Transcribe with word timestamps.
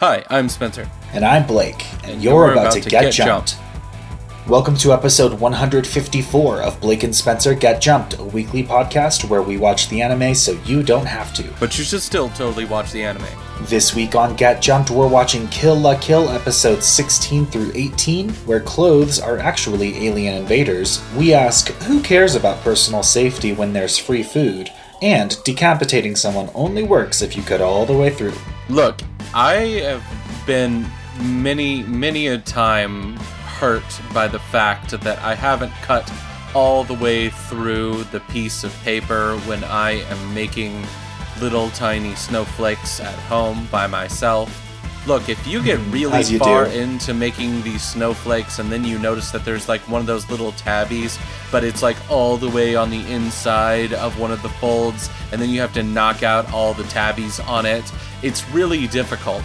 Hi, 0.00 0.24
I'm 0.30 0.48
Spencer. 0.48 0.90
And 1.12 1.26
I'm 1.26 1.46
Blake, 1.46 1.84
and, 2.04 2.12
and 2.12 2.22
you're, 2.22 2.52
about, 2.52 2.68
about, 2.68 2.72
to, 2.72 2.80
to 2.80 2.88
get, 2.88 3.02
get, 3.02 3.12
jumped. 3.12 3.58
jumped. 3.58 4.48
Welcome 4.48 4.74
to 4.76 4.94
episode 4.94 5.38
154 5.38 6.62
of 6.62 6.80
Blake 6.80 7.02
and 7.02 7.14
Spencer 7.14 7.52
Get 7.52 7.82
Jumped, 7.82 8.18
a 8.18 8.24
weekly 8.24 8.64
podcast 8.64 9.28
where 9.28 9.42
we 9.42 9.58
watch 9.58 9.90
the 9.90 10.00
anime 10.00 10.34
so 10.34 10.52
you 10.64 10.82
don't 10.82 11.04
have 11.04 11.34
to. 11.34 11.46
But 11.60 11.76
you 11.76 11.84
should 11.84 12.00
still 12.00 12.30
totally 12.30 12.64
watch 12.64 12.92
the 12.92 13.02
anime. 13.02 13.26
This 13.64 13.94
week 13.94 14.14
on 14.14 14.36
Get 14.36 14.62
Jumped, 14.62 14.90
we're 14.90 15.06
watching 15.06 15.46
Kill 15.48 15.76
La 15.76 15.98
Kill 15.98 16.30
episodes 16.30 16.86
16 16.86 17.44
through 17.44 17.70
18, 17.74 18.30
where 18.46 18.60
clothes 18.60 19.20
are 19.20 19.36
actually 19.36 20.06
alien 20.06 20.34
invaders. 20.34 21.04
We 21.14 21.34
ask, 21.34 21.68
who 21.82 22.00
cares 22.00 22.36
about 22.36 22.62
personal 22.62 23.02
safety 23.02 23.52
when 23.52 23.74
there's 23.74 23.98
free 23.98 24.22
food? 24.22 24.70
And 25.02 25.36
decapitating 25.44 26.16
someone 26.16 26.48
only 26.54 26.84
works 26.84 27.20
if 27.20 27.36
you 27.36 27.42
cut 27.42 27.60
all 27.60 27.84
the 27.84 27.92
way 27.92 28.08
through. 28.08 28.32
Look, 28.70 29.02
I 29.34 29.54
have 29.84 30.04
been 30.44 30.86
many, 31.22 31.84
many 31.84 32.26
a 32.28 32.38
time 32.38 33.16
hurt 33.16 34.00
by 34.12 34.26
the 34.26 34.40
fact 34.40 34.90
that 34.90 35.18
I 35.20 35.34
haven't 35.34 35.72
cut 35.82 36.10
all 36.52 36.82
the 36.82 36.94
way 36.94 37.28
through 37.28 38.04
the 38.04 38.20
piece 38.20 38.64
of 38.64 38.74
paper 38.82 39.36
when 39.40 39.62
I 39.62 40.02
am 40.02 40.34
making 40.34 40.84
little 41.40 41.70
tiny 41.70 42.16
snowflakes 42.16 42.98
at 42.98 43.14
home 43.14 43.68
by 43.70 43.86
myself. 43.86 44.66
Look, 45.06 45.28
if 45.28 45.46
you 45.46 45.62
get 45.62 45.78
mm, 45.78 45.92
really 45.92 46.22
you 46.24 46.38
far 46.38 46.66
do. 46.66 46.72
into 46.72 47.14
making 47.14 47.62
these 47.62 47.82
snowflakes 47.82 48.58
and 48.58 48.70
then 48.70 48.84
you 48.84 48.98
notice 48.98 49.30
that 49.30 49.44
there's 49.44 49.68
like 49.68 49.80
one 49.82 50.00
of 50.00 50.06
those 50.06 50.28
little 50.28 50.52
tabbies, 50.52 51.18
but 51.50 51.64
it's 51.64 51.82
like 51.82 51.96
all 52.10 52.36
the 52.36 52.50
way 52.50 52.74
on 52.74 52.90
the 52.90 53.10
inside 53.10 53.94
of 53.94 54.18
one 54.18 54.30
of 54.30 54.42
the 54.42 54.48
folds, 54.48 55.08
and 55.32 55.40
then 55.40 55.48
you 55.48 55.60
have 55.60 55.72
to 55.74 55.82
knock 55.82 56.22
out 56.22 56.52
all 56.52 56.74
the 56.74 56.84
tabbies 56.84 57.40
on 57.40 57.64
it, 57.64 57.90
it's 58.22 58.48
really 58.50 58.86
difficult. 58.86 59.44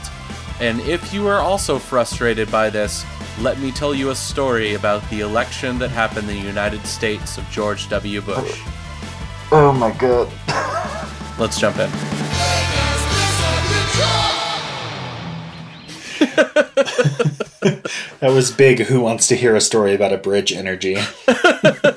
And 0.59 0.79
if 0.81 1.13
you 1.13 1.27
are 1.27 1.39
also 1.39 1.77
frustrated 1.77 2.49
by 2.51 2.69
this, 2.69 3.05
let 3.39 3.59
me 3.59 3.71
tell 3.71 3.93
you 3.93 4.11
a 4.11 4.15
story 4.15 4.75
about 4.75 5.07
the 5.09 5.19
election 5.19 5.77
that 5.79 5.89
happened 5.89 6.29
in 6.29 6.37
the 6.37 6.47
United 6.47 6.85
States 6.85 7.37
of 7.37 7.49
George 7.49 7.89
W. 7.89 8.21
Bush. 8.21 8.61
Oh 9.51 9.75
my 9.77 9.91
god. 9.91 10.31
Let's 11.37 11.59
jump 11.59 11.77
in. 11.77 11.89
that 18.19 18.31
was 18.31 18.51
big. 18.51 18.81
Who 18.81 19.01
wants 19.01 19.27
to 19.27 19.35
hear 19.35 19.55
a 19.55 19.61
story 19.61 19.93
about 19.93 20.13
a 20.13 20.17
bridge 20.17 20.53
energy? 20.53 20.97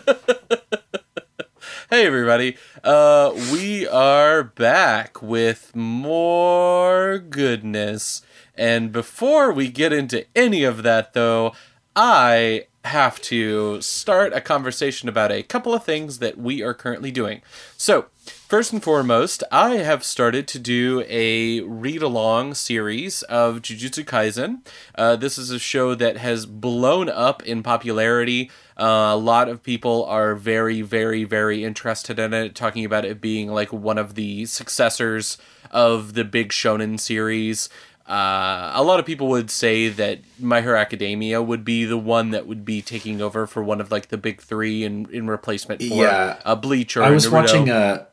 hey, 1.90 2.06
everybody. 2.06 2.54
Uh, 2.84 3.32
we 3.50 3.88
are 3.88 4.42
back 4.42 5.22
with 5.22 5.74
more 5.74 7.18
goodness. 7.18 8.20
And 8.54 8.92
before 8.92 9.52
we 9.52 9.70
get 9.70 9.90
into 9.90 10.26
any 10.36 10.64
of 10.64 10.82
that, 10.82 11.14
though, 11.14 11.54
I 11.96 12.66
have 12.88 13.20
to 13.22 13.80
start 13.80 14.32
a 14.32 14.40
conversation 14.40 15.08
about 15.08 15.32
a 15.32 15.42
couple 15.42 15.72
of 15.72 15.84
things 15.84 16.18
that 16.18 16.36
we 16.36 16.62
are 16.62 16.74
currently 16.74 17.10
doing. 17.10 17.42
So, 17.76 18.06
First 18.48 18.72
and 18.72 18.82
foremost, 18.82 19.42
I 19.52 19.76
have 19.76 20.04
started 20.04 20.48
to 20.48 20.58
do 20.58 21.04
a 21.08 21.60
read 21.60 22.02
along 22.02 22.54
series 22.54 23.22
of 23.24 23.62
Jujutsu 23.62 24.04
Kaisen. 24.04 24.66
Uh, 24.94 25.16
this 25.16 25.38
is 25.38 25.50
a 25.50 25.58
show 25.58 25.94
that 25.94 26.16
has 26.16 26.46
blown 26.46 27.08
up 27.08 27.42
in 27.42 27.62
popularity. 27.62 28.50
Uh, 28.76 29.10
a 29.12 29.16
lot 29.16 29.48
of 29.48 29.62
people 29.62 30.04
are 30.06 30.34
very, 30.34 30.82
very, 30.82 31.24
very 31.24 31.64
interested 31.64 32.18
in 32.18 32.32
it, 32.32 32.54
talking 32.54 32.84
about 32.84 33.04
it 33.04 33.20
being 33.20 33.50
like 33.50 33.72
one 33.72 33.98
of 33.98 34.14
the 34.14 34.46
successors 34.46 35.36
of 35.70 36.14
the 36.14 36.24
big 36.24 36.50
shonen 36.50 36.98
series. 36.98 37.68
Uh, 38.08 38.72
a 38.74 38.82
lot 38.82 38.98
of 38.98 39.04
people 39.04 39.28
would 39.28 39.50
say 39.50 39.88
that 39.90 40.20
My 40.40 40.62
Hero 40.62 40.78
Academia 40.78 41.42
would 41.42 41.62
be 41.62 41.84
the 41.84 41.98
one 41.98 42.30
that 42.30 42.46
would 42.46 42.64
be 42.64 42.80
taking 42.80 43.20
over 43.20 43.46
for 43.46 43.62
one 43.62 43.82
of 43.82 43.90
like 43.90 44.08
the 44.08 44.16
big 44.16 44.40
three 44.40 44.82
in, 44.82 45.06
in 45.12 45.26
replacement 45.26 45.82
for 45.82 45.88
yeah. 45.88 46.40
a 46.46 46.56
Bleach 46.56 46.96
or 46.96 47.02
I 47.02 47.10
was 47.10 47.26
Naruto. 47.26 47.32
watching 47.32 47.68
a 47.68 48.08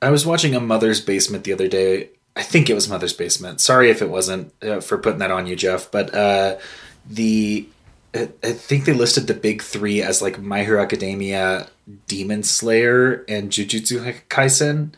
I 0.00 0.10
was 0.10 0.24
watching 0.24 0.54
a 0.54 0.60
Mother's 0.60 1.00
Basement 1.00 1.44
the 1.44 1.52
other 1.52 1.66
day. 1.66 2.10
I 2.36 2.42
think 2.42 2.70
it 2.70 2.74
was 2.74 2.88
Mother's 2.88 3.12
Basement. 3.12 3.60
Sorry 3.60 3.90
if 3.90 4.02
it 4.02 4.10
wasn't 4.10 4.52
uh, 4.62 4.80
for 4.80 4.98
putting 4.98 5.18
that 5.18 5.30
on 5.30 5.46
you, 5.46 5.56
Geoff. 5.56 5.90
But 5.90 6.14
uh, 6.14 6.58
the 7.08 7.66
I, 8.14 8.28
I 8.42 8.52
think 8.52 8.84
they 8.84 8.92
listed 8.92 9.26
the 9.26 9.34
big 9.34 9.62
three 9.62 10.00
as 10.00 10.22
like 10.22 10.40
My 10.40 10.62
Hero 10.62 10.80
Academia, 10.80 11.68
Demon 12.06 12.42
Slayer, 12.44 13.24
and 13.28 13.50
Jujutsu 13.50 14.14
Kaisen. 14.28 14.92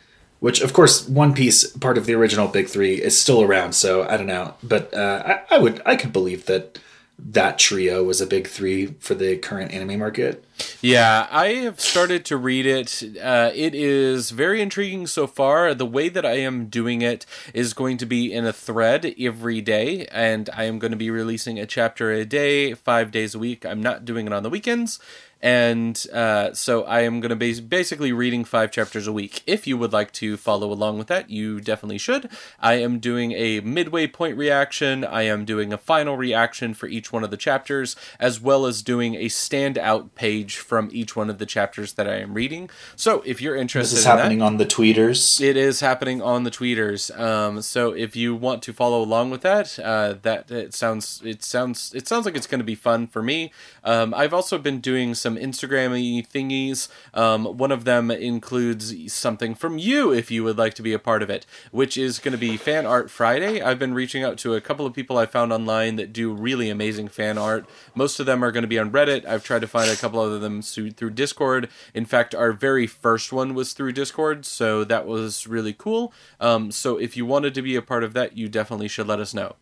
Which, 0.46 0.60
of 0.60 0.72
course, 0.72 1.08
One 1.08 1.34
Piece, 1.34 1.66
part 1.66 1.98
of 1.98 2.06
the 2.06 2.14
original 2.14 2.46
big 2.46 2.68
three, 2.68 3.02
is 3.02 3.20
still 3.20 3.42
around. 3.42 3.72
So 3.72 4.04
I 4.08 4.16
don't 4.16 4.28
know, 4.28 4.54
but 4.62 4.94
uh, 4.94 5.40
I, 5.50 5.56
I 5.56 5.58
would 5.58 5.82
I 5.84 5.96
could 5.96 6.12
believe 6.12 6.46
that 6.46 6.78
that 7.18 7.58
trio 7.58 8.04
was 8.04 8.20
a 8.20 8.28
big 8.28 8.46
three 8.46 8.94
for 9.00 9.16
the 9.16 9.38
current 9.38 9.72
anime 9.72 9.98
market. 9.98 10.44
Yeah, 10.80 11.26
I 11.32 11.48
have 11.64 11.80
started 11.80 12.24
to 12.26 12.36
read 12.36 12.64
it. 12.64 13.02
Uh, 13.20 13.50
it 13.56 13.74
is 13.74 14.30
very 14.30 14.62
intriguing 14.62 15.08
so 15.08 15.26
far. 15.26 15.74
The 15.74 15.84
way 15.84 16.08
that 16.10 16.24
I 16.24 16.38
am 16.38 16.66
doing 16.66 17.02
it 17.02 17.26
is 17.52 17.74
going 17.74 17.96
to 17.96 18.06
be 18.06 18.32
in 18.32 18.46
a 18.46 18.52
thread 18.52 19.16
every 19.18 19.60
day, 19.60 20.06
and 20.12 20.48
I 20.54 20.64
am 20.64 20.78
going 20.78 20.92
to 20.92 20.96
be 20.96 21.10
releasing 21.10 21.58
a 21.58 21.66
chapter 21.66 22.12
a 22.12 22.24
day, 22.24 22.72
five 22.74 23.10
days 23.10 23.34
a 23.34 23.40
week. 23.40 23.66
I'm 23.66 23.82
not 23.82 24.04
doing 24.04 24.28
it 24.28 24.32
on 24.32 24.44
the 24.44 24.50
weekends 24.50 25.00
and 25.42 26.06
uh, 26.12 26.54
so 26.54 26.84
I 26.84 27.00
am 27.02 27.20
going 27.20 27.30
to 27.30 27.36
be 27.36 27.60
basically 27.60 28.12
reading 28.12 28.44
five 28.44 28.70
chapters 28.70 29.06
a 29.06 29.12
week. 29.12 29.42
If 29.46 29.66
you 29.66 29.76
would 29.76 29.92
like 29.92 30.12
to 30.12 30.36
follow 30.36 30.72
along 30.72 30.98
with 30.98 31.08
that, 31.08 31.30
you 31.30 31.60
definitely 31.60 31.98
should. 31.98 32.30
I 32.58 32.74
am 32.74 32.98
doing 32.98 33.32
a 33.32 33.60
midway 33.60 34.06
point 34.06 34.36
reaction. 34.36 35.04
I 35.04 35.22
am 35.22 35.44
doing 35.44 35.72
a 35.72 35.78
final 35.78 36.16
reaction 36.16 36.74
for 36.74 36.86
each 36.86 37.12
one 37.12 37.22
of 37.22 37.30
the 37.30 37.36
chapters, 37.36 37.96
as 38.18 38.40
well 38.40 38.66
as 38.66 38.82
doing 38.82 39.14
a 39.14 39.26
standout 39.26 40.14
page 40.14 40.56
from 40.56 40.88
each 40.92 41.14
one 41.14 41.28
of 41.28 41.38
the 41.38 41.46
chapters 41.46 41.92
that 41.94 42.08
I 42.08 42.16
am 42.16 42.34
reading. 42.34 42.70
So 42.96 43.22
if 43.26 43.42
you're 43.42 43.56
interested, 43.56 43.96
this 43.96 44.00
is 44.00 44.06
in 44.06 44.16
happening 44.16 44.38
that, 44.38 44.46
on 44.46 44.56
the 44.56 44.66
tweeters. 44.66 45.40
It 45.40 45.56
is 45.56 45.80
happening 45.80 46.22
on 46.22 46.44
the 46.44 46.50
tweeters. 46.50 47.16
Um, 47.18 47.62
so 47.62 47.92
if 47.92 48.16
you 48.16 48.34
want 48.34 48.62
to 48.64 48.72
follow 48.72 49.02
along 49.02 49.30
with 49.30 49.42
that, 49.42 49.78
uh, 49.78 50.14
that 50.22 50.50
it 50.50 50.74
sounds 50.74 51.20
it 51.24 51.42
sounds 51.42 51.92
it 51.94 52.08
sounds 52.08 52.24
like 52.24 52.36
it's 52.36 52.46
going 52.46 52.60
to 52.60 52.64
be 52.64 52.74
fun 52.74 53.06
for 53.06 53.22
me. 53.22 53.52
Um, 53.84 54.14
I've 54.14 54.34
also 54.34 54.58
been 54.58 54.80
doing 54.80 55.14
some 55.14 55.35
Instagrammy 55.36 56.26
thingies. 56.26 56.88
Um, 57.14 57.44
one 57.56 57.72
of 57.72 57.84
them 57.84 58.10
includes 58.10 59.12
something 59.12 59.54
from 59.54 59.78
you 59.78 60.12
if 60.12 60.30
you 60.30 60.44
would 60.44 60.58
like 60.58 60.74
to 60.74 60.82
be 60.82 60.92
a 60.92 60.98
part 60.98 61.22
of 61.22 61.30
it, 61.30 61.46
which 61.70 61.96
is 61.96 62.18
going 62.18 62.32
to 62.32 62.38
be 62.38 62.56
Fan 62.56 62.86
Art 62.86 63.10
Friday. 63.10 63.60
I've 63.60 63.78
been 63.78 63.94
reaching 63.94 64.22
out 64.22 64.38
to 64.38 64.54
a 64.54 64.60
couple 64.60 64.86
of 64.86 64.94
people 64.94 65.18
I 65.18 65.26
found 65.26 65.52
online 65.52 65.96
that 65.96 66.12
do 66.12 66.32
really 66.32 66.70
amazing 66.70 67.08
fan 67.08 67.38
art. 67.38 67.66
Most 67.94 68.20
of 68.20 68.26
them 68.26 68.42
are 68.44 68.52
going 68.52 68.62
to 68.62 68.68
be 68.68 68.78
on 68.78 68.90
Reddit. 68.90 69.24
I've 69.26 69.44
tried 69.44 69.60
to 69.60 69.68
find 69.68 69.90
a 69.90 69.96
couple 69.96 70.20
of 70.22 70.40
them 70.40 70.62
through 70.62 71.10
Discord. 71.10 71.68
In 71.94 72.04
fact, 72.04 72.34
our 72.34 72.52
very 72.52 72.86
first 72.86 73.32
one 73.32 73.54
was 73.54 73.72
through 73.72 73.92
Discord, 73.92 74.46
so 74.46 74.84
that 74.84 75.06
was 75.06 75.46
really 75.46 75.72
cool. 75.72 76.12
Um, 76.40 76.70
so 76.70 76.96
if 76.96 77.16
you 77.16 77.26
wanted 77.26 77.54
to 77.54 77.62
be 77.62 77.76
a 77.76 77.82
part 77.82 78.04
of 78.04 78.12
that, 78.14 78.36
you 78.36 78.48
definitely 78.48 78.88
should 78.88 79.06
let 79.06 79.20
us 79.20 79.34
know. 79.34 79.56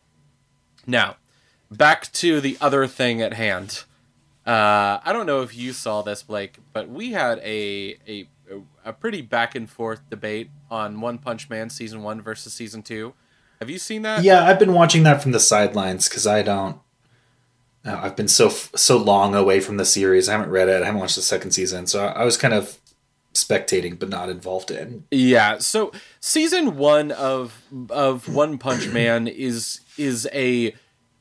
Now, 0.87 1.17
back 1.71 2.13
to 2.13 2.41
the 2.41 2.59
other 2.61 2.87
thing 2.87 3.23
at 3.23 3.35
hand. 3.35 3.85
Uh, 4.47 5.01
I 5.03 5.13
don't 5.13 5.27
know 5.27 5.43
if 5.43 5.57
you 5.57 5.73
saw 5.73 6.03
this, 6.03 6.23
Blake, 6.23 6.59
but 6.73 6.89
we 6.89 7.13
had 7.13 7.39
a 7.39 7.97
a 8.07 8.29
a 8.85 8.93
pretty 8.93 9.23
back 9.23 9.55
and 9.55 9.69
forth 9.69 10.09
debate 10.11 10.51
on 10.71 11.01
One 11.01 11.19
Punch 11.19 11.49
Man 11.49 11.71
season 11.71 12.03
one 12.03 12.21
versus 12.21 12.53
season 12.53 12.83
two. 12.83 13.15
Have 13.61 13.71
you 13.71 13.79
seen 13.79 14.03
that? 14.03 14.23
Yeah, 14.23 14.45
I've 14.45 14.59
been 14.59 14.75
watching 14.75 15.05
that 15.05 15.23
from 15.23 15.33
the 15.33 15.41
sidelines 15.41 16.09
because 16.09 16.27
I 16.27 16.43
don't. 16.43 16.79
Uh, 17.85 18.01
I've 18.03 18.17
been 18.17 18.29
so 18.29 18.49
so 18.49 18.97
long 18.97 19.35
away 19.35 19.61
from 19.61 19.79
the 19.79 19.85
series. 19.85 20.29
I 20.29 20.33
haven't 20.33 20.51
read 20.51 20.69
it. 20.69 20.83
I 20.83 20.87
haven't 20.87 21.01
watched 21.01 21.17
the 21.17 21.23
second 21.23 21.53
season, 21.53 21.87
so 21.87 22.07
I 22.07 22.25
was 22.25 22.37
kind 22.37 22.53
of 22.53 22.79
spectating 23.33 23.99
but 23.99 24.09
not 24.09 24.29
involved 24.29 24.71
in. 24.71 25.05
Yeah. 25.11 25.59
So 25.59 25.93
season 26.21 26.77
one 26.77 27.13
of 27.13 27.63
of 27.91 28.29
One 28.29 28.59
Punch 28.59 28.89
Man 28.89 29.27
is 29.27 29.81
is 29.97 30.29
a 30.33 30.75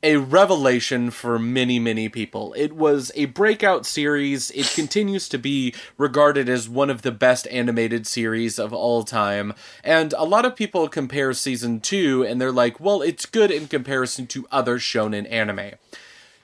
a 0.04 0.18
revelation 0.18 1.10
for 1.10 1.40
many, 1.40 1.80
many 1.80 2.10
people. 2.10 2.54
It 2.58 2.74
was 2.74 3.12
a 3.16 3.26
breakout 3.26 3.86
series. 3.86 4.52
It 4.52 4.70
continues 4.76 5.30
to 5.30 5.38
be 5.38 5.74
regarded 5.98 6.50
as 6.50 6.68
one 6.68 6.90
of 6.90 7.02
the 7.02 7.12
best 7.12 7.48
animated 7.48 8.06
series 8.06 8.60
of 8.60 8.74
all 8.74 9.04
time. 9.04 9.54
And 9.84 10.14
a 10.14 10.26
lot 10.26 10.46
of 10.46 10.58
people 10.58 10.90
compare 10.90 11.32
season 11.34 11.80
two 11.80 12.24
and 12.24 12.40
they're 12.40 12.52
like, 12.52 12.80
well, 12.80 13.02
it's 13.02 13.26
good 13.26 13.50
in 13.50 13.68
comparison 13.68 14.28
to 14.28 14.46
other 14.52 14.78
shonen 14.78 15.32
anime. 15.32 15.72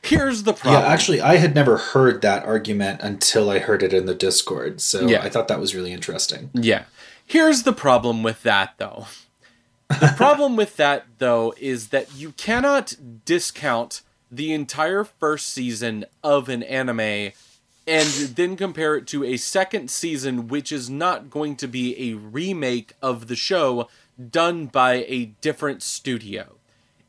Here's 0.02 0.44
the 0.44 0.54
problem. 0.54 0.82
Yeah, 0.82 0.88
actually, 0.88 1.20
I 1.20 1.36
had 1.36 1.54
never 1.54 1.76
heard 1.76 2.22
that 2.22 2.46
argument 2.46 3.02
until 3.02 3.50
I 3.50 3.60
heard 3.60 3.84
it 3.84 3.94
in 3.94 4.06
the 4.06 4.16
Discord. 4.16 4.80
So 4.80 5.06
yeah. 5.06 5.22
I 5.22 5.30
thought 5.30 5.50
that 5.50 5.60
was 5.60 5.76
really 5.76 5.92
interesting. 5.92 6.50
Yeah. 6.54 6.86
Here's 7.26 7.64
the 7.64 7.74
problem 7.74 8.24
with 8.24 8.42
that, 8.44 8.76
though. 8.78 9.08
The 9.90 10.14
problem 10.16 10.56
with 10.56 10.78
that, 10.78 11.06
though, 11.18 11.54
is 11.60 11.90
that 11.90 12.16
you 12.16 12.32
cannot 12.34 12.96
discount 13.26 14.02
the 14.32 14.54
entire 14.54 15.04
first 15.04 15.50
season 15.50 16.06
of 16.24 16.48
an 16.48 16.64
anime 16.64 17.32
and 17.88 18.08
then 18.36 18.56
compare 18.56 18.96
it 18.96 19.08
to 19.08 19.24
a 19.24 19.36
second 19.38 19.90
season, 19.90 20.48
which 20.48 20.72
is 20.72 20.90
not 20.90 21.32
going 21.32 21.56
to 21.56 21.68
be 21.68 22.12
a 22.12 22.14
remake 22.16 22.94
of 23.02 23.28
the 23.28 23.36
show 23.36 23.88
done 24.30 24.68
by 24.68 25.06
a 25.08 25.26
different 25.42 25.82
studio. 25.82 26.56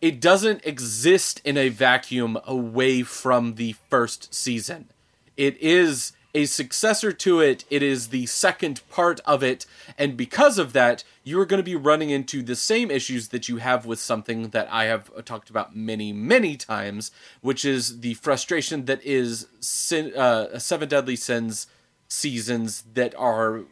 it 0.01 0.21
doesn't 0.21 0.65
exist 0.65 1.41
in 1.45 1.57
a 1.59 1.69
vacuum 1.69 2.39
away 2.47 3.03
from 3.03 3.57
the 3.57 3.75
first 3.91 4.33
season. 4.35 4.89
It 5.37 5.57
is 5.59 6.13
a 6.35 6.47
successor 6.47 7.13
to 7.13 7.41
it. 7.41 7.65
It 7.71 7.83
is 7.83 8.09
the 8.09 8.27
second 8.27 8.83
part 8.89 9.21
of 9.25 9.43
it. 9.43 9.67
And 9.99 10.17
because 10.17 10.59
of 10.59 10.73
that, 10.73 11.05
you're 11.25 11.47
going 11.47 11.59
to 11.59 11.65
be 11.65 11.77
running 11.77 12.11
into 12.11 12.43
the 12.43 12.57
same 12.57 12.91
issues 12.91 13.29
that 13.29 13.49
you 13.49 13.59
have 13.59 13.87
with 13.87 13.99
something 13.99 14.51
that 14.51 14.69
I 14.71 14.85
have 14.85 15.25
talked 15.25 15.51
about 15.51 15.75
many, 15.75 16.13
many 16.13 16.57
times, 16.57 17.11
which 17.41 17.65
is 17.65 18.01
the 18.01 18.15
frustration 18.15 18.85
that 18.87 19.03
is 19.05 19.47
sin, 19.61 20.15
uh, 20.17 20.59
Seven 20.59 20.89
Deadly 20.89 21.17
Sins 21.17 21.67
seasons 22.09 22.85
that 22.95 23.15
are 23.17 23.63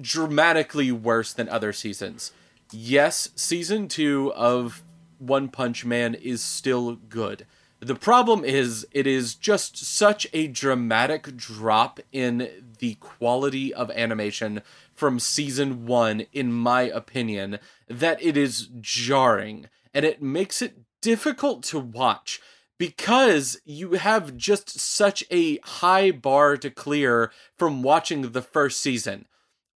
dramatically 0.00 0.92
worse 0.92 1.32
than 1.32 1.48
other 1.48 1.72
seasons. 1.72 2.32
Yes, 2.70 3.30
season 3.34 3.88
two 3.88 4.32
of 4.34 4.82
One 5.18 5.48
Punch 5.48 5.84
Man 5.84 6.14
is 6.14 6.42
still 6.42 6.96
good 6.96 7.46
the 7.80 7.94
problem 7.94 8.44
is, 8.44 8.86
it 8.90 9.06
is 9.06 9.34
just 9.34 9.76
such 9.76 10.26
a 10.32 10.48
dramatic 10.48 11.36
drop 11.36 12.00
in 12.10 12.48
the 12.78 12.94
quality 12.96 13.72
of 13.72 13.90
animation 13.92 14.62
from 14.94 15.20
season 15.20 15.86
one, 15.86 16.26
in 16.32 16.52
my 16.52 16.82
opinion, 16.82 17.58
that 17.88 18.20
it 18.22 18.36
is 18.36 18.68
jarring 18.80 19.68
and 19.94 20.04
it 20.04 20.20
makes 20.20 20.60
it 20.60 20.80
difficult 21.00 21.62
to 21.62 21.78
watch 21.78 22.40
because 22.78 23.60
you 23.64 23.92
have 23.92 24.36
just 24.36 24.78
such 24.78 25.24
a 25.30 25.58
high 25.58 26.10
bar 26.10 26.56
to 26.56 26.70
clear 26.70 27.32
from 27.56 27.82
watching 27.82 28.22
the 28.32 28.42
first 28.42 28.80
season. 28.80 29.26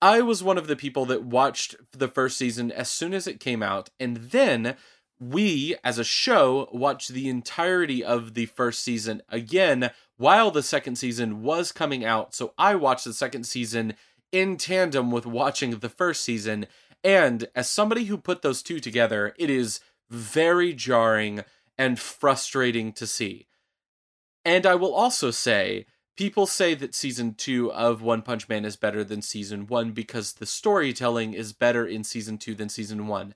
I 0.00 0.20
was 0.20 0.42
one 0.42 0.58
of 0.58 0.66
the 0.66 0.76
people 0.76 1.04
that 1.06 1.24
watched 1.24 1.76
the 1.92 2.08
first 2.08 2.36
season 2.36 2.72
as 2.72 2.90
soon 2.90 3.14
as 3.14 3.28
it 3.28 3.38
came 3.38 3.62
out, 3.62 3.90
and 4.00 4.16
then 4.16 4.76
we 5.22 5.76
as 5.84 5.98
a 5.98 6.04
show 6.04 6.68
watched 6.72 7.10
the 7.10 7.28
entirety 7.28 8.02
of 8.02 8.34
the 8.34 8.46
first 8.46 8.82
season 8.82 9.22
again 9.28 9.90
while 10.16 10.50
the 10.50 10.62
second 10.62 10.96
season 10.96 11.42
was 11.42 11.70
coming 11.70 12.04
out. 12.04 12.34
So 12.34 12.54
I 12.58 12.74
watched 12.74 13.04
the 13.04 13.12
second 13.12 13.44
season 13.44 13.94
in 14.32 14.56
tandem 14.56 15.12
with 15.12 15.24
watching 15.24 15.78
the 15.78 15.88
first 15.88 16.24
season. 16.24 16.66
And 17.04 17.46
as 17.54 17.70
somebody 17.70 18.04
who 18.04 18.18
put 18.18 18.42
those 18.42 18.62
two 18.62 18.80
together, 18.80 19.34
it 19.38 19.48
is 19.48 19.80
very 20.10 20.72
jarring 20.72 21.44
and 21.78 22.00
frustrating 22.00 22.92
to 22.94 23.06
see. 23.06 23.46
And 24.44 24.66
I 24.66 24.74
will 24.74 24.94
also 24.94 25.30
say, 25.30 25.86
people 26.16 26.46
say 26.46 26.74
that 26.74 26.96
season 26.96 27.34
two 27.34 27.72
of 27.72 28.02
One 28.02 28.22
Punch 28.22 28.48
Man 28.48 28.64
is 28.64 28.76
better 28.76 29.04
than 29.04 29.22
season 29.22 29.68
one 29.68 29.92
because 29.92 30.32
the 30.32 30.46
storytelling 30.46 31.32
is 31.32 31.52
better 31.52 31.86
in 31.86 32.02
season 32.02 32.38
two 32.38 32.56
than 32.56 32.68
season 32.68 33.06
one. 33.06 33.34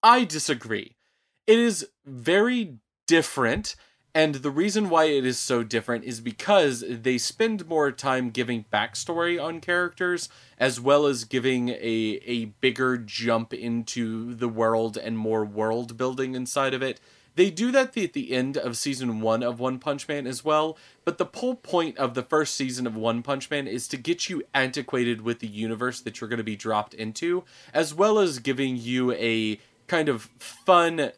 I 0.00 0.24
disagree. 0.24 0.96
It 1.46 1.58
is 1.58 1.88
very 2.04 2.78
different. 3.06 3.76
And 4.16 4.36
the 4.36 4.50
reason 4.50 4.90
why 4.90 5.06
it 5.06 5.26
is 5.26 5.40
so 5.40 5.64
different 5.64 6.04
is 6.04 6.20
because 6.20 6.84
they 6.88 7.18
spend 7.18 7.66
more 7.66 7.90
time 7.90 8.30
giving 8.30 8.64
backstory 8.72 9.42
on 9.42 9.60
characters, 9.60 10.28
as 10.56 10.80
well 10.80 11.06
as 11.06 11.24
giving 11.24 11.70
a, 11.70 12.20
a 12.24 12.44
bigger 12.60 12.96
jump 12.96 13.52
into 13.52 14.34
the 14.34 14.48
world 14.48 14.96
and 14.96 15.18
more 15.18 15.44
world 15.44 15.96
building 15.96 16.36
inside 16.36 16.74
of 16.74 16.82
it. 16.82 17.00
They 17.36 17.50
do 17.50 17.72
that 17.72 17.96
at 17.96 18.12
the 18.12 18.30
end 18.30 18.56
of 18.56 18.76
season 18.76 19.20
one 19.20 19.42
of 19.42 19.58
One 19.58 19.80
Punch 19.80 20.06
Man 20.06 20.28
as 20.28 20.44
well, 20.44 20.78
but 21.04 21.18
the 21.18 21.26
whole 21.34 21.56
point 21.56 21.98
of 21.98 22.14
the 22.14 22.22
first 22.22 22.54
season 22.54 22.86
of 22.86 22.96
One 22.96 23.22
Punch 23.24 23.50
Man 23.50 23.66
is 23.66 23.88
to 23.88 23.96
get 23.96 24.28
you 24.28 24.44
antiquated 24.54 25.22
with 25.22 25.40
the 25.40 25.48
universe 25.48 26.00
that 26.02 26.20
you're 26.20 26.30
going 26.30 26.38
to 26.38 26.44
be 26.44 26.54
dropped 26.54 26.94
into, 26.94 27.42
as 27.72 27.92
well 27.92 28.20
as 28.20 28.38
giving 28.38 28.76
you 28.76 29.10
a 29.14 29.58
kind 29.86 30.08
of 30.08 30.22
fun 30.38 31.12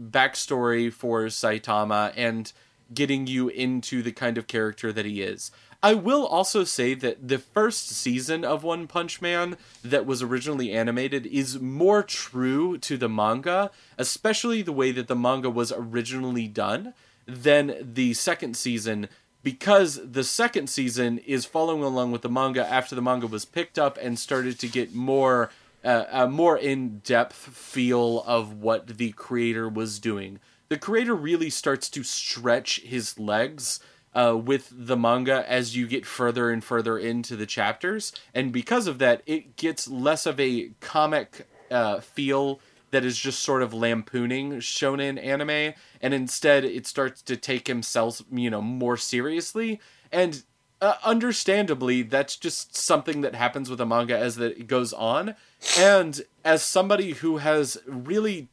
backstory 0.00 0.92
for 0.92 1.24
Saitama 1.26 2.12
and 2.16 2.52
getting 2.92 3.26
you 3.26 3.48
into 3.48 4.02
the 4.02 4.12
kind 4.12 4.38
of 4.38 4.46
character 4.46 4.92
that 4.92 5.04
he 5.04 5.22
is. 5.22 5.50
I 5.82 5.94
will 5.94 6.26
also 6.26 6.64
say 6.64 6.92
that 6.94 7.26
the 7.26 7.38
first 7.38 7.88
season 7.88 8.44
of 8.44 8.62
One 8.62 8.86
Punch 8.86 9.22
Man 9.22 9.56
that 9.82 10.04
was 10.04 10.22
originally 10.22 10.72
animated 10.72 11.24
is 11.26 11.58
more 11.58 12.02
true 12.02 12.76
to 12.78 12.98
the 12.98 13.08
manga, 13.08 13.70
especially 13.96 14.60
the 14.60 14.72
way 14.72 14.92
that 14.92 15.08
the 15.08 15.16
manga 15.16 15.48
was 15.48 15.72
originally 15.72 16.48
done, 16.48 16.92
than 17.26 17.76
the 17.80 18.12
second 18.14 18.56
season 18.56 19.08
because 19.42 20.00
the 20.12 20.24
second 20.24 20.68
season 20.68 21.18
is 21.18 21.46
following 21.46 21.82
along 21.82 22.12
with 22.12 22.22
the 22.22 22.28
manga 22.28 22.66
after 22.66 22.94
the 22.94 23.02
manga 23.02 23.26
was 23.26 23.44
picked 23.44 23.78
up 23.78 23.96
and 24.00 24.18
started 24.18 24.58
to 24.58 24.68
get 24.68 24.94
more 24.94 25.50
uh, 25.84 26.04
a 26.10 26.28
more 26.28 26.56
in-depth 26.56 27.34
feel 27.34 28.22
of 28.26 28.54
what 28.54 28.98
the 28.98 29.12
creator 29.12 29.68
was 29.68 29.98
doing. 29.98 30.38
The 30.68 30.78
creator 30.78 31.14
really 31.14 31.50
starts 31.50 31.88
to 31.90 32.02
stretch 32.02 32.80
his 32.80 33.18
legs 33.18 33.80
uh, 34.14 34.36
with 34.36 34.72
the 34.72 34.96
manga 34.96 35.44
as 35.50 35.76
you 35.76 35.86
get 35.86 36.06
further 36.06 36.50
and 36.50 36.62
further 36.62 36.98
into 36.98 37.36
the 37.36 37.46
chapters, 37.46 38.12
and 38.34 38.52
because 38.52 38.86
of 38.86 38.98
that, 38.98 39.22
it 39.26 39.56
gets 39.56 39.88
less 39.88 40.26
of 40.26 40.38
a 40.40 40.70
comic 40.80 41.46
uh, 41.70 42.00
feel 42.00 42.60
that 42.90 43.04
is 43.04 43.16
just 43.16 43.40
sort 43.40 43.62
of 43.62 43.72
lampooning 43.72 44.54
shonen 44.54 45.22
anime, 45.24 45.74
and 46.02 46.12
instead 46.12 46.64
it 46.64 46.86
starts 46.86 47.22
to 47.22 47.36
take 47.36 47.68
himself, 47.68 48.20
you 48.32 48.50
know, 48.50 48.60
more 48.60 48.96
seriously. 48.96 49.80
And 50.10 50.42
uh, 50.80 50.94
understandably, 51.04 52.02
that's 52.02 52.36
just 52.36 52.76
something 52.76 53.20
that 53.20 53.34
happens 53.34 53.68
with 53.68 53.80
a 53.80 53.86
manga 53.86 54.16
as 54.16 54.38
it 54.38 54.66
goes 54.66 54.92
on. 54.92 55.34
And 55.78 56.22
as 56.44 56.62
somebody 56.62 57.12
who 57.12 57.38
has 57.38 57.78
really, 57.86 58.48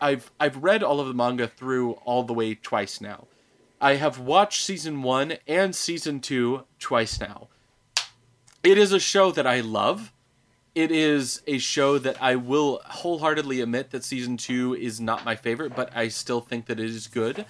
I've 0.00 0.30
I've 0.40 0.62
read 0.62 0.82
all 0.82 1.00
of 1.00 1.08
the 1.08 1.14
manga 1.14 1.46
through 1.46 1.92
all 2.04 2.24
the 2.24 2.32
way 2.32 2.54
twice 2.54 3.00
now. 3.00 3.26
I 3.80 3.94
have 3.94 4.18
watched 4.18 4.62
season 4.62 5.02
one 5.02 5.34
and 5.46 5.74
season 5.74 6.20
two 6.20 6.64
twice 6.78 7.20
now. 7.20 7.48
It 8.62 8.78
is 8.78 8.92
a 8.92 9.00
show 9.00 9.32
that 9.32 9.46
I 9.46 9.60
love. 9.60 10.12
It 10.74 10.90
is 10.90 11.42
a 11.46 11.58
show 11.58 11.98
that 11.98 12.20
I 12.22 12.36
will 12.36 12.80
wholeheartedly 12.84 13.60
admit 13.60 13.90
that 13.90 14.04
season 14.04 14.36
two 14.36 14.74
is 14.74 15.00
not 15.00 15.24
my 15.24 15.36
favorite, 15.36 15.76
but 15.76 15.94
I 15.96 16.08
still 16.08 16.40
think 16.40 16.66
that 16.66 16.80
it 16.80 16.86
is 16.86 17.08
good. 17.08 17.44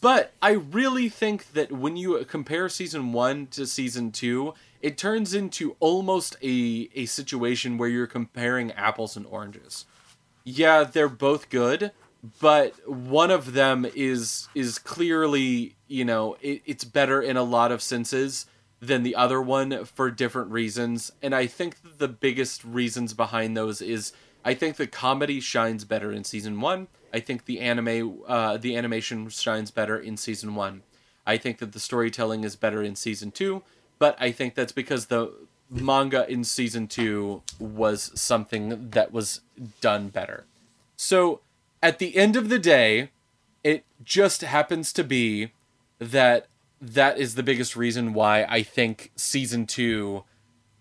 But 0.00 0.32
I 0.40 0.52
really 0.52 1.08
think 1.08 1.52
that 1.52 1.70
when 1.70 1.96
you 1.96 2.24
compare 2.24 2.68
season 2.68 3.12
one 3.12 3.48
to 3.48 3.66
season 3.66 4.12
two, 4.12 4.54
it 4.80 4.96
turns 4.96 5.34
into 5.34 5.76
almost 5.80 6.36
a, 6.42 6.88
a 6.94 7.06
situation 7.06 7.78
where 7.78 7.88
you're 7.88 8.06
comparing 8.06 8.72
apples 8.72 9.16
and 9.16 9.26
oranges. 9.26 9.86
Yeah, 10.44 10.84
they're 10.84 11.08
both 11.08 11.50
good, 11.50 11.92
but 12.40 12.88
one 12.88 13.30
of 13.30 13.52
them 13.52 13.86
is 13.94 14.48
is 14.54 14.78
clearly, 14.78 15.76
you 15.86 16.04
know, 16.04 16.36
it, 16.40 16.62
it's 16.64 16.84
better 16.84 17.20
in 17.20 17.36
a 17.36 17.42
lot 17.42 17.72
of 17.72 17.82
senses 17.82 18.46
than 18.80 19.02
the 19.02 19.14
other 19.14 19.40
one 19.40 19.84
for 19.84 20.10
different 20.10 20.50
reasons. 20.50 21.12
And 21.22 21.34
I 21.34 21.46
think 21.46 21.76
the 21.98 22.08
biggest 22.08 22.64
reasons 22.64 23.14
behind 23.14 23.56
those 23.56 23.80
is 23.80 24.12
I 24.44 24.54
think 24.54 24.76
the 24.76 24.86
comedy 24.86 25.40
shines 25.40 25.84
better 25.84 26.12
in 26.12 26.24
season 26.24 26.60
one 26.60 26.88
I 27.14 27.20
think 27.20 27.44
the 27.44 27.60
anime, 27.60 28.22
uh, 28.26 28.56
the 28.56 28.76
animation 28.76 29.28
shines 29.28 29.70
better 29.70 29.96
in 29.96 30.16
season 30.16 30.56
one. 30.56 30.82
I 31.24 31.36
think 31.36 31.58
that 31.58 31.70
the 31.70 31.78
storytelling 31.78 32.42
is 32.42 32.56
better 32.56 32.82
in 32.82 32.96
season 32.96 33.30
two, 33.30 33.62
but 34.00 34.16
I 34.20 34.32
think 34.32 34.56
that's 34.56 34.72
because 34.72 35.06
the 35.06 35.32
manga 35.70 36.28
in 36.28 36.42
season 36.42 36.88
two 36.88 37.42
was 37.60 38.10
something 38.20 38.90
that 38.90 39.12
was 39.12 39.42
done 39.80 40.08
better. 40.08 40.44
So 40.96 41.40
at 41.80 42.00
the 42.00 42.16
end 42.16 42.34
of 42.34 42.48
the 42.48 42.58
day, 42.58 43.10
it 43.62 43.84
just 44.02 44.40
happens 44.40 44.92
to 44.94 45.04
be 45.04 45.52
that 46.00 46.48
that 46.80 47.16
is 47.16 47.36
the 47.36 47.44
biggest 47.44 47.76
reason 47.76 48.12
why 48.12 48.42
I 48.42 48.64
think 48.64 49.12
season 49.14 49.66
two 49.66 50.24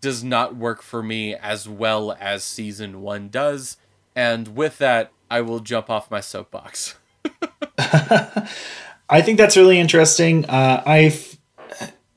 does 0.03 0.21
not 0.21 0.53
work 0.53 0.81
for 0.81 1.01
me 1.01 1.33
as 1.33 1.67
well 1.67 2.15
as 2.19 2.43
season 2.43 3.01
one 3.01 3.29
does. 3.29 3.77
And 4.17 4.49
with 4.49 4.77
that, 4.79 5.13
I 5.31 5.39
will 5.39 5.61
jump 5.61 5.89
off 5.89 6.11
my 6.11 6.19
soapbox. 6.19 6.95
I 7.77 9.21
think 9.21 9.37
that's 9.37 9.55
really 9.55 9.79
interesting. 9.79 10.43
Uh, 10.43 10.83
I've, 10.85 11.37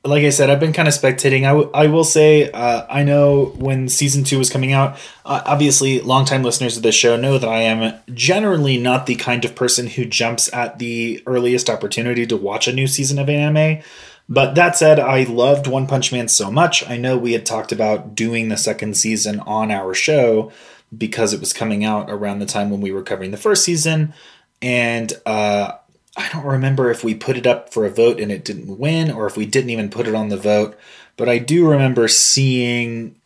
like 0.05 0.25
I 0.25 0.31
said, 0.31 0.51
I've 0.51 0.59
been 0.59 0.73
kind 0.73 0.89
of 0.89 0.95
spectating. 0.95 1.45
I, 1.45 1.53
w- 1.53 1.71
I 1.73 1.87
will 1.87 2.03
say, 2.03 2.51
uh, 2.51 2.87
I 2.91 3.05
know 3.05 3.53
when 3.57 3.89
season 3.89 4.25
two 4.25 4.39
was 4.39 4.51
coming 4.51 4.73
out, 4.73 4.99
uh, 5.25 5.43
obviously, 5.47 6.01
longtime 6.01 6.43
listeners 6.43 6.77
of 6.77 6.83
this 6.83 6.97
show 6.97 7.17
know 7.17 7.39
that 7.39 7.49
I 7.49 7.63
am 7.63 8.01
generally 8.15 8.79
not 8.79 9.07
the 9.07 9.15
kind 9.15 9.45
of 9.45 9.55
person 9.55 9.87
who 9.87 10.05
jumps 10.05 10.53
at 10.53 10.81
the 10.81 11.23
earliest 11.25 11.71
opportunity 11.71 12.27
to 12.27 12.37
watch 12.37 12.67
a 12.67 12.73
new 12.73 12.89
season 12.89 13.21
of 13.21 13.29
anime. 13.29 13.81
But 14.29 14.55
that 14.55 14.77
said, 14.77 14.99
I 14.99 15.23
loved 15.25 15.67
One 15.67 15.87
Punch 15.87 16.13
Man 16.13 16.29
so 16.29 16.51
much. 16.51 16.89
I 16.89 16.97
know 16.97 17.17
we 17.17 17.33
had 17.33 17.47
talked 17.47 17.71
about 17.71 18.15
doing 18.15 18.49
the 18.49 18.57
second 18.57 18.97
season 18.97 19.41
on 19.41 19.71
our 19.71 19.95
show 19.95 20.51
because 20.97 21.33
it 21.33 21.41
was 21.41 21.53
coming 21.53 21.85
out 21.85 22.11
around 22.11 22.41
the 22.41 22.47
time 22.47 22.71
when 22.71 22.81
we 22.81 22.91
were 22.91 23.03
covering 23.03 23.31
the 23.31 23.37
first 23.37 23.65
season. 23.65 24.15
And 24.61 25.13
uh, 25.27 25.73
I 26.17 26.29
don't 26.33 26.45
remember 26.45 26.91
if 26.91 27.05
we 27.05 27.15
put 27.15 27.37
it 27.37 27.47
up 27.47 27.73
for 27.73 27.85
a 27.85 27.91
vote 27.91 28.19
and 28.19 28.33
it 28.33 28.45
didn't 28.45 28.79
win 28.79 29.11
or 29.11 29.27
if 29.27 29.37
we 29.37 29.47
didn't 29.47 29.71
even 29.71 29.91
put 29.91 30.09
it 30.09 30.15
on 30.15 30.29
the 30.29 30.37
vote. 30.37 30.77
But 31.17 31.29
I 31.29 31.39
do 31.39 31.69
remember 31.69 32.09
seeing 32.09 33.17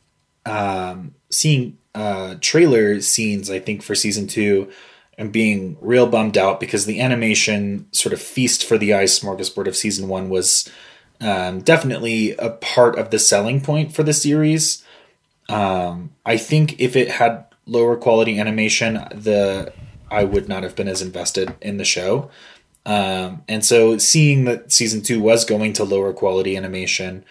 um, 0.45 1.15
seeing 1.31 1.79
uh, 1.95 2.37
trailer 2.41 3.01
scenes, 3.01 3.51
I 3.51 3.59
think, 3.59 3.83
for 3.83 3.95
season 3.95 4.27
two 4.27 4.71
and 5.19 5.33
being 5.33 5.77
real 5.81 6.07
bummed 6.07 6.39
out 6.39 6.61
because 6.61 6.87
the 6.87 7.01
animation 7.01 7.87
sort 7.93 8.13
of 8.13 8.23
feast 8.23 8.65
for 8.65 8.79
the 8.79 8.95
eyes 8.95 9.19
smorgasbord 9.19 9.67
of 9.67 9.77
season 9.77 10.09
one 10.09 10.31
was 10.31 10.69
um, 11.21 11.61
definitely 11.61 12.33
a 12.33 12.51
part 12.51 12.99
of 12.99 13.11
the 13.11 13.19
selling 13.19 13.61
point 13.61 13.95
for 13.95 14.03
the 14.03 14.13
series. 14.13 14.85
Um, 15.49 16.13
I 16.25 16.37
think 16.37 16.81
if 16.81 16.97
it 16.97 17.11
had 17.11 17.45
lower 17.67 17.97
quality 17.97 18.39
animation, 18.39 18.95
the 19.15 19.73
I 20.11 20.25
would 20.25 20.49
not 20.49 20.63
have 20.63 20.75
been 20.75 20.89
as 20.89 21.03
invested 21.03 21.55
in 21.61 21.77
the 21.77 21.85
show. 21.85 22.31
Um, 22.87 23.43
and 23.49 23.65
so 23.65 23.99
seeing 23.99 24.45
that 24.47 24.73
season 24.73 25.03
two 25.03 25.21
was 25.21 25.45
going 25.45 25.73
to 25.75 25.85
lower 25.85 26.13
quality 26.13 26.57
animation, 26.57 27.25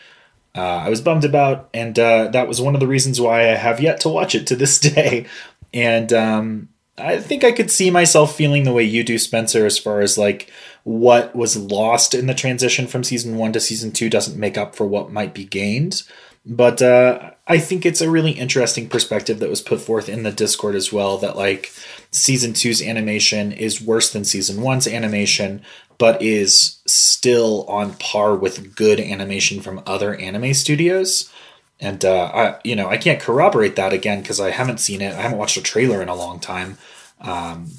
uh, 0.55 0.59
I 0.59 0.89
was 0.89 1.01
bummed 1.01 1.25
about, 1.25 1.69
and 1.73 1.97
uh, 1.97 2.27
that 2.29 2.47
was 2.47 2.61
one 2.61 2.75
of 2.75 2.79
the 2.79 2.87
reasons 2.87 3.19
why 3.19 3.41
I 3.41 3.55
have 3.55 3.79
yet 3.79 3.99
to 4.01 4.09
watch 4.09 4.35
it 4.35 4.47
to 4.47 4.55
this 4.55 4.79
day. 4.79 5.25
And 5.73 6.11
um, 6.13 6.69
I 6.99 7.19
think 7.19 7.43
I 7.43 7.51
could 7.51 7.71
see 7.71 7.89
myself 7.91 8.35
feeling 8.35 8.63
the 8.63 8.73
way 8.73 8.83
you 8.83 9.03
do, 9.03 9.17
Spencer, 9.17 9.65
as 9.65 9.77
far 9.77 10.01
as 10.01 10.17
like 10.17 10.51
what 10.83 11.35
was 11.35 11.57
lost 11.57 12.13
in 12.13 12.27
the 12.27 12.33
transition 12.33 12.87
from 12.87 13.03
season 13.03 13.37
one 13.37 13.53
to 13.53 13.59
season 13.59 13.91
two 13.91 14.09
doesn't 14.09 14.39
make 14.39 14.57
up 14.57 14.75
for 14.75 14.85
what 14.85 15.11
might 15.11 15.33
be 15.33 15.45
gained. 15.45 16.03
But 16.45 16.81
uh, 16.81 17.31
I 17.47 17.59
think 17.59 17.85
it's 17.85 18.01
a 18.01 18.09
really 18.09 18.31
interesting 18.31 18.87
perspective 18.89 19.39
that 19.39 19.49
was 19.49 19.61
put 19.61 19.81
forth 19.81 20.09
in 20.09 20.23
the 20.23 20.31
Discord 20.31 20.75
as 20.75 20.91
well. 20.91 21.17
That 21.17 21.35
like 21.35 21.71
season 22.11 22.53
two's 22.53 22.81
animation 22.81 23.51
is 23.51 23.81
worse 23.81 24.11
than 24.11 24.23
season 24.23 24.61
one's 24.61 24.87
animation, 24.87 25.61
but 25.97 26.21
is 26.21 26.79
still 26.87 27.65
on 27.67 27.93
par 27.95 28.35
with 28.35 28.75
good 28.75 28.99
animation 28.99 29.61
from 29.61 29.83
other 29.85 30.15
anime 30.15 30.53
studios. 30.53 31.31
And 31.79 32.03
uh, 32.03 32.25
I, 32.33 32.59
you 32.63 32.75
know, 32.75 32.89
I 32.89 32.97
can't 32.97 33.21
corroborate 33.21 33.75
that 33.77 33.93
again 33.93 34.21
because 34.21 34.39
I 34.39 34.51
haven't 34.51 34.79
seen 34.79 35.01
it. 35.01 35.13
I 35.13 35.21
haven't 35.21 35.37
watched 35.37 35.57
a 35.57 35.61
trailer 35.61 36.01
in 36.01 36.09
a 36.09 36.15
long 36.15 36.39
time. 36.39 36.77
Um, 37.21 37.71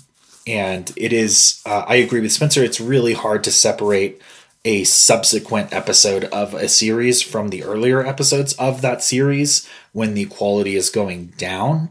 and 0.46 0.92
it 0.96 1.12
is, 1.12 1.62
uh, 1.66 1.84
I 1.86 1.96
agree 1.96 2.20
with 2.20 2.32
Spencer. 2.32 2.64
It's 2.64 2.80
really 2.80 3.12
hard 3.12 3.44
to 3.44 3.50
separate 3.50 4.20
a 4.64 4.84
subsequent 4.84 5.72
episode 5.72 6.24
of 6.24 6.54
a 6.54 6.68
series 6.68 7.22
from 7.22 7.48
the 7.48 7.62
earlier 7.62 8.04
episodes 8.04 8.52
of 8.54 8.82
that 8.82 9.02
series 9.02 9.68
when 9.92 10.14
the 10.14 10.26
quality 10.26 10.76
is 10.76 10.90
going 10.90 11.26
down. 11.38 11.90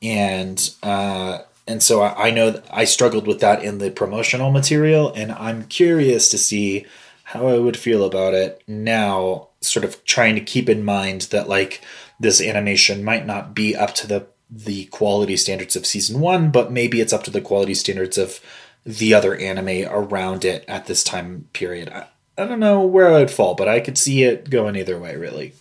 And 0.00 0.70
uh, 0.82 1.38
and 1.66 1.82
so 1.82 2.00
I, 2.00 2.28
I 2.28 2.30
know 2.30 2.62
I 2.70 2.84
struggled 2.84 3.26
with 3.26 3.40
that 3.40 3.62
in 3.62 3.78
the 3.78 3.90
promotional 3.90 4.52
material, 4.52 5.12
and 5.14 5.32
I'm 5.32 5.64
curious 5.64 6.28
to 6.30 6.38
see 6.38 6.86
how 7.24 7.48
I 7.48 7.58
would 7.58 7.76
feel 7.76 8.04
about 8.04 8.32
it 8.32 8.62
now, 8.66 9.47
sort 9.60 9.84
of 9.84 10.04
trying 10.04 10.34
to 10.34 10.40
keep 10.40 10.68
in 10.68 10.84
mind 10.84 11.22
that 11.22 11.48
like 11.48 11.82
this 12.20 12.40
animation 12.40 13.04
might 13.04 13.26
not 13.26 13.54
be 13.54 13.74
up 13.74 13.94
to 13.94 14.06
the 14.06 14.26
the 14.50 14.86
quality 14.86 15.36
standards 15.36 15.76
of 15.76 15.86
season 15.86 16.20
one, 16.20 16.50
but 16.50 16.72
maybe 16.72 17.00
it's 17.00 17.12
up 17.12 17.22
to 17.24 17.30
the 17.30 17.40
quality 17.40 17.74
standards 17.74 18.16
of 18.16 18.40
the 18.84 19.12
other 19.12 19.34
anime 19.36 19.86
around 19.90 20.44
it 20.44 20.64
at 20.66 20.86
this 20.86 21.04
time 21.04 21.48
period. 21.52 21.90
I, 21.90 22.06
I 22.38 22.46
don't 22.46 22.60
know 22.60 22.80
where 22.80 23.12
I'd 23.12 23.30
fall, 23.30 23.54
but 23.54 23.68
I 23.68 23.80
could 23.80 23.98
see 23.98 24.22
it 24.22 24.48
going 24.48 24.76
either 24.76 24.98
way, 24.98 25.16
really. 25.16 25.52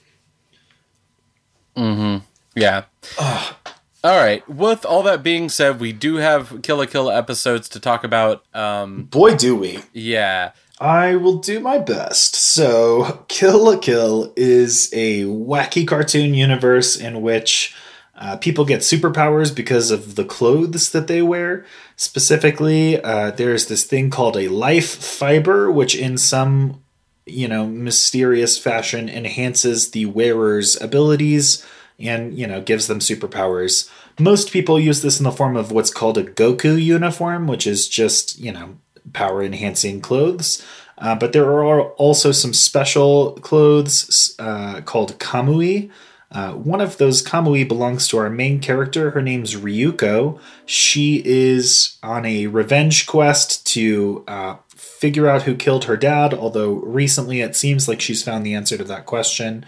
Mm-hmm. 1.75 2.23
Yeah. 2.55 2.85
Ugh. 3.19 3.55
All 4.03 4.15
right. 4.15 4.47
With 4.47 4.85
all 4.85 5.03
that 5.03 5.23
being 5.23 5.49
said, 5.49 5.79
we 5.79 5.91
do 5.91 6.15
have 6.15 6.61
Kill 6.61 6.77
la 6.77 6.85
Kill 6.85 7.11
episodes 7.11 7.67
to 7.69 7.79
talk 7.79 8.03
about. 8.03 8.45
Um, 8.53 9.03
Boy, 9.05 9.35
do 9.35 9.55
we! 9.55 9.79
Yeah. 9.91 10.51
I 10.79 11.15
will 11.15 11.37
do 11.37 11.59
my 11.59 11.79
best. 11.79 12.35
So, 12.35 13.25
Kill 13.27 13.65
la 13.65 13.77
Kill 13.77 14.31
is 14.35 14.91
a 14.93 15.23
wacky 15.23 15.87
cartoon 15.87 16.35
universe 16.35 16.95
in 16.95 17.21
which 17.21 17.75
uh, 18.15 18.37
people 18.37 18.65
get 18.65 18.81
superpowers 18.81 19.55
because 19.55 19.89
of 19.89 20.15
the 20.15 20.25
clothes 20.25 20.91
that 20.91 21.07
they 21.07 21.21
wear. 21.21 21.65
Specifically, 21.95 23.01
uh, 23.01 23.31
there's 23.31 23.67
this 23.67 23.85
thing 23.85 24.09
called 24.09 24.37
a 24.37 24.49
life 24.49 24.95
fiber, 25.03 25.71
which 25.71 25.95
in 25.95 26.17
some 26.17 26.83
you 27.25 27.47
know 27.47 27.67
mysterious 27.67 28.57
fashion 28.57 29.09
enhances 29.09 29.91
the 29.91 30.05
wearer's 30.05 30.79
abilities 30.81 31.65
and 31.99 32.37
you 32.37 32.47
know 32.47 32.61
gives 32.61 32.87
them 32.87 32.99
superpowers. 32.99 33.89
Most 34.19 34.51
people 34.51 34.79
use 34.79 35.01
this 35.01 35.19
in 35.19 35.23
the 35.23 35.31
form 35.31 35.55
of 35.55 35.71
what's 35.71 35.91
called 35.91 36.17
a 36.17 36.23
Goku 36.23 36.81
uniform, 36.81 37.47
which 37.47 37.67
is 37.67 37.87
just 37.87 38.39
you 38.39 38.51
know 38.51 38.77
power 39.13 39.43
enhancing 39.43 40.01
clothes. 40.01 40.65
Uh, 40.97 41.15
but 41.15 41.33
there 41.33 41.45
are 41.45 41.91
also 41.93 42.31
some 42.31 42.53
special 42.53 43.33
clothes 43.33 44.35
uh, 44.39 44.81
called 44.81 45.19
kamui. 45.19 45.91
Uh, 46.31 46.53
one 46.53 46.81
of 46.81 46.97
those 46.97 47.23
kamui 47.23 47.67
belongs 47.67 48.07
to 48.07 48.17
our 48.17 48.29
main 48.29 48.59
character. 48.59 49.11
Her 49.11 49.21
name's 49.21 49.55
Ryuko. 49.55 50.39
She 50.65 51.21
is 51.23 51.97
on 52.03 52.25
a 52.25 52.47
revenge 52.47 53.05
quest 53.05 53.65
to 53.67 54.23
uh, 54.27 54.55
figure 54.69 55.27
out 55.27 55.43
who 55.43 55.55
killed 55.55 55.85
her 55.85 55.95
dad, 55.95 56.33
although 56.33 56.73
recently 56.73 57.41
it 57.41 57.55
seems 57.55 57.87
like 57.87 58.01
she's 58.01 58.23
found 58.23 58.45
the 58.45 58.55
answer 58.55 58.77
to 58.77 58.83
that 58.83 59.05
question. 59.05 59.65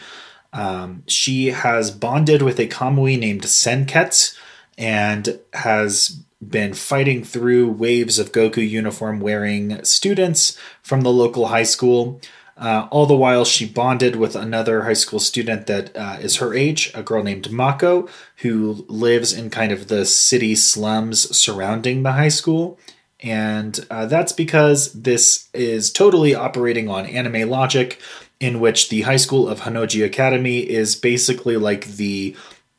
Um, 0.52 1.04
she 1.08 1.48
has 1.48 1.92
bonded 1.92 2.42
with 2.42 2.60
a 2.60 2.68
Kamui 2.68 3.20
named 3.20 3.44
Senketsu 3.44 4.36
and 4.78 5.40
has 5.54 6.24
been 6.46 6.74
fighting 6.74 7.24
through 7.24 7.70
waves 7.70 8.18
of 8.18 8.32
Goku 8.32 8.68
uniform 8.68 9.20
wearing 9.20 9.84
students 9.84 10.58
from 10.82 11.02
the 11.02 11.12
local 11.12 11.48
high 11.48 11.64
school. 11.64 12.22
Uh, 12.58 12.88
all 12.92 13.06
the 13.06 13.16
while, 13.16 13.46
she 13.46 13.66
bonded 13.66 14.18
with 14.18 14.36
another 14.36 14.84
high 14.84 14.94
school 14.94 15.20
student 15.20 15.68
that 15.68 15.96
uh, 15.96 16.18
is 16.20 16.38
her 16.38 16.54
age, 16.54 16.92
a 16.94 17.02
girl 17.02 17.24
named 17.24 17.52
Mako, 17.52 18.10
who 18.38 18.86
lives 18.90 19.32
in 19.32 19.50
kind 19.50 19.72
of 19.72 19.88
the 19.88 20.06
city 20.06 20.56
slums 20.56 21.36
surrounding 21.36 22.04
the 22.04 22.14
high 22.14 22.30
school. 22.30 22.78
And 23.22 23.86
uh, 23.90 24.06
that's 24.06 24.34
because 24.34 24.94
this 24.94 25.50
is 25.54 25.92
totally 25.92 26.36
operating 26.36 26.90
on 26.90 27.06
anime 27.06 27.50
logic 27.50 28.02
in 28.40 28.60
which 28.60 28.90
the 28.90 29.02
high 29.02 29.18
school 29.18 29.48
of 29.48 29.62
Honnouji 29.62 30.06
Academy 30.06 30.60
is 30.60 30.96
basically 30.96 31.58
like 31.58 31.86
the 31.86 32.36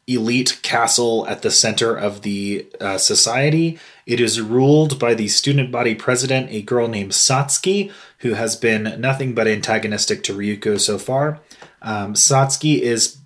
elite 0.06 0.60
castle 0.62 1.26
at 1.28 1.42
the 1.42 1.50
center 1.50 1.96
of 1.96 2.22
the 2.22 2.66
uh, 2.80 2.98
society. 2.98 3.78
It 4.06 4.20
is 4.20 4.40
ruled 4.40 4.98
by 4.98 5.14
the 5.14 5.28
student 5.28 5.70
body 5.70 5.94
president, 5.94 6.50
a 6.50 6.62
girl 6.62 6.88
named 6.88 7.12
Satsuki, 7.12 7.92
who 8.18 8.34
has 8.34 8.56
been 8.56 9.00
nothing 9.00 9.34
but 9.34 9.46
antagonistic 9.46 10.22
to 10.24 10.34
Ryuko 10.34 10.80
so 10.80 10.98
far. 10.98 11.40
Um, 11.82 12.14
Satsuki 12.14 12.80
is 12.80 13.18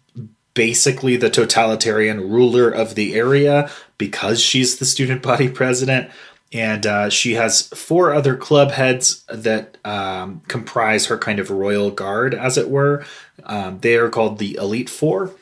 basically 0.52 1.16
the 1.16 1.30
totalitarian 1.30 2.30
ruler 2.30 2.70
of 2.70 2.94
the 2.94 3.14
area 3.14 3.70
because 3.98 4.40
she's 4.40 4.78
the 4.78 4.84
student 4.84 5.22
body 5.22 5.48
president 5.48 6.10
and 6.54 6.86
uh, 6.86 7.10
she 7.10 7.34
has 7.34 7.62
four 7.68 8.14
other 8.14 8.36
club 8.36 8.70
heads 8.70 9.24
that 9.28 9.76
um, 9.84 10.40
comprise 10.46 11.06
her 11.06 11.18
kind 11.18 11.40
of 11.40 11.50
royal 11.50 11.90
guard, 11.90 12.32
as 12.32 12.56
it 12.56 12.70
were. 12.70 13.04
Um, 13.42 13.80
they 13.80 13.96
are 13.96 14.08
called 14.08 14.38
the 14.38 14.54
Elite 14.54 14.88
Four. 14.88 15.32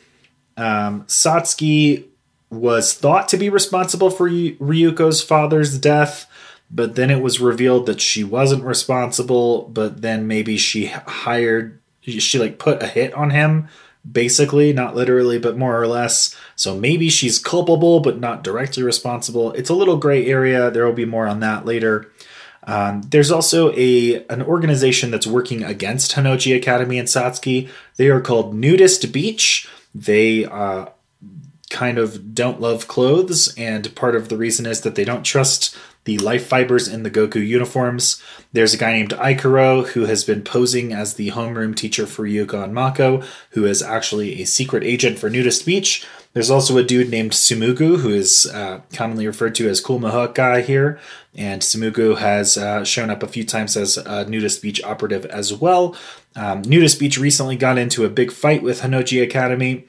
Um, 0.57 1.05
Satsuki 1.05 2.05
was 2.51 2.95
thought 2.95 3.29
to 3.29 3.37
be 3.37 3.49
responsible 3.49 4.11
for 4.11 4.29
Ryuko's 4.29 5.23
father's 5.23 5.79
death, 5.79 6.27
but 6.71 6.95
then 6.95 7.11
it 7.11 7.23
was 7.23 7.41
revealed 7.41 7.87
that 7.87 8.01
she 8.01 8.25
wasn't 8.25 8.65
responsible. 8.65 9.69
But 9.69 10.03
then 10.03 10.27
maybe 10.27 10.57
she 10.57 10.87
hired, 10.87 11.81
she 12.03 12.39
like 12.39 12.59
put 12.59 12.83
a 12.83 12.87
hit 12.87 13.15
on 13.15 13.31
him 13.31 13.69
basically, 14.11 14.73
not 14.73 14.97
literally, 14.97 15.39
but 15.39 15.57
more 15.57 15.81
or 15.81 15.87
less. 15.87 16.37
So 16.57 16.77
maybe 16.77 17.09
she's 17.09 17.39
culpable, 17.39 18.01
but 18.01 18.19
not 18.19 18.43
directly 18.43 18.83
responsible. 18.83 19.53
It's 19.53 19.71
a 19.71 19.75
little 19.75 19.97
gray 19.97 20.27
area. 20.27 20.71
There 20.71 20.85
will 20.85 20.93
be 20.93 21.05
more 21.05 21.27
on 21.27 21.41
that 21.41 21.65
later. 21.65 22.11
Um, 22.65 23.03
there's 23.03 23.33
also 23.33 23.73
a 23.75 24.25
an 24.27 24.43
organization 24.43 25.11
that's 25.11 25.27
working 25.27 25.65
against 25.65 26.13
Honnouji 26.13 26.57
Academy 26.57 26.99
and 26.99 27.09
Satsuki. 27.09 27.69
They 27.97 28.09
are 28.09 28.21
called 28.21 28.55
Nudist 28.55 29.13
Beach. 29.13 29.69
They 29.95 30.45
uh, 30.45 30.87
kind 31.71 31.99
of 31.99 32.35
don't 32.35 32.61
love 32.61 32.89
clothes, 32.89 33.55
and 33.57 33.95
part 33.95 34.15
of 34.15 34.29
the 34.29 34.37
reason 34.37 34.67
is 34.67 34.83
that 34.83 34.95
they 34.95 35.05
don't 35.05 35.25
trust 35.25 35.77
the 36.05 36.19
life 36.19 36.47
fibers 36.47 36.89
in 36.89 37.05
the 37.05 37.11
Goku 37.11 37.47
uniforms. 37.47 38.21
There's 38.53 38.75
a 38.75 38.79
guy 38.79 38.93
named 38.93 39.11
Aikuro 39.11 39.87
who 39.89 40.07
has 40.07 40.25
been 40.25 40.43
posing 40.43 40.93
as 40.93 41.15
the 41.15 41.31
homeroom 41.31 41.77
teacher 41.77 42.07
for 42.07 42.25
Ryuko 42.25 42.65
and 42.65 42.75
Mako, 42.75 43.23
who 43.51 43.65
is 43.67 43.83
actually 43.83 44.43
a 44.43 44.47
secret 44.47 44.83
agent 44.83 45.19
for 45.19 45.31
Nudist 45.31 45.65
Beach. 45.65 46.05
There's 46.33 46.51
also 46.51 46.79
a 46.79 46.83
dude 46.83 47.11
named 47.11 47.33
Tsumugu, 47.33 48.01
who 48.01 48.09
is 48.09 48.47
uh, 48.47 48.81
commonly 48.93 49.27
referred 49.27 49.55
to 49.57 49.69
as 49.69 49.81
Cool 49.81 49.99
Mohawk 49.99 50.35
Guy 50.35 50.63
here. 50.63 50.99
And 51.35 51.63
Tsumugu 51.63 52.19
has 52.19 52.57
uh, 52.57 52.85
shown 52.85 53.11
up 53.11 53.23
a 53.23 53.29
few 53.29 53.45
times 53.45 53.77
as 53.77 53.99
a 53.99 54.25
Nudist 54.25 54.63
Beach 54.63 54.83
operative 54.83 55.27
as 55.27 55.53
well. 55.53 55.95
Um, 56.35 56.63
Nudist 56.63 56.99
Beach 56.99 57.19
recently 57.19 57.57
got 57.57 57.79
into 57.79 58.05
a 58.05 58.11
big 58.11 58.33
fight 58.33 58.63
with 58.63 58.81
Honnouji 58.81 59.23
Academy 59.23 59.87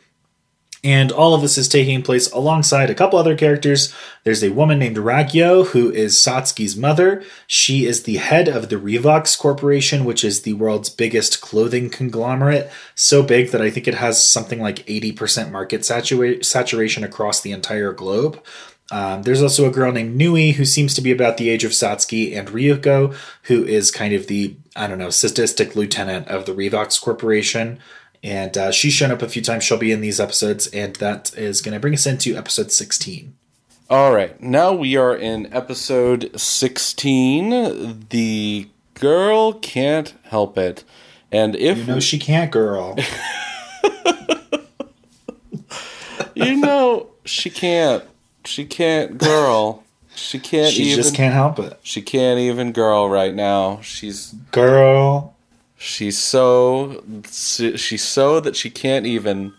and 0.83 1.13
all 1.13 1.33
of 1.33 1.41
this 1.41 1.57
is 1.57 1.69
taking 1.69 2.01
place 2.01 2.29
alongside 2.31 2.89
a 2.89 2.95
couple 2.95 3.17
other 3.17 3.37
characters. 3.37 3.93
There's 4.25 4.43
a 4.43 4.49
woman 4.49 4.79
named 4.79 4.97
Ragyo, 4.97 5.67
who 5.67 5.89
is 5.89 6.15
Satsuki's 6.15 6.75
mother. 6.75 7.23
She 7.47 7.85
is 7.85 8.03
the 8.03 8.17
head 8.17 8.49
of 8.49 8.67
the 8.67 8.75
REVOCS 8.75 9.39
Corporation, 9.39 10.03
which 10.03 10.25
is 10.25 10.41
the 10.41 10.53
world's 10.53 10.89
biggest 10.89 11.39
clothing 11.39 11.89
conglomerate. 11.89 12.69
So 12.95 13.23
big 13.23 13.51
that 13.51 13.61
I 13.61 13.69
think 13.69 13.87
it 13.87 13.95
has 13.95 14.21
something 14.21 14.59
like 14.59 14.85
80% 14.85 15.51
market 15.51 15.81
satura- 15.81 16.43
saturation 16.43 17.05
across 17.05 17.39
the 17.39 17.53
entire 17.53 17.93
globe. 17.93 18.43
Um, 18.91 19.23
there's 19.23 19.41
also 19.41 19.67
a 19.67 19.71
girl 19.71 19.91
named 19.91 20.15
Nui 20.15 20.51
who 20.51 20.65
seems 20.65 20.93
to 20.95 21.01
be 21.01 21.11
about 21.11 21.37
the 21.37 21.49
age 21.49 21.63
of 21.63 21.71
Satsuki 21.71 22.37
and 22.37 22.49
Ryuko, 22.49 23.15
who 23.43 23.63
is 23.63 23.91
kind 23.91 24.13
of 24.13 24.27
the, 24.27 24.55
I 24.75 24.87
don't 24.87 24.99
know, 24.99 25.09
sadistic 25.09 25.75
lieutenant 25.75 26.27
of 26.27 26.45
the 26.45 26.53
REVOCS 26.53 27.01
Corporation. 27.01 27.79
And 28.21 28.57
uh, 28.57 28.71
she's 28.71 28.93
shown 28.93 29.11
up 29.11 29.21
a 29.21 29.29
few 29.29 29.41
times. 29.41 29.63
She'll 29.63 29.77
be 29.77 29.91
in 29.91 30.01
these 30.01 30.19
episodes, 30.19 30.67
and 30.67 30.95
that 30.97 31.35
is 31.37 31.61
going 31.61 31.73
to 31.73 31.79
bring 31.79 31.93
us 31.93 32.05
into 32.05 32.35
episode 32.35 32.71
16. 32.71 33.35
All 33.89 34.13
right, 34.13 34.39
now 34.41 34.73
we 34.73 34.95
are 34.95 35.15
in 35.15 35.51
episode 35.53 36.31
16. 36.39 38.05
The 38.09 38.69
girl 38.93 39.53
can't 39.53 40.13
help 40.23 40.57
it. 40.57 40.83
And 41.31 41.55
if 41.55 41.79
You 41.79 41.83
know 41.85 41.99
she 41.99 42.19
can't, 42.19 42.51
girl. 42.51 42.95
you 46.35 46.57
know 46.57 47.07
she 47.25 47.49
can't 47.49 48.03
she 48.45 48.65
can't 48.65 49.17
girl 49.17 49.83
she 50.15 50.39
can't 50.39 50.71
she 50.71 50.83
even 50.83 50.95
just 50.95 51.15
can't 51.15 51.33
help 51.33 51.57
it. 51.59 51.79
she 51.83 52.01
can't 52.01 52.39
even 52.39 52.71
girl 52.71 53.09
right 53.09 53.33
now 53.33 53.79
she's 53.81 54.33
Girl. 54.51 55.35
she's 55.77 56.17
so 56.17 57.03
she's 57.31 58.03
so 58.03 58.39
that 58.39 58.55
she 58.55 58.69
can't 58.69 59.05
even 59.05 59.53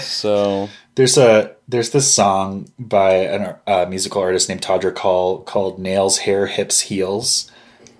so 0.00 0.68
There's 1.00 1.16
a 1.16 1.54
there's 1.66 1.90
this 1.90 2.12
song 2.12 2.68
by 2.78 3.12
a 3.12 3.54
uh, 3.66 3.86
musical 3.88 4.20
artist 4.20 4.48
named 4.50 4.60
Todrick 4.60 4.98
Hall 4.98 5.40
called 5.40 5.78
"Nails, 5.78 6.18
Hair, 6.18 6.48
Hips, 6.48 6.80
Heels," 6.80 7.50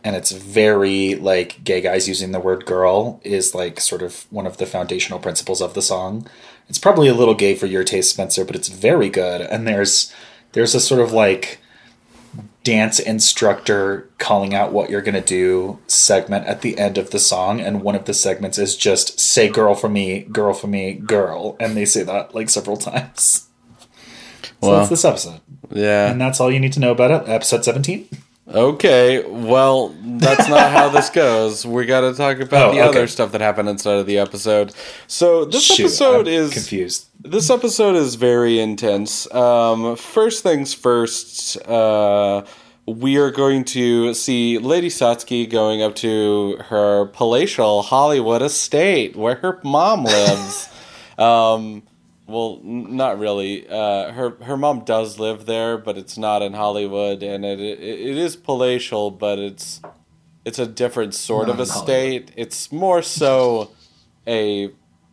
and 0.03 0.17
it's 0.17 0.33
very 0.33 1.15
like 1.15 1.65
gay 1.65 1.81
guys 1.81 2.09
using 2.09 2.33
the 2.33 2.41
word 2.41 2.67
"girl" 2.67 3.21
is 3.25 3.55
like 3.55 3.81
sort 3.81 4.03
of 4.03 4.27
one 4.31 4.47
of 4.47 4.57
the 4.57 4.67
foundational 4.67 5.19
principles 5.19 5.63
of 5.63 5.73
the 5.73 5.81
song. 5.81 6.27
It's 6.71 6.79
probably 6.79 7.09
a 7.09 7.15
little 7.15 7.35
gay 7.35 7.55
for 7.57 7.67
your 7.67 7.85
taste, 7.85 8.11
Spencer, 8.11 8.45
but 8.45 8.55
it's 8.57 8.69
very 8.69 9.11
good. 9.11 9.41
And 9.43 9.67
there's 9.67 10.11
there's 10.53 10.75
a 10.75 10.81
sort 10.81 11.01
of 11.03 11.13
like 11.13 11.59
dance 12.63 12.99
instructor 13.01 14.09
calling 14.19 14.55
out 14.55 14.73
what 14.73 14.89
you're 14.89 15.01
gonna 15.03 15.21
do 15.21 15.79
segment 15.89 16.47
at 16.47 16.63
the 16.63 16.79
end 16.79 16.97
of 16.97 17.11
the 17.11 17.19
song, 17.19 17.61
and 17.61 17.83
one 17.83 17.97
of 17.97 18.05
the 18.05 18.15
segments 18.15 18.57
is 18.57 18.77
just 18.77 19.19
say 19.19 19.49
"girl 19.49 19.75
for 19.75 19.89
me, 19.89 20.21
girl 20.31 20.55
for 20.55 20.69
me, 20.69 20.93
girl," 20.95 21.57
and 21.59 21.77
they 21.77 21.85
say 21.85 22.03
that 22.05 22.35
like 22.35 22.49
several 22.49 22.77
times. 22.89 23.49
So 24.63 24.69
Wow. 24.71 24.77
that's 24.79 24.91
this 24.91 25.05
episode, 25.05 25.41
yeah 25.73 26.11
and 26.11 26.21
that's 26.21 26.39
all 26.41 26.53
you 26.53 26.61
need 26.61 26.73
to 26.75 26.81
know 26.81 26.93
about 26.93 27.11
it. 27.11 27.29
Episode 27.29 27.65
seventeen. 27.65 28.09
Okay 28.53 29.25
well 29.27 29.95
that's 30.03 30.49
not 30.49 30.71
how 30.73 30.89
this 30.89 31.09
goes 31.25 31.65
we 31.65 31.87
got 31.87 32.01
to 32.03 32.13
talk 32.15 32.41
about 32.41 32.71
Oh, 32.71 32.75
the 32.75 32.81
okay. 32.81 32.89
other 32.89 33.07
stuff 33.07 33.33
that 33.33 33.41
happened 33.41 33.69
inside 33.69 33.99
of 33.99 34.07
the 34.07 34.19
episode 34.19 34.73
so 35.07 35.45
this 35.45 35.65
Shoot, 35.65 35.85
episode 35.85 36.27
I'm 36.29 36.35
is 36.35 36.53
confused. 36.53 37.07
This 37.23 37.51
episode 37.51 37.97
is 37.97 38.15
very 38.15 38.59
intense. 38.59 39.31
Um, 39.35 39.95
first 39.97 40.43
things 40.43 40.73
first, 40.73 41.59
uh, 41.69 42.45
we 42.87 43.19
are 43.19 43.31
going 43.31 43.65
to 43.67 44.15
see 44.15 44.57
Lady 44.59 44.89
Satsuki 44.89 45.49
going 45.49 45.83
up 45.83 45.95
to 45.97 46.57
her 46.71 47.07
palatial 47.13 47.83
Hollywood 47.83 48.41
estate 48.41 49.17
where 49.17 49.35
her 49.37 49.61
mom 49.63 50.05
lives. 50.05 50.69
um, 51.19 51.83
well, 52.31 52.61
n- 52.65 52.97
not 52.97 53.19
really. 53.19 53.69
Uh, 53.69 54.13
her 54.13 54.37
her 54.43 54.57
mom 54.57 54.81
does 54.85 55.19
live 55.19 55.47
there, 55.47 55.77
but 55.79 55.99
it's 55.99 56.17
not 56.19 56.43
in 56.43 56.55
Hollywood, 56.55 57.23
and 57.23 57.45
it 57.45 57.61
it, 57.61 57.81
it 57.81 58.17
is 58.17 58.37
palatial, 58.37 59.11
but 59.11 59.39
it's 59.39 59.81
it's 60.45 60.59
a 60.59 60.67
different 60.67 61.15
sort 61.15 61.49
Not 61.49 61.55
of 61.55 61.61
estate. 61.61 62.33
It's 62.37 62.73
more 62.73 63.03
so 63.03 63.71
a 64.27 64.71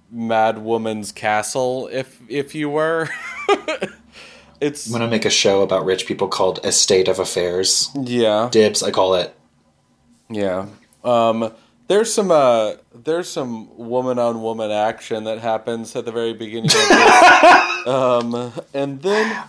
mad 0.09 0.59
woman's 0.59 1.12
castle 1.12 1.89
if 1.91 2.21
if 2.29 2.55
you 2.55 2.69
were 2.69 3.09
it's 4.62 4.88
I'm 4.88 4.93
gonna 4.93 5.09
make 5.09 5.25
a 5.25 5.29
show 5.29 5.62
about 5.62 5.83
rich 5.86 6.05
people 6.05 6.27
called 6.29 6.59
Estate 6.63 7.07
of 7.09 7.19
Affairs. 7.19 7.89
yeah 7.95 8.47
Dibs, 8.51 8.83
I 8.83 8.91
call 8.91 9.15
it. 9.15 9.36
yeah 10.29 10.67
um 11.03 11.51
there's 11.88 12.13
some 12.13 12.32
uh 12.32 12.73
there's 12.93 13.30
some 13.30 13.76
woman 13.78 14.19
on 14.19 14.41
woman 14.41 14.71
action 14.71 15.23
that 15.26 15.39
happens 15.39 15.95
at 15.95 16.06
the 16.06 16.12
very 16.12 16.34
beginning 16.34 16.69
of 16.69 16.88
this 16.89 17.88
um 17.88 18.54
and 18.73 19.02
then 19.02 19.43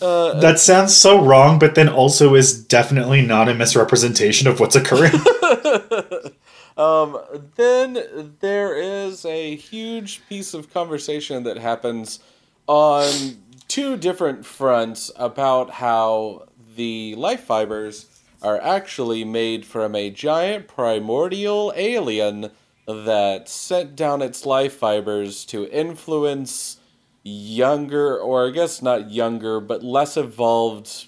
uh 0.00 0.38
That 0.40 0.60
sounds 0.60 0.96
so 0.96 1.20
wrong, 1.24 1.58
but 1.58 1.74
then 1.74 1.88
also 1.88 2.34
is 2.36 2.64
definitely 2.64 3.20
not 3.20 3.48
a 3.48 3.54
misrepresentation 3.54 4.46
of 4.46 4.60
what's 4.60 4.76
occurring. 4.76 5.12
Um, 6.78 7.18
then 7.56 7.98
there 8.38 8.76
is 8.76 9.24
a 9.24 9.56
huge 9.56 10.22
piece 10.28 10.54
of 10.54 10.72
conversation 10.72 11.42
that 11.42 11.58
happens 11.58 12.20
on 12.68 13.38
two 13.66 13.96
different 13.96 14.46
fronts 14.46 15.10
about 15.16 15.70
how 15.70 16.46
the 16.76 17.16
life 17.16 17.40
fibers 17.40 18.06
are 18.42 18.60
actually 18.60 19.24
made 19.24 19.64
from 19.66 19.94
a 19.94 20.10
giant 20.10 20.68
primordial 20.68 21.72
alien 21.76 22.50
that 22.86 23.48
sent 23.48 23.96
down 23.96 24.22
its 24.22 24.46
life 24.46 24.74
fibers 24.74 25.44
to 25.46 25.68
influence 25.70 26.78
younger, 27.24 28.16
or 28.18 28.46
I 28.48 28.50
guess 28.50 28.80
not 28.80 29.10
younger, 29.10 29.60
but 29.60 29.82
less 29.82 30.16
evolved 30.16 31.06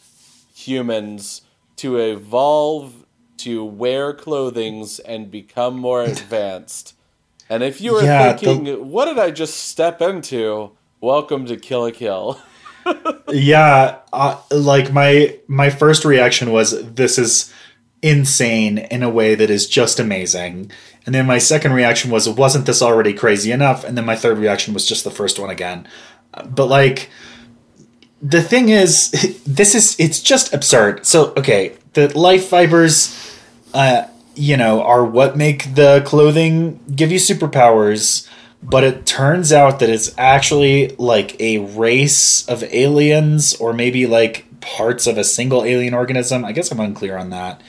humans 0.54 1.42
to 1.76 1.96
evolve 1.96 3.06
to 3.38 3.64
wear 3.64 4.12
clothings 4.12 4.98
and 4.98 5.30
become 5.30 5.78
more 5.78 6.02
advanced. 6.02 6.94
and 7.48 7.62
if 7.62 7.80
you 7.80 7.94
were 7.94 8.02
Yeah, 8.04 8.32
the- 8.34 8.38
thinking, 8.38 8.90
what 8.90 9.06
did 9.06 9.18
I 9.18 9.30
just 9.30 9.54
step 9.68 10.02
into? 10.02 10.72
Welcome 11.00 11.46
to 11.46 11.56
Kill 11.56 11.80
la 11.84 11.90
Kill. 11.90 12.38
yeah, 13.28 13.98
uh, 14.12 14.40
like 14.50 14.92
my 14.92 15.36
my 15.46 15.70
first 15.70 16.04
reaction 16.04 16.52
was 16.52 16.92
this 16.94 17.18
is 17.18 17.52
insane 18.02 18.78
in 18.78 19.02
a 19.02 19.10
way 19.10 19.34
that 19.34 19.50
is 19.50 19.66
just 19.68 20.00
amazing. 20.00 20.70
And 21.06 21.14
then 21.14 21.26
my 21.26 21.38
second 21.38 21.72
reaction 21.72 22.10
was 22.10 22.28
wasn't 22.28 22.66
this 22.66 22.82
already 22.82 23.12
crazy 23.12 23.52
enough? 23.52 23.84
And 23.84 23.96
then 23.96 24.04
my 24.04 24.16
third 24.16 24.38
reaction 24.38 24.74
was 24.74 24.86
just 24.86 25.04
the 25.04 25.10
first 25.10 25.38
one 25.38 25.50
again. 25.50 25.86
But 26.46 26.66
like 26.66 27.10
the 28.22 28.42
thing 28.42 28.68
is 28.68 29.10
this 29.46 29.74
is 29.74 29.98
it's 29.98 30.20
just 30.20 30.52
absurd. 30.54 31.06
So 31.06 31.32
okay, 31.36 31.76
the 31.94 32.16
life 32.18 32.46
fibers 32.46 33.16
uh 33.74 34.06
you 34.34 34.56
know 34.56 34.82
are 34.82 35.04
what 35.04 35.36
make 35.36 35.74
the 35.74 36.02
clothing 36.06 36.80
give 36.94 37.12
you 37.12 37.18
superpowers 37.18 38.28
but 38.62 38.84
it 38.84 39.06
turns 39.06 39.52
out 39.52 39.78
that 39.78 39.88
it's 39.88 40.14
actually 40.18 40.88
like 40.98 41.40
a 41.40 41.58
race 41.58 42.46
of 42.48 42.62
aliens 42.64 43.54
or 43.54 43.72
maybe 43.72 44.06
like 44.06 44.46
parts 44.60 45.06
of 45.06 45.16
a 45.16 45.24
single 45.24 45.64
alien 45.64 45.94
organism. 45.94 46.44
I 46.44 46.52
guess 46.52 46.70
i'm 46.70 46.80
unclear 46.80 47.16
on 47.16 47.30
that. 47.30 47.60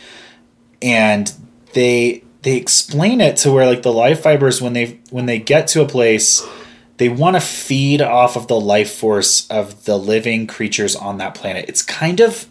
And 0.82 1.32
they 1.74 2.24
they 2.42 2.58
explain 2.58 3.22
it 3.22 3.38
to 3.38 3.52
where 3.52 3.66
like 3.66 3.84
the 3.84 3.94
life 3.94 4.22
fibers 4.22 4.62
when 4.62 4.74
they 4.74 5.00
when 5.10 5.28
they 5.28 5.40
get 5.40 5.68
to 5.68 5.82
a 5.82 5.88
place 5.88 6.46
they 7.02 7.10
want 7.10 7.36
to 7.36 7.42
feed 7.42 8.00
off 8.00 8.36
of 8.36 8.48
the 8.48 8.60
life 8.60 8.92
force 8.94 9.50
of 9.50 9.86
the 9.86 9.98
living 9.98 10.46
creatures 10.46 10.96
on 10.96 11.18
that 11.18 11.34
planet. 11.34 11.66
It's 11.68 11.82
kind 11.82 12.20
of 12.20 12.46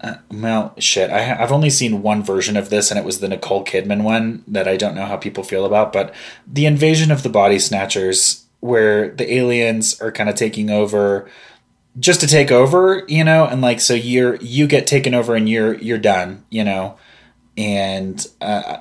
uh, 0.00 0.16
well, 0.30 0.74
shit. 0.78 1.10
I, 1.10 1.40
I've 1.40 1.52
only 1.52 1.70
seen 1.70 2.02
one 2.02 2.22
version 2.22 2.56
of 2.56 2.70
this, 2.70 2.90
and 2.90 2.98
it 2.98 3.04
was 3.04 3.20
the 3.20 3.28
Nicole 3.28 3.64
Kidman 3.64 4.02
one 4.02 4.44
that 4.46 4.68
I 4.68 4.76
don't 4.76 4.94
know 4.94 5.06
how 5.06 5.16
people 5.16 5.44
feel 5.44 5.64
about. 5.64 5.92
But 5.92 6.14
the 6.46 6.66
invasion 6.66 7.10
of 7.10 7.22
the 7.22 7.28
body 7.28 7.58
snatchers, 7.58 8.44
where 8.60 9.10
the 9.10 9.32
aliens 9.32 10.00
are 10.00 10.12
kind 10.12 10.28
of 10.28 10.34
taking 10.34 10.70
over, 10.70 11.28
just 11.98 12.20
to 12.20 12.26
take 12.26 12.50
over, 12.50 13.04
you 13.08 13.24
know, 13.24 13.46
and 13.46 13.62
like 13.62 13.80
so 13.80 13.94
you're 13.94 14.36
you 14.36 14.66
get 14.66 14.86
taken 14.86 15.14
over 15.14 15.34
and 15.34 15.48
you're 15.48 15.74
you're 15.74 15.98
done, 15.98 16.44
you 16.50 16.64
know, 16.64 16.98
and 17.56 18.26
uh, 18.40 18.78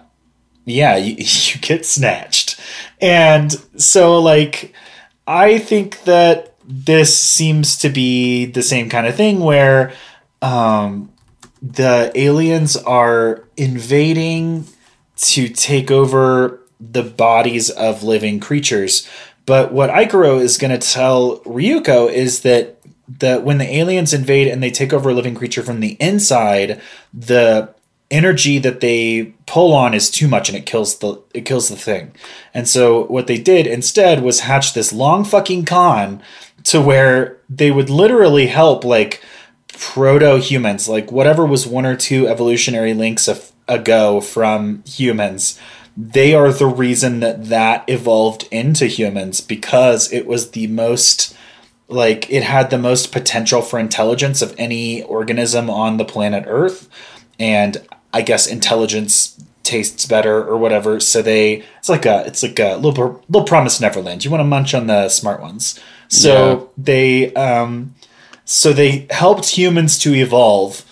yeah, 0.65 0.97
you, 0.97 1.15
you 1.17 1.59
get 1.61 1.85
snatched, 1.85 2.59
and 2.99 3.51
so 3.77 4.19
like 4.19 4.73
I 5.27 5.59
think 5.59 6.03
that 6.03 6.55
this 6.67 7.17
seems 7.17 7.77
to 7.77 7.89
be 7.89 8.45
the 8.45 8.63
same 8.63 8.89
kind 8.89 9.07
of 9.07 9.15
thing 9.15 9.39
where 9.39 9.93
um, 10.45 11.11
the 11.61 12.11
aliens 12.13 12.77
are 12.77 13.43
invading 13.57 14.67
to 15.15 15.49
take 15.49 15.89
over 15.89 16.59
the 16.79 17.01
bodies 17.01 17.71
of 17.71 18.03
living 18.03 18.39
creatures. 18.39 19.09
But 19.47 19.71
what 19.71 19.89
Aikuro 19.89 20.39
is 20.39 20.57
going 20.57 20.77
to 20.77 20.87
tell 20.87 21.39
Ryuko 21.39 22.11
is 22.11 22.41
that 22.41 22.73
that 23.19 23.43
when 23.43 23.59
the 23.59 23.75
aliens 23.75 24.13
invade 24.13 24.47
and 24.47 24.63
they 24.63 24.71
take 24.71 24.91
over 24.91 25.09
a 25.09 25.13
living 25.13 25.35
creature 25.35 25.61
from 25.61 25.79
the 25.79 25.95
inside, 25.99 26.81
the 27.13 27.73
energy 28.09 28.57
that 28.57 28.81
they 28.81 29.33
pull 29.45 29.73
on 29.73 29.93
is 29.93 30.09
too 30.09 30.27
much 30.27 30.49
and 30.49 30.57
it 30.57 30.65
kills 30.65 30.99
the 30.99 31.21
it 31.33 31.45
kills 31.45 31.69
the 31.69 31.75
thing. 31.75 32.13
And 32.53 32.67
so 32.67 33.05
what 33.05 33.25
they 33.25 33.39
did 33.39 33.65
instead 33.65 34.21
was 34.21 34.41
hatch 34.41 34.73
this 34.73 34.93
long 34.93 35.23
fucking 35.23 35.65
con 35.65 36.21
to 36.65 36.81
where 36.81 37.37
they 37.49 37.71
would 37.71 37.89
literally 37.89 38.47
help 38.47 38.83
like 38.83 39.23
proto 39.79 40.37
humans, 40.39 40.87
like 40.89 41.11
whatever 41.11 41.45
was 41.45 41.67
one 41.67 41.85
or 41.85 41.95
two 41.95 42.27
evolutionary 42.27 42.93
links 42.93 43.27
of, 43.27 43.51
ago 43.67 44.21
from 44.21 44.83
humans, 44.85 45.59
they 45.97 46.33
are 46.33 46.51
the 46.51 46.67
reason 46.67 47.19
that 47.21 47.45
that 47.45 47.83
evolved 47.87 48.47
into 48.51 48.85
humans 48.85 49.41
because 49.41 50.11
it 50.11 50.27
was 50.27 50.51
the 50.51 50.67
most 50.67 51.35
like 51.87 52.29
it 52.31 52.43
had 52.43 52.69
the 52.69 52.77
most 52.77 53.11
potential 53.11 53.61
for 53.61 53.79
intelligence 53.79 54.41
of 54.41 54.53
any 54.57 55.03
organism 55.03 55.69
on 55.69 55.97
the 55.97 56.05
planet 56.05 56.43
Earth, 56.47 56.89
and 57.39 57.77
I 58.13 58.21
guess 58.21 58.47
intelligence 58.47 59.39
tastes 59.63 60.05
better 60.05 60.43
or 60.43 60.57
whatever. 60.57 60.99
So 60.99 61.21
they 61.21 61.63
it's 61.79 61.89
like 61.89 62.05
a 62.05 62.25
it's 62.25 62.43
like 62.43 62.59
a 62.59 62.75
little 62.75 63.23
little 63.29 63.47
Promised 63.47 63.81
Neverland. 63.81 64.25
You 64.25 64.31
want 64.31 64.41
to 64.41 64.45
munch 64.45 64.73
on 64.73 64.87
the 64.87 65.09
smart 65.09 65.41
ones. 65.41 65.79
So 66.07 66.59
Yeah. 66.59 66.65
they 66.77 67.33
um 67.33 67.95
so 68.45 68.71
they 68.71 69.07
helped 69.09 69.49
humans 69.49 69.97
to 69.99 70.13
evolve 70.13 70.85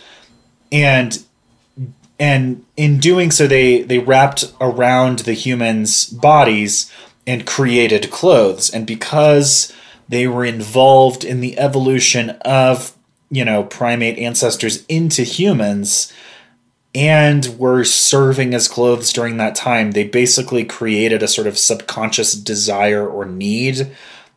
and 0.71 1.23
and 2.19 2.65
in 2.75 2.99
doing 2.99 3.31
so 3.31 3.47
they 3.47 3.81
they 3.83 3.99
wrapped 3.99 4.53
around 4.59 5.19
the 5.19 5.33
humans 5.33 6.05
bodies 6.05 6.91
and 7.25 7.47
created 7.47 8.11
clothes. 8.11 8.69
And 8.69 8.85
because 8.85 9.73
they 10.09 10.27
were 10.27 10.45
involved 10.45 11.23
in 11.23 11.39
the 11.39 11.57
evolution 11.57 12.31
of 12.41 12.95
you 13.29 13.45
know 13.45 13.63
primate 13.63 14.17
ancestors 14.19 14.85
into 14.87 15.23
humans 15.23 16.11
and 16.95 17.57
were 17.57 17.83
serving 17.83 18.53
as 18.53 18.67
clothes 18.67 19.11
during 19.11 19.37
that 19.37 19.55
time 19.55 19.91
they 19.91 20.03
basically 20.03 20.63
created 20.63 21.23
a 21.23 21.27
sort 21.27 21.47
of 21.47 21.57
subconscious 21.57 22.33
desire 22.33 23.07
or 23.07 23.25
need 23.25 23.89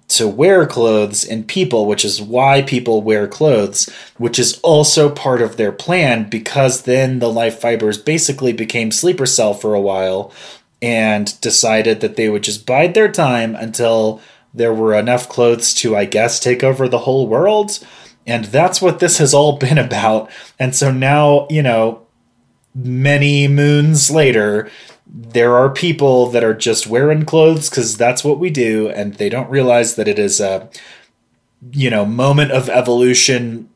to 0.09 0.29
wear 0.29 0.67
clothes 0.67 1.25
in 1.25 1.45
people, 1.45 1.87
which 1.87 2.05
is 2.05 2.23
why 2.23 2.63
people 2.63 3.03
wear 3.03 3.27
clothes, 3.27 3.89
which 4.19 4.39
is 4.39 4.59
also 4.61 5.11
part 5.11 5.43
of 5.43 5.57
their 5.57 5.73
plan 5.73 6.29
because 6.29 6.83
then 6.83 7.19
the 7.19 7.31
life 7.31 7.59
fibers 7.61 7.99
basically 7.99 8.53
became 8.53 8.91
sleeper 8.91 9.27
cell 9.27 9.53
for 9.53 9.75
a 9.75 9.81
while 9.81 10.33
and 10.81 11.41
decided 11.41 12.01
that 12.01 12.17
they 12.17 12.29
would 12.29 12.43
just 12.43 12.67
bide 12.67 12.95
their 12.95 13.11
time 13.11 13.57
until 13.57 14.21
there 14.55 14.73
were 14.73 14.95
enough 14.95 15.29
clothes 15.29 15.75
to, 15.75 15.97
I 15.97 16.05
guess, 16.05 16.39
take 16.39 16.63
over 16.63 16.89
the 16.89 17.01
whole 17.01 17.27
world. 17.27 17.79
And 18.27 18.47
that's 18.47 18.81
what 18.81 19.01
this 19.01 19.19
has 19.19 19.35
all 19.35 19.59
been 19.59 19.79
about. 19.79 20.31
And 20.59 20.75
so 20.75 20.91
now, 20.93 21.47
you 21.51 21.63
know, 21.63 22.07
many 22.75 23.49
moons 23.49 24.11
later, 24.11 24.71
there 25.07 25.57
are 25.57 25.71
people 25.71 26.27
that 26.31 26.43
are 26.43 26.55
just 26.55 26.87
wearing 26.87 27.25
clothes 27.25 27.71
because 27.71 27.97
that's 27.97 28.25
what 28.25 28.39
we 28.39 28.51
do, 28.51 28.89
and 28.89 29.15
they 29.15 29.29
don't 29.29 29.51
realize 29.51 29.95
that 29.95 30.09
it 30.09 30.19
is 30.19 30.41
a, 30.41 30.69
you 31.71 31.91
know, 31.91 32.05
moment 32.05 32.51
of 32.51 32.69
evolution, 32.69 33.69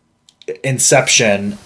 inception, 0.64 1.56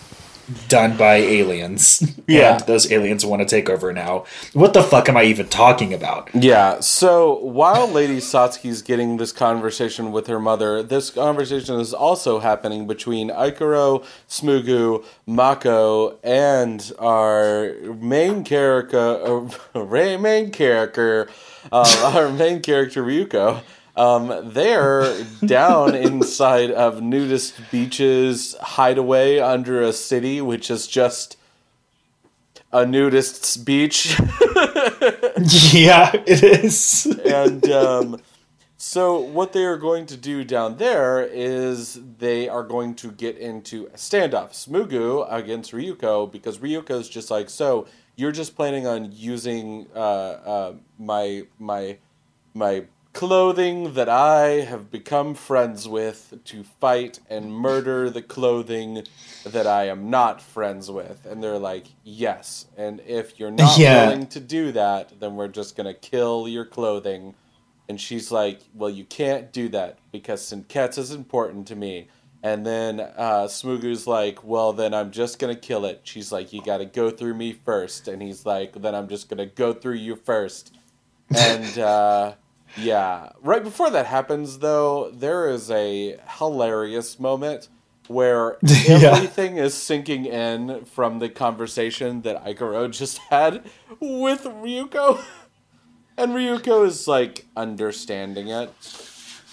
done 0.69 0.97
by 0.97 1.17
aliens. 1.17 2.03
Yeah. 2.27 2.57
and 2.57 2.67
those 2.67 2.91
aliens 2.91 3.27
want 3.27 3.43
to 3.43 3.47
take 3.47 3.69
over 3.69 3.93
now. 3.93 4.25
What 4.55 4.73
the 4.73 4.83
fuck 4.83 5.11
am 5.11 5.17
I 5.19 5.25
even 5.25 5.47
talking 5.47 5.93
about? 5.93 6.31
Yeah, 6.35 6.81
so 6.81 7.35
while 7.41 7.87
Lady 7.87 8.17
Satsuki's 8.17 8.81
getting 8.81 9.19
this 9.19 9.31
conversation 9.31 10.11
with 10.11 10.27
her 10.29 10.41
mother, 10.41 10.83
this 10.83 11.11
conversation 11.11 11.79
is 11.79 11.93
also 11.93 12.39
happening 12.39 12.87
between 12.87 13.29
Aikuro, 13.29 14.03
Tsumugu, 14.27 15.05
Mako, 15.27 16.19
and 16.23 16.91
our 16.99 17.75
main 18.01 18.43
character, 18.43 19.49
uh, 19.75 19.85
main 20.19 20.51
character, 20.51 21.29
uh, 21.73 22.13
our 22.15 22.31
main 22.31 22.63
character 22.63 23.03
Ryuko. 23.05 23.61
Um, 23.97 24.51
they're 24.53 25.25
down 25.45 25.95
inside 25.95 26.71
of 26.71 27.01
nudist 27.01 27.55
beaches 27.71 28.57
hideaway 28.61 29.39
under 29.39 29.83
a 29.83 29.93
city, 29.93 30.41
which 30.41 30.71
is 30.71 30.87
just 30.87 31.37
a 32.73 32.85
nudist's 32.85 33.57
beach. 33.57 34.19
yeah, 35.73 36.11
it 36.27 36.43
is. 36.43 37.07
and 37.25 37.71
um, 37.71 38.21
so 38.77 39.19
what 39.19 39.53
they 39.53 39.65
are 39.65 39.79
going 39.79 40.07
to 40.07 40.17
do 40.17 40.45
down 40.45 40.77
there 40.77 41.25
is 41.25 42.01
they 42.19 42.49
are 42.49 42.63
going 42.63 42.95
to 42.97 43.13
get 43.13 43.39
into 43.39 43.87
a 43.87 43.97
standoff 43.97 44.51
tsumugu 44.51 45.27
against 45.33 45.73
ryuko 45.73 46.31
because 46.31 46.59
ryuko 46.59 47.01
is 47.01 47.09
just 47.09 47.31
like 47.31 47.49
so 47.49 47.87
you're 48.17 48.31
just 48.31 48.55
planning 48.55 48.87
on 48.87 49.11
using 49.11 49.87
uh, 49.95 49.99
uh, 49.99 50.75
my 50.99 51.45
my 51.59 51.97
my 52.53 52.85
clothing 53.14 53.94
that 53.94 54.09
i 54.09 54.40
have 54.62 54.90
become 54.90 55.35
friends 55.35 55.88
with 55.88 56.35
to 56.44 56.62
fight 56.64 57.20
and 57.31 57.53
murder 57.53 58.11
the 58.11 58.20
clothing 58.20 59.03
that 59.46 59.66
i 59.66 59.85
am 59.87 60.11
not 60.11 60.42
friends 60.42 60.90
with 60.90 61.24
and 61.24 61.42
they're 61.42 61.59
like 61.59 61.87
yes 62.03 62.66
and 62.77 63.00
if 63.07 63.38
you're 63.38 63.50
not 63.53 63.79
Yeah. 63.79 64.09
willing 64.09 64.27
to 64.27 64.40
do 64.40 64.72
that 64.72 65.18
then 65.20 65.37
we're 65.37 65.48
just 65.48 65.77
gonna 65.77 65.94
kill 65.94 66.46
your 66.48 66.64
clothing 66.66 67.35
and 67.87 68.00
she's 68.00 68.33
like, 68.33 68.61
"Well, 68.74 68.88
you 68.88 69.05
can't 69.05 69.53
do 69.53 69.68
that 69.68 69.98
because 70.11 70.40
Senketsu 70.40 70.96
is 71.00 71.11
important 71.11 71.66
to 71.68 71.77
me." 71.77 72.09
And 72.42 72.64
then 72.64 72.98
uh, 72.98 73.44
Tsumugu's 73.46 74.07
like, 74.07 74.42
"Well, 74.42 74.72
then 74.72 74.94
I'm 74.94 75.11
just 75.11 75.38
gonna 75.38 75.55
kill 75.55 75.85
it." 75.85 76.00
She's 76.03 76.33
like, 76.33 76.50
"You 76.55 76.62
got 76.62 76.79
to 76.79 76.87
go 76.87 77.11
through 77.11 77.35
me 77.35 77.53
first. 77.53 78.09
and 78.09 78.22
he's 78.22 78.46
like, 78.46 78.72
"Then 78.81 78.94
I'm 78.94 79.07
just 79.07 79.29
gonna 79.29 79.44
go 79.44 79.74
through 79.74 79.96
you 79.96 80.16
first. 80.16 80.74
And 81.37 81.79
uh, 81.79 82.33
yeah, 82.77 83.31
right 83.43 83.63
before 83.63 83.91
that 83.91 84.07
happens, 84.07 84.59
though, 84.59 85.11
there 85.13 85.49
is 85.49 85.71
a 85.71 86.19
hilarious 86.39 87.19
moment 87.21 87.69
where 88.09 88.59
Yeah. 88.63 89.13
everything 89.15 89.57
is 89.57 89.75
sinking 89.75 90.27
in 90.27 90.85
from 90.85 91.19
the 91.21 91.29
conversation 91.29 92.23
that 92.23 92.45
Aikuro 92.45 92.91
just 93.03 93.19
had 93.31 93.65
with 94.01 94.45
Ryuko. 94.45 95.23
And 96.17 96.33
Ryuko 96.33 96.87
is 96.87 97.09
like 97.09 97.47
understanding 97.57 98.49
it. 98.49 98.73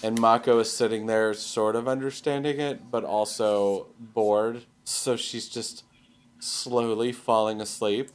And 0.04 0.20
Mako 0.20 0.58
is 0.58 0.70
sitting 0.72 1.06
there 1.06 1.32
sort 1.32 1.76
of 1.76 1.86
understanding 1.88 2.60
it, 2.60 2.90
but 2.90 3.04
also 3.04 3.86
bored. 3.98 4.64
So 4.84 5.16
she's 5.16 5.48
just 5.48 5.84
slowly 6.40 7.12
falling 7.12 7.60
asleep. 7.60 8.10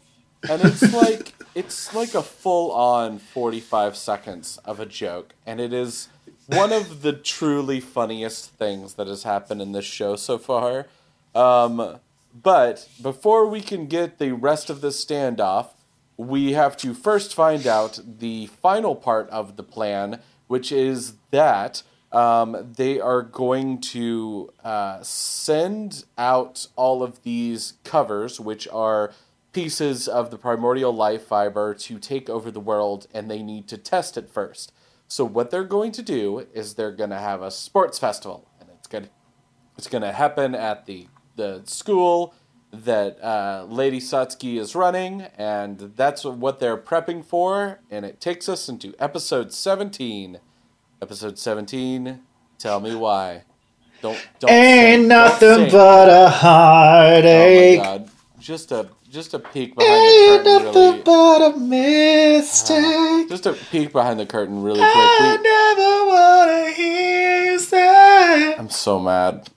And 0.47 0.61
it's 0.63 0.93
like 0.93 1.33
it's 1.55 1.93
like 1.95 2.13
a 2.13 2.21
full 2.21 2.71
on 2.71 3.19
45 3.19 3.95
seconds 3.95 4.59
of 4.65 4.79
a 4.79 4.85
joke. 4.85 5.33
And 5.45 5.59
it 5.59 5.73
is 5.73 6.09
one 6.47 6.71
of 6.71 7.01
the 7.01 7.13
truly 7.13 7.79
funniest 7.79 8.51
things 8.51 8.93
that 8.93 9.07
has 9.07 9.23
happened 9.23 9.61
in 9.61 9.71
this 9.71 9.85
show 9.85 10.15
so 10.15 10.37
far. 10.37 10.87
Um, 11.35 11.99
but 12.33 12.87
before 13.01 13.47
we 13.47 13.61
can 13.61 13.87
get 13.87 14.19
the 14.19 14.33
rest 14.33 14.69
of 14.69 14.81
the 14.81 14.89
standoff, 14.89 15.69
we 16.15 16.53
have 16.53 16.77
to 16.77 16.93
first 16.93 17.33
find 17.33 17.67
out 17.67 17.99
the 18.19 18.47
final 18.47 18.95
part 18.95 19.29
of 19.29 19.55
the 19.55 19.63
plan, 19.63 20.19
which 20.47 20.71
is 20.71 21.13
that 21.31 21.83
um, 22.11 22.73
they 22.77 22.99
are 22.99 23.21
going 23.21 23.79
to 23.79 24.51
uh, 24.63 24.99
send 25.01 26.05
out 26.17 26.67
all 26.75 27.03
of 27.03 27.23
these 27.23 27.73
covers, 27.83 28.39
which 28.39 28.67
are 28.69 29.11
pieces 29.61 30.07
of 30.07 30.29
the 30.29 30.37
primordial 30.37 30.93
life 30.93 31.23
fiber, 31.25 31.73
to 31.73 31.97
take 31.97 32.29
over 32.29 32.51
the 32.51 32.59
world, 32.59 33.07
and 33.13 33.23
they 33.29 33.41
need 33.41 33.67
to 33.67 33.77
test 33.77 34.15
it 34.15 34.29
first. 34.29 34.71
So 35.07 35.25
what 35.25 35.49
they're 35.49 35.63
going 35.77 35.91
to 35.93 36.03
do 36.03 36.45
is 36.53 36.75
they're 36.75 36.91
going 36.91 37.09
to 37.09 37.17
have 37.17 37.41
a 37.41 37.49
sports 37.49 37.97
festival, 37.97 38.47
and 38.59 38.69
it's 38.77 38.87
going 38.87 39.05
to 39.05 39.09
it's 39.77 39.87
going 39.87 40.03
to 40.03 40.11
happen 40.11 40.53
at 40.53 40.85
the 40.85 41.07
the 41.35 41.61
school 41.65 42.35
that 42.71 43.17
uh, 43.23 43.65
Lady 43.67 43.99
Satsuki 43.99 44.59
is 44.59 44.75
running, 44.75 45.21
and 45.37 45.93
that's 45.95 46.23
what 46.23 46.59
they're 46.59 46.77
prepping 46.77 47.25
for. 47.25 47.79
And 47.89 48.05
it 48.05 48.21
takes 48.21 48.47
us 48.47 48.69
into 48.69 48.93
episode 48.99 49.51
seventeen. 49.53 50.39
Episode 51.01 51.39
seventeen. 51.39 52.21
Tell 52.59 52.79
me 52.79 52.93
why. 52.95 53.43
Don't 54.03 54.19
don't. 54.39 54.51
Ain't 54.51 55.01
sing. 55.01 55.07
Don't 55.07 55.07
nothing 55.07 55.71
but 55.71 56.09
a 56.09 56.11
Oh 56.11 56.25
my 56.25 56.29
heartache. 56.29 57.81
god! 57.81 58.09
Just 58.39 58.71
a 58.71 58.89
just 59.17 59.33
a 59.33 59.39
peek 59.39 59.75
behind 59.75 60.45
the 60.45 60.59
curtain, 60.59 60.73
really. 60.75 61.01
but 61.01 61.41
a 61.55 61.57
mistake. 61.57 63.29
Just 63.29 63.45
a 63.47 63.53
peek 63.53 63.91
behind 63.91 64.19
the 64.19 64.25
curtain, 64.27 64.61
really 64.61 64.79
I 64.81 64.91
quick. 65.17 65.41
never 65.43 66.05
wanna 66.05 66.71
hear 66.73 67.51
you 67.53 67.59
say. 67.59 68.55
I'm 68.55 68.69
so 68.69 68.99
mad. 68.99 69.49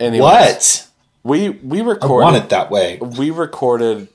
Anyways, 0.00 0.20
What? 0.22 0.88
We 1.22 1.50
we 1.50 1.80
recorded. 1.82 2.24
I 2.26 2.30
want 2.32 2.36
it 2.44 2.48
that 2.50 2.70
way. 2.70 2.98
we 2.98 3.30
recorded 3.30 4.08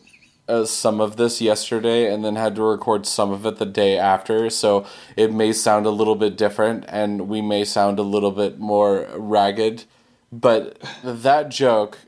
uh, 0.50 0.66
some 0.66 1.00
of 1.00 1.16
this 1.16 1.40
yesterday 1.42 2.12
and 2.14 2.24
then 2.26 2.36
had 2.36 2.56
to 2.58 2.64
record 2.64 3.06
some 3.06 3.32
of 3.32 3.46
it 3.46 3.58
the 3.60 3.66
day 3.66 3.98
after 3.98 4.50
so 4.50 4.86
it 5.16 5.32
may 5.34 5.54
sound 5.54 5.86
a 5.86 5.90
little 5.92 6.16
bit 6.16 6.36
different 6.38 6.84
and 6.88 7.28
we 7.30 7.40
may 7.42 7.64
sound 7.64 7.98
a 8.00 8.04
little 8.04 8.32
bit 8.32 8.60
more 8.60 9.08
ragged 9.16 9.86
but 10.32 10.78
that 11.04 11.50
joke 11.50 12.00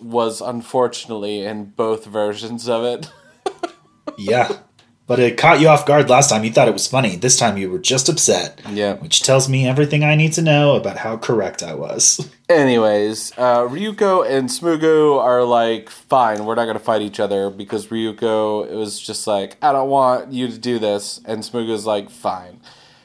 was 0.00 0.40
unfortunately 0.40 1.44
in 1.44 1.64
both 1.66 2.04
versions 2.06 2.68
of 2.68 2.84
it 2.84 3.10
Yeah. 4.18 4.58
But 5.06 5.20
it 5.20 5.38
caught 5.38 5.58
you 5.60 5.68
off 5.68 5.86
guard 5.86 6.10
last 6.10 6.28
time. 6.28 6.44
You 6.44 6.52
thought 6.52 6.68
it 6.68 6.74
was 6.74 6.86
funny. 6.86 7.16
This 7.16 7.38
time 7.38 7.56
you 7.56 7.70
were 7.70 7.78
just 7.78 8.10
upset. 8.10 8.60
yeah 8.70 8.94
Which 8.96 9.22
tells 9.22 9.48
me 9.48 9.66
everything 9.66 10.04
I 10.04 10.14
need 10.16 10.34
to 10.34 10.42
know 10.42 10.76
about 10.76 10.98
how 10.98 11.16
correct 11.16 11.62
I 11.62 11.74
was. 11.74 12.28
Anyways, 12.50 13.32
uh, 13.38 13.60
Ryuko 13.62 14.28
and 14.28 14.50
Tsumugu 14.50 15.18
are 15.18 15.44
like, 15.44 15.88
fine, 15.88 16.44
we're 16.44 16.56
not 16.56 16.66
gonna 16.66 16.78
fight 16.78 17.00
each 17.00 17.20
other 17.20 17.48
because 17.48 17.86
Ryuko 17.86 18.70
it 18.70 18.74
was 18.74 19.00
just 19.00 19.26
like, 19.26 19.56
I 19.62 19.72
don't 19.72 19.88
want 19.88 20.30
you 20.32 20.46
to 20.48 20.58
do 20.58 20.78
this, 20.78 21.22
and 21.24 21.42
Tsumugu's 21.42 21.86
like, 21.86 22.10
fine. 22.10 22.60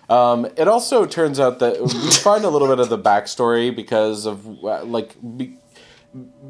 Um, 0.10 0.46
it 0.58 0.68
also 0.68 1.06
turns 1.06 1.40
out 1.40 1.60
that 1.60 1.82
we 1.82 1.88
find 2.12 2.44
a 2.44 2.50
little 2.50 2.68
bit 2.68 2.80
of 2.80 2.90
the 2.90 3.00
backstory 3.00 3.74
because 3.74 4.26
of 4.26 4.46
uh, 4.64 4.84
like 4.84 5.16
be, 5.38 5.58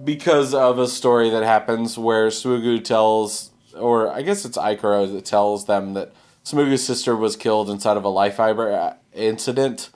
because 0.03 0.53
of 0.53 0.79
a 0.79 0.87
story 0.87 1.29
that 1.29 1.43
happens 1.43 1.97
where 1.97 2.27
Tsumugu 2.27 2.83
tells, 2.83 3.51
or 3.77 4.11
I 4.11 4.21
guess 4.21 4.45
it's 4.45 4.57
Aikuro 4.57 5.11
that 5.11 5.25
tells 5.25 5.65
them 5.65 5.93
that 5.93 6.13
Tsumugu's 6.43 6.83
sister 6.85 7.15
was 7.15 7.35
killed 7.35 7.69
inside 7.69 7.97
of 7.97 8.03
a 8.03 8.09
life 8.09 8.35
fiber 8.35 8.71
uh, 8.71 8.95
incident. 9.13 9.89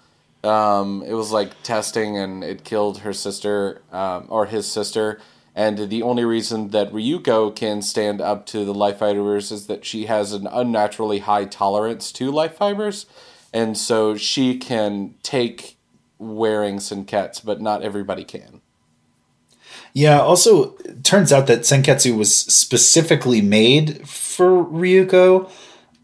Um, 0.43 1.03
it 1.05 1.13
was 1.13 1.31
like 1.31 1.61
testing, 1.63 2.17
and 2.17 2.43
it 2.43 2.63
killed 2.63 2.99
her 2.99 3.13
sister 3.13 3.81
um, 3.91 4.27
or 4.29 4.45
his 4.45 4.71
sister. 4.71 5.19
And 5.55 5.89
the 5.89 6.03
only 6.03 6.23
reason 6.23 6.69
that 6.69 6.91
Ryuko 6.93 7.55
can 7.55 7.81
stand 7.81 8.21
up 8.21 8.45
to 8.47 8.63
the 8.63 8.75
life 8.75 8.99
fibers 8.99 9.51
is 9.51 9.65
that 9.65 9.85
she 9.85 10.05
has 10.05 10.31
an 10.31 10.45
unnaturally 10.45 11.19
high 11.19 11.45
tolerance 11.45 12.11
to 12.13 12.31
life 12.31 12.55
fibers, 12.55 13.07
and 13.51 13.75
so 13.75 14.15
she 14.15 14.57
can 14.57 15.15
take 15.23 15.77
wearing 16.19 16.77
senketsu, 16.77 17.43
but 17.43 17.59
not 17.59 17.81
everybody 17.81 18.23
can. 18.23 18.61
Yeah, 19.97 20.21
also 20.21 20.75
turns 21.01 21.33
out 21.33 21.47
that 21.47 21.61
Senketsu 21.61 22.15
was 22.15 22.31
specifically 22.31 23.41
made 23.41 24.07
for 24.07 24.63
Ryuko, 24.63 25.49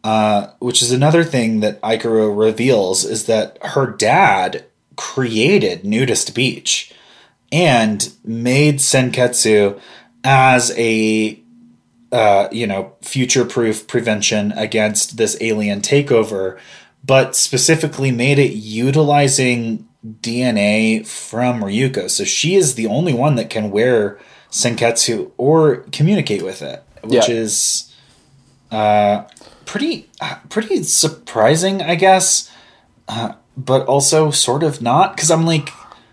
uh, 0.03 0.47
which 0.57 0.81
is 0.81 0.91
another 0.91 1.23
thing 1.23 1.59
that 1.59 1.79
Aikuro 1.81 2.35
reveals 2.35 3.05
is 3.05 3.27
that 3.27 3.59
her 3.61 3.85
dad 3.85 4.65
created 4.95 5.85
Nudist 5.85 6.33
Beach 6.33 6.91
and 7.51 8.11
made 8.23 8.77
Senketsu 8.77 9.79
as 10.23 10.73
a 10.75 11.39
uh, 12.11 12.47
you 12.51 12.65
know 12.65 12.93
future 13.03 13.45
proof 13.45 13.85
prevention 13.85 14.53
against 14.53 15.17
this 15.17 15.37
alien 15.39 15.81
takeover, 15.81 16.57
but 17.05 17.35
specifically 17.35 18.09
made 18.09 18.39
it 18.39 18.53
utilizing 18.53 19.87
DNA 20.05 21.05
from 21.07 21.61
Ryuko. 21.61 22.09
So 22.09 22.23
she 22.23 22.55
is 22.55 22.75
the 22.75 22.87
only 22.87 23.13
one 23.13 23.35
that 23.35 23.49
can 23.49 23.71
wear 23.71 24.19
Senketsu 24.51 25.31
or 25.37 25.77
communicate 25.91 26.43
with 26.43 26.61
it, 26.61 26.83
which 27.01 27.29
yeah. 27.29 27.35
is 27.35 27.93
uh, 28.71 29.23
pretty 29.65 30.09
pretty 30.49 30.83
surprising, 30.83 31.81
I 31.81 31.95
guess, 31.95 32.51
uh, 33.07 33.33
but 33.55 33.85
also 33.87 34.31
sort 34.31 34.63
of 34.63 34.81
not 34.81 35.15
because 35.15 35.31
I'm 35.31 35.45
like 35.45 35.69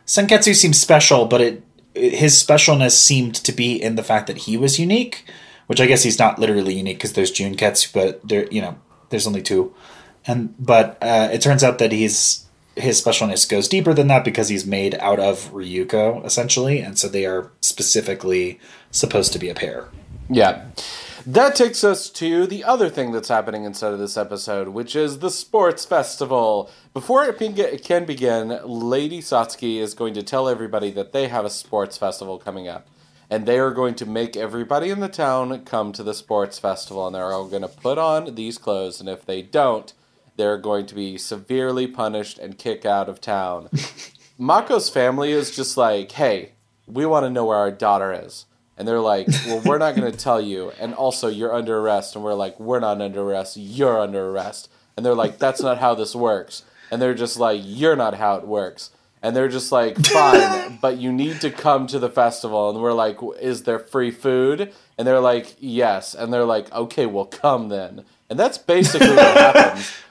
Senketsu 0.07 0.55
seems 0.55 0.81
special, 0.81 1.26
but 1.26 1.40
it, 1.40 1.62
it 1.94 2.14
his 2.14 2.42
specialness 2.42 2.92
seemed 2.92 3.35
to 3.35 3.53
be 3.53 3.81
in 3.81 3.96
the 3.96 4.03
fact 4.03 4.26
that 4.29 4.38
he 4.38 4.57
was 4.57 4.79
unique, 4.79 5.24
which 5.66 5.81
I 5.81 5.87
guess 5.87 6.03
he's 6.03 6.18
not 6.18 6.38
literally 6.38 6.74
unique 6.74 6.98
because 6.98 7.14
there's 7.14 7.33
Junketsu, 7.33 7.92
but 7.92 8.26
there 8.26 8.46
you 8.50 8.62
know 8.62 8.79
there's 9.11 9.26
only 9.26 9.42
two, 9.42 9.74
and 10.26 10.55
but 10.59 10.96
uh, 11.03 11.29
it 11.33 11.42
turns 11.42 11.64
out 11.64 11.79
that 11.79 11.92
he's 11.92 12.46
his 12.81 13.03
specialness 13.03 13.49
goes 13.49 13.69
deeper 13.69 13.95
than 13.95 14.09
that 14.09 14.25
because 14.25 14.49
he's 14.49 14.66
made 14.66 14.95
out 14.97 15.21
of 15.21 15.51
Ryuko 15.53 16.25
essentially, 16.25 16.81
and 16.81 16.99
so 16.99 17.09
they 17.09 17.27
are 17.27 17.51
specifically 17.61 18.59
supposed 18.90 19.33
to 19.33 19.38
be 19.38 19.49
a 19.49 19.55
pair. 19.55 19.88
Yeah. 20.29 20.66
That 21.27 21.55
takes 21.55 21.85
us 21.85 22.09
to 22.11 22.47
the 22.47 22.64
other 22.64 22.88
thing 22.88 23.12
that's 23.12 23.29
happening 23.29 23.64
inside 23.64 23.93
of 23.93 23.99
this 23.99 24.16
episode, 24.16 24.69
which 24.69 24.97
is 24.97 25.19
the 25.19 25.31
sports 25.31 25.85
festival. 25.85 26.71
Before 26.95 27.25
it 27.25 27.38
can 27.85 28.05
begin, 28.07 28.59
Lady 28.64 29.21
Satsuki 29.21 29.77
is 29.77 29.93
going 29.93 30.14
to 30.14 30.23
tell 30.23 30.49
everybody 30.49 30.90
that 30.93 31.12
they 31.12 31.29
have 31.29 31.45
a 31.45 31.51
sports 31.51 31.99
festival 31.99 32.38
coming 32.38 32.69
up. 32.69 32.88
And 33.29 33.47
they 33.47 33.59
are 33.61 33.71
going 33.71 33.95
to 33.97 34.07
make 34.07 34.37
everybody 34.37 34.90
in 34.90 35.01
the 35.01 35.09
town 35.09 35.64
come 35.64 35.93
to 35.93 36.03
the 36.03 36.14
sports 36.14 36.59
festival, 36.59 37.07
and 37.07 37.14
they're 37.14 37.33
all 37.33 37.47
going 37.47 37.62
to 37.62 37.69
put 37.69 37.99
on 37.99 38.35
these 38.35 38.59
clothes. 38.59 38.99
And 38.99 39.09
if 39.09 39.25
they 39.25 39.43
don't, 39.43 39.93
they're 40.40 40.57
going 40.57 40.87
to 40.87 40.94
be 40.94 41.18
severely 41.18 41.87
punished 41.87 42.38
and 42.38 42.57
kicked 42.57 42.87
out 42.87 43.11
of 43.11 43.20
town. 43.20 43.68
Mako's 44.38 44.88
family 44.88 45.33
is 45.33 45.55
just 45.55 45.76
like, 45.76 46.11
hey, 46.12 46.53
we 46.87 47.05
want 47.05 47.26
to 47.26 47.31
know 47.31 47.44
where 47.44 47.59
our 47.59 47.70
daughter 47.70 48.11
is. 48.24 48.46
And 48.79 48.88
they're 48.88 49.00
like, 49.00 49.29
well, 49.46 49.61
we're 49.66 49.76
not 49.76 49.94
going 49.94 50.11
to 50.11 50.16
tell 50.16 50.40
you. 50.40 50.72
And 50.81 50.94
also, 50.94 51.29
you're 51.29 51.53
under 51.53 51.79
arrest. 51.79 52.14
And 52.14 52.24
we're 52.24 52.33
like, 52.33 52.59
we're 52.59 52.81
not 52.81 53.03
under 53.03 53.20
arrest. 53.20 53.59
You're 53.59 54.00
under 54.00 54.31
arrest. 54.31 54.70
And 54.96 55.05
they're 55.05 55.14
like, 55.14 55.38
that's 55.38 55.61
not 55.61 55.76
how 55.76 55.94
this 55.94 56.14
works. 56.14 56.62
And 56.90 57.03
they're 57.03 57.12
just 57.12 57.38
like, 57.38 57.61
you're 57.62 57.96
not 57.96 58.14
how 58.14 58.37
it 58.37 58.46
works. 58.46 58.90
And 59.22 59.37
they're 59.37 59.48
just 59.48 59.70
like, 59.70 59.98
fine, 60.07 60.79
but 60.83 60.96
you 60.96 61.12
need 61.12 61.42
to 61.42 61.50
come 61.50 61.87
to 61.88 61.98
the 61.98 62.09
festival. 62.09 62.70
And 62.70 62.81
we're 62.81 62.94
like, 62.94 63.18
is 63.38 63.64
there 63.64 63.79
free 63.79 64.11
food? 64.11 64.72
And 64.96 65.07
they're 65.07 65.20
like, 65.20 65.55
yes. 65.61 66.14
And 66.14 66.33
they're 66.33 66.46
like, 66.46 66.72
okay, 66.72 67.05
well, 67.05 67.26
come 67.26 67.68
then. 67.68 68.07
And 68.31 68.38
that's 68.38 68.57
basically 68.57 69.11
what 69.11 69.37
happens. 69.37 69.92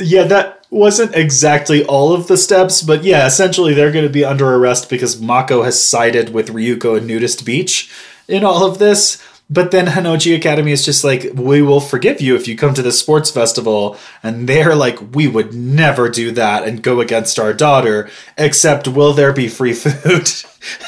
Yeah, 0.00 0.24
that 0.24 0.64
wasn't 0.70 1.14
exactly 1.14 1.84
all 1.84 2.12
of 2.12 2.28
the 2.28 2.36
steps, 2.36 2.82
but 2.82 3.04
yeah, 3.04 3.26
essentially 3.26 3.74
they're 3.74 3.92
going 3.92 4.06
to 4.06 4.12
be 4.12 4.24
under 4.24 4.54
arrest 4.54 4.88
because 4.88 5.20
Mako 5.20 5.62
has 5.62 5.82
sided 5.82 6.32
with 6.32 6.48
Ryuko 6.48 6.98
and 6.98 7.06
Nudist 7.06 7.44
Beach 7.44 7.90
in 8.28 8.44
all 8.44 8.64
of 8.64 8.78
this. 8.78 9.22
But 9.52 9.72
then 9.72 9.86
Honnouji 9.86 10.36
Academy 10.36 10.70
is 10.70 10.84
just 10.84 11.02
like, 11.02 11.26
we 11.34 11.60
will 11.60 11.80
forgive 11.80 12.20
you 12.20 12.36
if 12.36 12.46
you 12.46 12.56
come 12.56 12.72
to 12.74 12.82
the 12.82 12.92
sports 12.92 13.32
festival. 13.32 13.96
And 14.22 14.48
they're 14.48 14.76
like, 14.76 15.14
we 15.14 15.26
would 15.26 15.52
never 15.52 16.08
do 16.08 16.30
that 16.32 16.62
and 16.62 16.80
go 16.80 17.00
against 17.00 17.38
our 17.40 17.52
daughter, 17.52 18.08
except 18.38 18.86
will 18.86 19.12
there 19.12 19.32
be 19.32 19.48
free 19.48 19.72
food? 19.72 20.30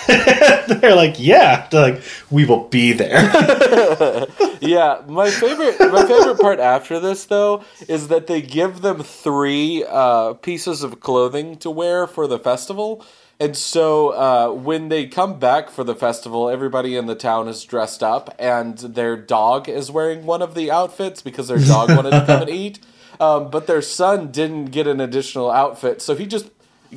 they're 0.81 0.95
like, 0.95 1.17
yeah. 1.19 1.67
They're 1.71 1.93
like, 1.93 2.03
we 2.31 2.45
will 2.45 2.69
be 2.69 2.93
there. 2.93 3.31
yeah, 4.61 5.03
my 5.09 5.29
favorite 5.29 5.81
my 5.81 6.07
favorite 6.07 6.39
part 6.39 6.61
after 6.61 7.01
this 7.01 7.25
though 7.25 7.65
is 7.89 8.09
that 8.09 8.29
they 8.29 8.41
give 8.41 8.83
them 8.83 9.03
three 9.03 9.85
uh, 9.89 10.35
pieces 10.35 10.85
of 10.85 11.01
clothing 11.01 11.57
to 11.59 11.71
wear 11.71 12.07
for 12.07 12.29
the 12.29 12.39
festival 12.39 13.05
and 13.41 13.57
so 13.57 14.11
uh, 14.11 14.53
when 14.53 14.89
they 14.89 15.07
come 15.07 15.39
back 15.39 15.71
for 15.71 15.85
the 15.85 15.95
festival, 15.95 16.49
everybody 16.49 16.97
in 16.97 17.07
the 17.07 17.15
town 17.15 17.49
is 17.49 17.65
dressed 17.65 18.03
up, 18.03 18.35
and 18.39 18.79
their 18.79 19.17
dog 19.17 19.69
is 19.69 19.91
wearing 19.91 20.27
one 20.27 20.43
of 20.43 20.55
the 20.55 20.71
outfits 20.71 21.23
because 21.23 21.49
their 21.49 21.59
dog 21.59 21.91
wanted 21.97 22.11
to 22.11 22.25
come 22.27 22.43
and 22.43 22.51
eat. 22.51 22.79
Um, 23.21 23.51
but 23.51 23.67
their 23.67 23.83
son 23.83 24.31
didn't 24.33 24.67
get 24.67 24.87
an 24.87 25.01
additional 25.01 25.51
outfit, 25.51 26.01
so 26.03 26.15
he 26.15 26.27
just 26.27 26.51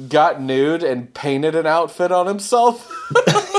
got 0.10 0.42
nude 0.42 0.84
and 0.84 1.14
painted 1.14 1.56
an 1.56 1.66
outfit 1.66 2.12
on 2.12 2.28
himself. 2.28 2.92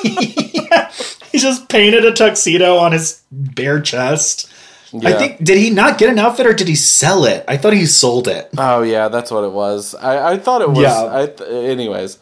yeah. 0.05 0.91
He 1.33 1.39
just 1.43 1.69
painted 1.69 2.03
a 2.07 2.13
tuxedo 2.15 2.79
on 2.79 2.93
his 2.93 3.23
bare 3.31 3.79
chest. 3.79 4.51
Yeah. 4.91 5.11
I 5.11 5.13
think 5.19 5.45
did 5.45 5.59
he 5.59 5.69
not 5.69 5.99
get 5.99 6.09
an 6.09 6.19
outfit 6.19 6.47
or 6.47 6.55
did 6.55 6.67
he 6.67 6.75
sell 6.75 7.27
it? 7.27 7.45
I 7.47 7.59
thought 7.59 7.75
he 7.75 7.85
sold 7.85 8.27
it. 8.27 8.49
Oh 8.57 8.81
yeah, 8.81 9.09
that's 9.09 9.31
what 9.31 9.45
it 9.45 9.53
was. 9.53 9.95
I, 9.95 10.33
I 10.33 10.39
thought 10.39 10.63
it 10.63 10.71
was. 10.71 10.79
Yeah. 10.79 11.15
I 11.15 11.27
th- 11.27 11.51
anyways, 11.51 12.19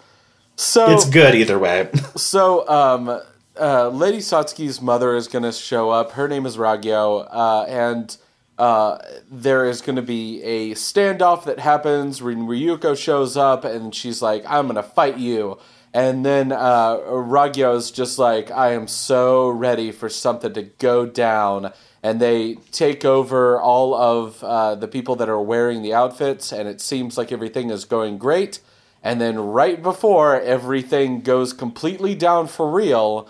so 0.56 0.90
it's 0.90 1.08
good 1.08 1.34
either 1.34 1.58
way. 1.58 1.88
so, 2.16 2.68
um, 2.68 3.20
uh, 3.58 3.88
Lady 3.88 4.18
Satsuki's 4.18 4.80
mother 4.80 5.14
is 5.14 5.28
going 5.28 5.44
to 5.44 5.52
show 5.52 5.90
up. 5.90 6.12
Her 6.12 6.28
name 6.28 6.46
is 6.46 6.56
Ragyo, 6.56 7.28
uh, 7.30 7.62
and 7.64 8.16
uh, 8.58 8.98
there 9.30 9.66
is 9.66 9.80
going 9.80 9.96
to 9.96 10.02
be 10.02 10.42
a 10.42 10.74
standoff 10.74 11.44
that 11.44 11.58
happens 11.58 12.22
when 12.22 12.46
Ryuko 12.46 12.96
shows 12.96 13.36
up, 13.36 13.64
and 13.64 13.94
she's 13.94 14.22
like, 14.22 14.44
"I'm 14.46 14.66
going 14.66 14.76
to 14.76 14.82
fight 14.82 15.18
you." 15.18 15.58
And 15.92 16.26
then 16.26 16.50
uh, 16.50 16.96
Ragyo 16.96 17.76
is 17.76 17.90
just 17.90 18.18
like, 18.18 18.50
"I 18.50 18.72
am 18.72 18.86
so 18.86 19.48
ready 19.48 19.92
for 19.92 20.08
something 20.08 20.52
to 20.52 20.62
go 20.62 21.06
down." 21.06 21.72
And 22.02 22.20
they 22.20 22.56
take 22.70 23.04
over 23.04 23.58
all 23.58 23.94
of 23.94 24.44
uh, 24.44 24.74
the 24.74 24.88
people 24.88 25.16
that 25.16 25.28
are 25.28 25.40
wearing 25.40 25.82
the 25.82 25.94
outfits, 25.94 26.52
and 26.52 26.68
it 26.68 26.80
seems 26.80 27.16
like 27.16 27.32
everything 27.32 27.70
is 27.70 27.84
going 27.84 28.18
great. 28.18 28.60
And 29.04 29.20
then 29.20 29.38
right 29.38 29.82
before 29.82 30.40
everything 30.40 31.20
goes 31.20 31.52
completely 31.52 32.14
down 32.14 32.46
for 32.46 32.70
real, 32.70 33.28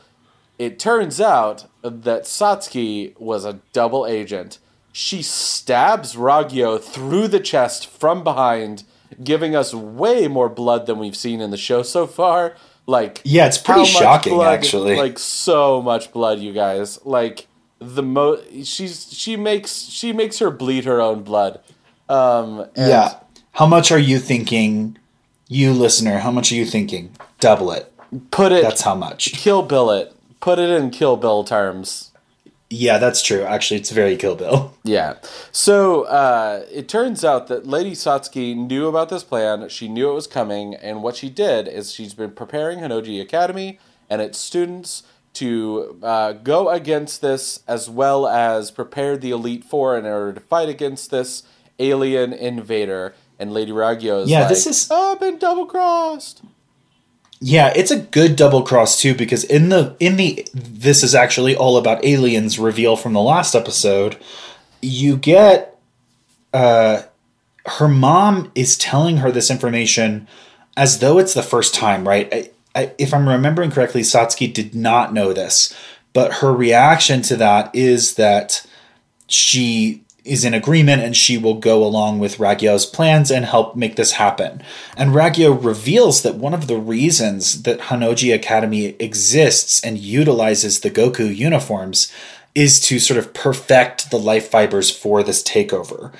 it 0.56 0.78
turns 0.78 1.20
out 1.20 1.66
that 1.82 2.22
Satsuki 2.22 3.18
was 3.18 3.44
a 3.44 3.58
double 3.72 4.06
agent. 4.06 4.60
She 4.92 5.20
stabs 5.20 6.14
Ragyo 6.14 6.80
through 6.80 7.26
the 7.26 7.40
chest 7.40 7.88
from 7.88 8.22
behind, 8.22 8.84
giving 9.22 9.56
us 9.56 9.74
way 9.74 10.28
more 10.28 10.48
blood 10.48 10.87
than 10.87 11.00
we've 11.00 11.16
seen 11.16 11.40
in 11.40 11.50
the 11.50 11.56
show 11.56 11.82
so 11.82 12.06
far. 12.06 12.54
Like 12.87 13.20
Yeah, 13.24 13.46
it's 13.48 13.58
pretty 13.58 13.84
shocking 13.84 14.34
blood, 14.34 14.54
actually. 14.54 14.94
Like 14.96 15.18
so 15.18 15.82
much 15.82 16.12
blood, 16.12 16.38
you 16.38 16.52
guys. 16.52 17.04
Like 17.04 17.48
the 17.80 18.04
mo 18.04 18.40
she's 18.62 19.12
she 19.12 19.37
makes 19.37 19.72
she 19.72 20.12
makes 20.12 20.38
her 20.38 20.50
bleed 20.50 20.84
her 20.84 21.00
own 21.00 21.24
blood. 21.24 21.58
Um 22.08 22.66
Yeah. 22.76 23.14
How 23.52 23.66
much 23.66 23.90
are 23.90 23.98
you 23.98 24.20
thinking 24.20 24.98
you 25.48 25.72
listener, 25.72 26.18
how 26.18 26.30
much 26.30 26.50
are 26.52 26.57
you 26.57 26.64
thinking? 26.64 27.12
Double 27.40 27.70
it. 27.70 27.92
Put 28.30 28.52
it. 28.52 28.62
That's 28.62 28.83
how 28.83 28.94
much. 28.94 29.33
Kill 29.33 29.62
Bill 29.62 29.90
it. 29.90 30.14
Put 30.40 30.59
it 30.59 30.70
in 30.70 30.90
Kill 30.90 31.16
Bill 31.16 31.44
terms. 31.44 32.11
Yeah, 32.70 32.98
that's 32.98 33.22
true. 33.22 33.42
Actually, 33.42 33.80
it's 33.80 33.90
very 33.90 34.16
Kill 34.16 34.35
Bill. 34.37 34.72
Yeah. 34.87 35.14
So 35.50 36.02
uh, 36.02 36.66
it 36.70 36.88
turns 36.90 37.24
out 37.24 37.46
that 37.46 37.66
Lady 37.66 37.92
Satsuki 37.92 38.54
knew 38.54 38.87
about 38.87 39.09
this 39.09 39.24
plan. 39.24 39.70
She 39.70 39.88
knew 39.88 40.11
it 40.11 40.14
was 40.14 40.26
coming, 40.26 40.74
and 40.74 41.02
what 41.02 41.16
she 41.16 41.30
did 41.30 41.66
is 41.68 41.90
she's 41.90 42.12
been 42.12 42.33
preparing 42.33 42.80
Honnouji 42.80 43.18
Academy 43.20 43.78
and 44.11 44.20
its 44.20 44.37
students 44.37 45.04
to 45.35 45.98
uh, 46.02 46.33
go 46.33 46.68
against 46.68 47.22
this, 47.22 47.61
as 47.66 47.88
well 47.88 48.26
as 48.28 48.70
prepare 48.70 49.16
the 49.16 49.30
Elite 49.30 49.64
Four 49.64 49.96
in 49.96 50.04
order 50.04 50.35
to 50.35 50.40
fight 50.40 50.68
against 50.68 51.11
this 51.11 51.44
alien 51.78 52.33
invader 52.35 53.14
and 53.38 53.53
Lady 53.53 53.73
Ragyo 53.73 54.23
is 54.23 54.31
Yeah, 54.31 54.40
like, 54.40 54.49
this 54.49 54.66
is- 54.66 54.88
oh, 54.90 55.12
I've 55.12 55.20
been 55.20 55.38
double 55.38 55.66
crossed. 55.66 56.42
Yeah, 57.40 57.73
it's 57.77 57.90
a 57.90 57.99
good 57.99 58.37
double 58.37 58.62
cross 58.62 58.99
too 59.01 59.14
because 59.14 59.44
in 59.44 59.68
the 59.68 59.97
in 60.01 60.16
the 60.16 60.47
this 60.55 61.03
is 61.03 61.14
actually 61.14 61.55
all 61.55 61.77
about 61.77 62.03
aliens 62.05 62.59
reveal 62.59 62.97
from 62.97 63.12
the 63.12 63.20
last 63.20 63.55
episode. 63.55 64.16
You 64.81 65.16
get 65.16 65.79
uh 66.55 67.03
her 67.66 67.88
mom 67.88 68.51
is 68.55 68.79
telling 68.79 69.18
her 69.18 69.31
this 69.31 69.51
information 69.51 70.27
as 70.77 71.01
though 71.01 71.18
it's 71.18 71.35
the 71.35 71.42
first 71.42 71.75
time, 71.75 72.07
right? 72.07 72.33
I, 72.33 72.51
I, 72.75 72.92
if 72.99 73.12
I'm 73.14 73.29
remembering 73.29 73.70
correctly, 73.70 74.03
Satsuki 74.03 74.53
did 74.53 74.75
not 74.75 75.12
know 75.14 75.33
this, 75.33 75.75
but 76.12 76.35
her 76.35 76.53
reaction 76.53 77.23
to 77.23 77.37
that 77.37 77.75
is 77.75 78.14
that 78.14 78.64
she 79.29 80.03
is 80.24 80.44
in 80.44 80.54
agreement 80.54 81.02
and 81.02 81.14
she 81.16 81.37
will 81.37 81.54
go 81.54 81.84
along 81.84 82.18
with 82.18 82.38
Ragyo's 82.38 82.87
plans 82.87 83.30
and 83.30 83.44
help 83.44 83.76
make 83.76 83.96
this 83.96 84.12
happen. 84.12 84.62
And 84.96 85.10
Ragyo 85.10 85.62
reveals 85.62 86.22
that 86.22 86.37
one 86.37 86.54
of 86.54 86.66
the 86.66 86.78
reasons 86.78 87.62
that 87.62 87.80
Honnouji 87.80 88.34
Academy 88.34 88.96
exists 88.98 89.84
and 89.84 89.98
utilizes 89.98 90.80
the 90.80 90.90
Goku 90.90 91.34
uniforms 91.34 92.10
is 92.54 92.80
to 92.80 92.98
sort 92.98 93.18
of 93.18 93.34
perfect 93.34 94.10
the 94.10 94.18
life 94.18 94.48
fibers 94.48 94.90
for 94.90 95.22
this 95.22 95.42
takeover. 95.42 96.12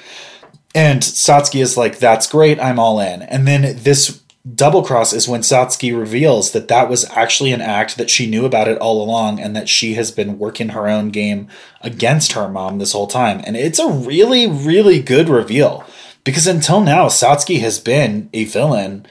And 0.75 1.01
Satsuki 1.01 1.63
is 1.63 1.77
like, 1.77 1.99
that's 1.99 2.27
great, 2.27 2.59
I'm 2.59 2.81
all 2.81 2.99
in. 2.99 3.23
And 3.23 3.47
then 3.47 3.77
this 3.79 4.21
double 4.53 4.83
cross 4.83 5.13
is 5.13 5.27
when 5.27 5.41
Satsuki 5.41 5.97
reveals 5.97 6.53
that 6.53 6.69
that 6.69 6.89
was 6.89 7.09
actually 7.11 7.53
an 7.53 7.63
act 7.63 7.97
that 7.97 8.11
she 8.11 8.29
knew 8.29 8.45
about 8.45 8.69
it 8.69 8.79
all 8.79 9.03
along 9.03 9.41
and 9.41 9.57
that 9.57 9.69
she 9.69 9.95
has 9.95 10.11
been 10.11 10.39
working 10.39 10.71
her 10.71 10.87
own 10.87 11.09
game 11.09 11.49
against 11.81 12.33
her 12.33 12.49
mom 12.49 12.79
this 12.79 12.93
whole 12.93 13.07
time. 13.07 13.41
And 13.47 13.57
it's 13.57 13.79
a 13.79 13.91
really, 13.91 14.47
really 14.47 15.01
good 15.01 15.29
reveal 15.29 15.85
because 16.25 16.47
until 16.47 16.81
now, 16.81 17.07
Satsuki 17.07 17.61
has 17.61 17.79
been 17.79 18.29
a 18.33 18.45
villain. 18.45 19.07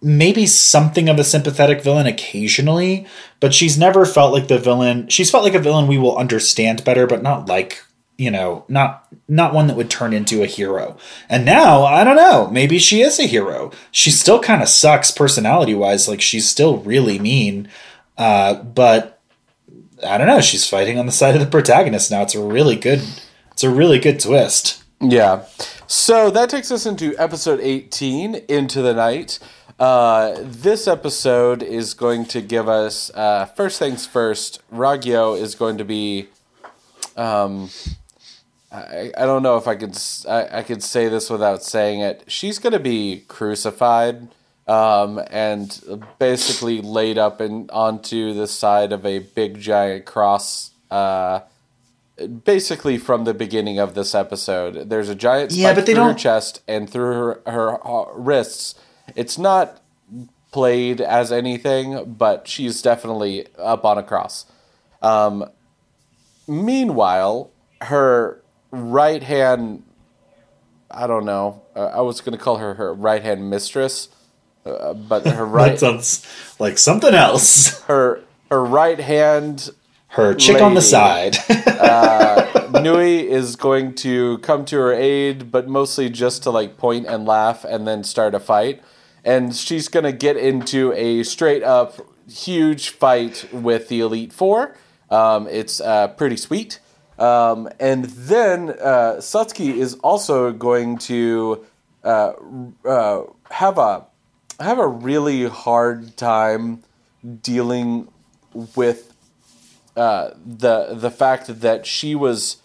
Maybe 0.00 0.46
something 0.46 1.08
of 1.08 1.20
a 1.20 1.24
sympathetic 1.24 1.80
villain 1.80 2.08
occasionally, 2.08 3.06
but 3.38 3.54
she's 3.54 3.78
never 3.78 4.04
felt 4.04 4.32
like 4.32 4.48
the 4.48 4.58
villain. 4.58 5.06
She's 5.08 5.30
felt 5.30 5.44
like 5.44 5.54
a 5.54 5.60
villain 5.60 5.86
we 5.86 5.98
will 5.98 6.18
understand 6.18 6.82
better, 6.82 7.06
but 7.06 7.22
not 7.22 7.46
like 7.46 7.84
you 8.18 8.30
know, 8.30 8.64
not 8.68 9.06
not 9.28 9.54
one 9.54 9.66
that 9.66 9.76
would 9.76 9.90
turn 9.90 10.12
into 10.12 10.42
a 10.42 10.46
hero. 10.46 10.96
And 11.28 11.44
now, 11.44 11.84
I 11.84 12.04
don't 12.04 12.16
know, 12.16 12.48
maybe 12.50 12.78
she 12.78 13.00
is 13.00 13.18
a 13.18 13.24
hero. 13.26 13.72
She 13.90 14.10
still 14.10 14.40
kind 14.40 14.62
of 14.62 14.68
sucks 14.68 15.10
personality 15.10 15.74
wise, 15.74 16.08
like 16.08 16.20
she's 16.20 16.48
still 16.48 16.78
really 16.78 17.18
mean. 17.18 17.68
Uh, 18.18 18.54
but 18.54 19.20
I 20.06 20.18
don't 20.18 20.26
know, 20.26 20.40
she's 20.40 20.68
fighting 20.68 20.98
on 20.98 21.06
the 21.06 21.12
side 21.12 21.34
of 21.34 21.40
the 21.40 21.46
protagonist 21.46 22.10
now. 22.10 22.22
It's 22.22 22.34
a 22.34 22.42
really 22.42 22.76
good 22.76 23.02
it's 23.52 23.64
a 23.64 23.70
really 23.70 23.98
good 23.98 24.20
twist. 24.20 24.82
Yeah. 25.00 25.44
So 25.86 26.30
that 26.30 26.48
takes 26.48 26.70
us 26.70 26.86
into 26.86 27.14
episode 27.18 27.60
18, 27.60 28.36
Into 28.48 28.82
the 28.82 28.94
Night. 28.94 29.38
Uh, 29.78 30.36
this 30.40 30.86
episode 30.86 31.62
is 31.62 31.92
going 31.92 32.24
to 32.26 32.40
give 32.40 32.68
us, 32.68 33.10
uh, 33.14 33.46
first 33.46 33.78
things 33.78 34.06
first, 34.06 34.62
Ragyo 34.72 35.38
is 35.38 35.54
going 35.54 35.76
to 35.78 35.84
be. 35.84 36.28
Um, 37.16 37.68
I, 38.72 39.12
I 39.16 39.26
don't 39.26 39.42
know 39.42 39.56
if 39.56 39.68
I 39.68 39.74
could 39.74 39.96
I, 40.28 40.58
I 40.58 40.62
could 40.62 40.82
say 40.82 41.08
this 41.08 41.28
without 41.28 41.62
saying 41.62 42.00
it. 42.00 42.24
She's 42.26 42.58
going 42.58 42.72
to 42.72 42.80
be 42.80 43.24
crucified 43.28 44.28
um, 44.66 45.20
and 45.30 46.04
basically 46.18 46.80
laid 46.80 47.18
up 47.18 47.40
and 47.40 47.70
onto 47.70 48.32
the 48.32 48.46
side 48.46 48.92
of 48.92 49.04
a 49.04 49.18
big 49.20 49.60
giant 49.60 50.06
cross. 50.06 50.70
Uh, 50.90 51.40
basically 52.44 52.98
from 52.98 53.24
the 53.24 53.34
beginning 53.34 53.78
of 53.78 53.94
this 53.94 54.14
episode. 54.14 54.88
There's 54.90 55.08
a 55.08 55.14
giant 55.14 55.50
Yeah, 55.52 55.74
but 55.74 55.86
they 55.86 55.94
through 55.94 56.02
her 56.04 56.08
don't- 56.10 56.18
chest 56.18 56.62
and 56.68 56.88
through 56.88 57.40
her, 57.46 57.50
her 57.50 57.78
wrists. 58.14 58.74
It's 59.16 59.38
not 59.38 59.80
played 60.52 61.00
as 61.00 61.32
anything, 61.32 62.14
but 62.18 62.46
she's 62.46 62.82
definitely 62.82 63.46
up 63.58 63.84
on 63.86 63.96
a 63.98 64.02
cross. 64.02 64.44
Um, 65.00 65.48
meanwhile, 66.46 67.50
her 67.80 68.41
right 68.72 69.22
hand, 69.22 69.84
I 70.90 71.06
don't 71.06 71.24
know, 71.24 71.62
uh, 71.76 71.86
I 71.86 72.00
was 72.00 72.20
going 72.20 72.36
to 72.36 72.42
call 72.42 72.56
her 72.58 72.74
her 72.74 72.92
right 72.92 73.22
hand 73.22 73.48
mistress, 73.48 74.08
uh, 74.66 74.94
but 74.94 75.24
her 75.26 75.30
That 75.36 75.42
right 75.44 75.78
sounds 75.78 76.26
like 76.58 76.78
something 76.78 77.14
else. 77.14 77.80
her 77.82 78.20
her 78.50 78.64
right 78.64 78.98
hand 79.00 79.70
Her 80.08 80.34
chick 80.34 80.60
on 80.60 80.74
the 80.74 80.80
Lady. 80.80 81.36
side. 81.36 81.36
Nui 82.82 83.28
is 83.30 83.56
going 83.56 83.94
to 83.96 84.38
come 84.38 84.64
to 84.66 84.76
her 84.78 84.92
aid, 84.92 85.50
but 85.50 85.68
mostly 85.68 86.08
just 86.10 86.42
to 86.44 86.50
like 86.50 86.76
point 86.78 87.06
and 87.06 87.26
laugh 87.26 87.64
and 87.64 87.86
then 87.86 88.02
start 88.04 88.34
a 88.34 88.40
fight. 88.40 88.82
And 89.24 89.54
she's 89.54 89.88
going 89.88 90.04
to 90.04 90.12
get 90.12 90.36
into 90.36 90.92
a 90.94 91.22
straight 91.22 91.62
up 91.62 91.94
huge 92.28 92.90
fight 92.90 93.48
with 93.52 93.88
the 93.88 94.00
Elite 94.00 94.32
Four. 94.32 94.74
Um, 95.10 95.46
it's 95.48 95.80
uh, 95.80 96.08
pretty 96.08 96.36
sweet. 96.36 96.80
Um, 97.22 97.68
and 97.78 98.06
then 98.06 98.70
uh, 98.70 99.20
is 99.20 99.94
also 100.02 100.50
going 100.50 100.98
to 100.98 101.64
uh, 102.02 102.32
uh, 102.84 103.22
have 103.48 103.78
a 103.78 104.06
have 104.58 104.80
a 104.80 104.88
really 104.88 105.46
hard 105.46 106.16
time 106.16 106.82
dealing 107.42 108.08
with 108.74 109.14
uh, 109.96 110.30
the 110.44 110.94
the 110.94 111.12
fact 111.12 111.60
that 111.60 111.86
she 111.86 112.16
was 112.16 112.56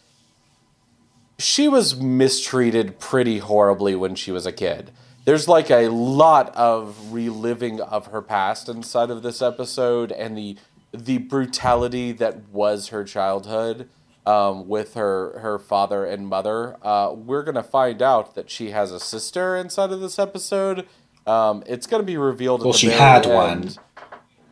she 1.37 1.67
was 1.67 1.95
mistreated 1.95 2.99
pretty 2.99 3.37
horribly 3.37 3.95
when 3.95 4.15
she 4.15 4.31
was 4.31 4.47
a 4.47 4.51
kid. 4.51 4.89
There's 5.25 5.47
like 5.47 5.69
a 5.69 5.89
lot 5.89 6.55
of 6.55 7.13
reliving 7.13 7.79
of 7.79 8.07
her 8.07 8.23
past 8.23 8.69
inside 8.69 9.11
of 9.11 9.21
this 9.21 9.39
episode 9.39 10.11
and 10.11 10.35
the 10.35 10.57
the 10.91 11.19
brutality 11.19 12.11
that 12.13 12.47
was 12.49 12.87
her 12.87 13.03
childhood 13.03 13.87
um, 14.27 14.67
with 14.67 14.93
her 14.95 15.39
her 15.39 15.57
father 15.59 16.05
and 16.05 16.27
mother. 16.27 16.77
Uh, 16.81 17.13
we're 17.13 17.43
gonna 17.43 17.63
find 17.63 18.01
out 18.01 18.35
that 18.35 18.49
she 18.49 18.71
has 18.71 18.91
a 18.91 18.99
sister 18.99 19.55
inside 19.55 19.91
of 19.91 20.01
this 20.01 20.19
episode. 20.19 20.85
Um, 21.25 21.63
it's 21.65 21.87
gonna 21.87 22.03
be 22.03 22.17
revealed. 22.17 22.63
Well, 22.63 22.73
she 22.73 22.89
had 22.89 23.25
end. 23.25 23.77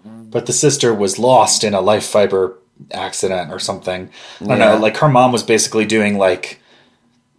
one. 0.04 0.30
but 0.30 0.46
the 0.46 0.54
sister 0.54 0.94
was 0.94 1.18
lost 1.20 1.64
in 1.64 1.74
a 1.74 1.82
life 1.82 2.06
fiber 2.06 2.58
accident 2.92 3.52
or 3.52 3.60
something. 3.60 4.10
I 4.42 4.46
don't 4.46 4.58
Yeah. 4.60 4.72
know. 4.76 4.78
Like 4.78 4.98
her 4.98 5.08
mom 5.10 5.32
was 5.32 5.44
basically 5.44 5.86
doing 5.86 6.18
like, 6.18 6.62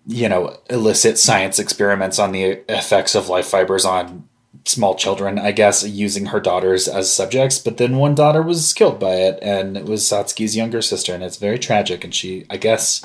you 0.07 0.29
know, 0.29 0.57
illicit 0.70 1.18
science 1.18 1.59
experiments 1.59 2.18
on 2.18 2.33
the 2.33 2.62
effects 2.68 3.14
of 3.14 3.29
life 3.29 3.46
fibers 3.46 3.85
on 3.85 4.29
small 4.68 4.94
children. 4.94 5.38
I 5.38 5.52
guess 5.52 5.85
using 5.87 6.26
her 6.26 6.40
daughters 6.40 6.88
as 6.88 7.14
subjects, 7.14 7.59
but 7.59 7.76
then 7.76 7.96
one 7.96 8.14
daughter 8.14 8.42
was 8.42 8.72
killed 8.72 8.98
by 8.98 9.14
it, 9.14 9.38
and 9.42 9.76
it 9.76 9.85
was 9.85 10.02
Satsuki's 10.02 10.57
younger 10.57 10.83
sister, 10.83 11.14
and 11.14 11.22
it's 11.22 11.37
very 11.37 11.59
tragic. 11.59 12.05
And 12.05 12.14
she, 12.14 12.44
I 12.50 12.57
guess. 12.57 13.05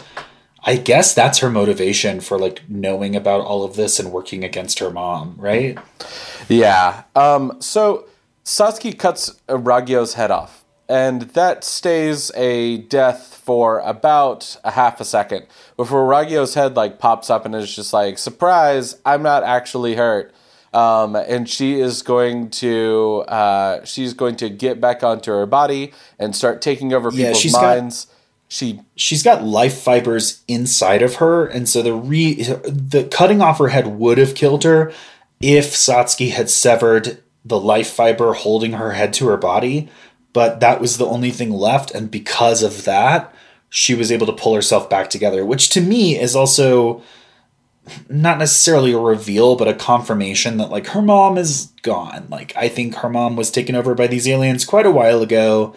I 0.64 0.76
guess 0.76 1.16
that's 1.16 1.40
her 1.40 1.50
motivation 1.50 2.20
for 2.20 2.38
like 2.38 2.62
knowing 2.70 3.16
about 3.16 3.42
all 3.42 3.64
of 3.64 3.76
this 3.76 4.00
and 4.00 4.12
working 4.12 4.44
against 4.44 4.78
her 4.78 4.92
mom, 4.92 5.34
right? 5.40 5.76
Yeah. 6.50 7.06
Um, 7.16 7.58
so 7.60 8.06
Satsuki 8.46 8.96
cuts 8.98 9.42
Ragyo's 9.48 10.14
head 10.14 10.30
off, 10.30 10.64
and 10.88 11.24
that 11.34 11.64
stays 11.64 12.32
a 12.36 12.78
death 12.78 13.42
for 13.44 13.80
about 13.80 14.56
a 14.64 14.72
half 14.72 15.02
a 15.02 15.06
second 15.06 15.48
before 15.78 16.08
Ragyo's 16.08 16.54
head 16.54 16.76
like 16.76 17.00
pops 17.00 17.32
up 17.32 17.44
and 17.46 17.56
is 17.56 17.76
just 17.76 17.92
like, 17.92 18.20
"Surprise! 18.20 18.98
I'm 19.04 19.24
not 19.24 19.44
actually 19.44 19.96
hurt." 19.96 20.32
Um, 20.74 21.16
and 21.18 21.50
she 21.50 21.80
is 21.82 22.02
going 22.02 22.50
to 22.52 23.26
uh, 23.28 23.84
she's 23.84 24.14
going 24.14 24.38
to 24.38 24.50
get 24.50 24.80
back 24.80 25.04
onto 25.04 25.32
her 25.32 25.46
body 25.46 25.92
and 26.18 26.34
start 26.36 26.62
taking 26.62 26.94
over 26.94 27.10
Yeah, 27.12 27.28
people's 27.28 27.40
she's 27.42 27.52
got- 27.54 27.78
minds. 27.78 28.08
she 28.48 28.80
she's 28.96 29.22
got 29.24 29.44
life 29.44 29.78
fibers 29.78 30.44
inside 30.48 31.02
of 31.02 31.16
her, 31.16 31.46
and 31.46 31.68
so 31.68 31.82
the 31.82 31.94
re 31.94 32.36
the 32.36 33.04
cutting 33.12 33.42
off 33.42 33.58
her 33.60 33.68
head 33.70 33.88
would 33.88 34.18
have 34.18 34.34
killed 34.36 34.64
her 34.64 34.94
if 35.42 35.72
Satsuki 35.74 36.32
had 36.32 36.50
severed 36.50 37.22
the 37.44 37.60
life 37.60 37.90
fiber 37.90 38.34
holding 38.34 38.74
her 38.74 38.92
head 38.92 39.12
to 39.14 39.28
her 39.28 39.38
body. 39.38 39.90
But 40.34 40.62
that 40.62 40.80
was 40.80 40.98
the 40.98 41.06
only 41.06 41.32
thing 41.32 41.52
left, 41.52 41.92
and 41.92 42.10
because 42.10 42.64
of 42.64 42.86
that, 42.86 43.34
she 43.70 43.94
was 43.94 44.10
able 44.10 44.26
to 44.28 44.34
pull 44.34 44.56
herself 44.56 44.90
back 44.90 45.10
together, 45.10 45.46
which 45.46 45.70
to 45.72 45.82
me 45.82 46.18
is 46.18 46.34
also 46.38 47.02
not 48.10 48.38
necessarily 48.38 48.94
a 48.94 49.00
reveal, 49.00 49.56
but 49.56 49.68
a 49.68 49.74
confirmation 49.74 50.58
that 50.58 50.70
like 50.70 50.88
her 50.88 51.02
mom 51.02 51.38
is 51.38 51.68
gone. 51.82 52.28
Like 52.30 52.56
I 52.56 52.70
think 52.70 52.96
her 52.96 53.10
mom 53.10 53.36
was 53.36 53.52
taken 53.52 53.76
over 53.76 53.96
by 53.96 54.08
these 54.08 54.28
aliens 54.28 54.66
quite 54.66 54.86
a 54.86 54.92
while 54.92 55.22
ago, 55.22 55.76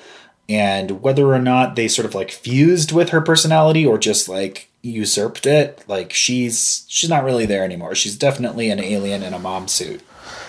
and 0.48 1.02
whether 1.02 1.32
or 1.32 1.38
not 1.38 1.76
they 1.76 1.88
sort 1.88 2.06
of 2.06 2.14
like 2.14 2.30
fused 2.30 2.92
with 2.92 3.10
her 3.10 3.20
personality 3.20 3.86
or 3.86 3.98
just 3.98 4.28
like 4.28 4.68
usurped 4.82 5.46
it, 5.46 5.82
like 5.88 6.12
she's 6.12 6.84
she's 6.88 7.10
not 7.10 7.24
really 7.24 7.46
there 7.46 7.64
anymore. 7.64 7.94
She's 7.94 8.16
definitely 8.16 8.70
an 8.70 8.80
alien 8.80 9.22
in 9.22 9.32
a 9.32 9.38
mom 9.38 9.68
suit. 9.68 10.02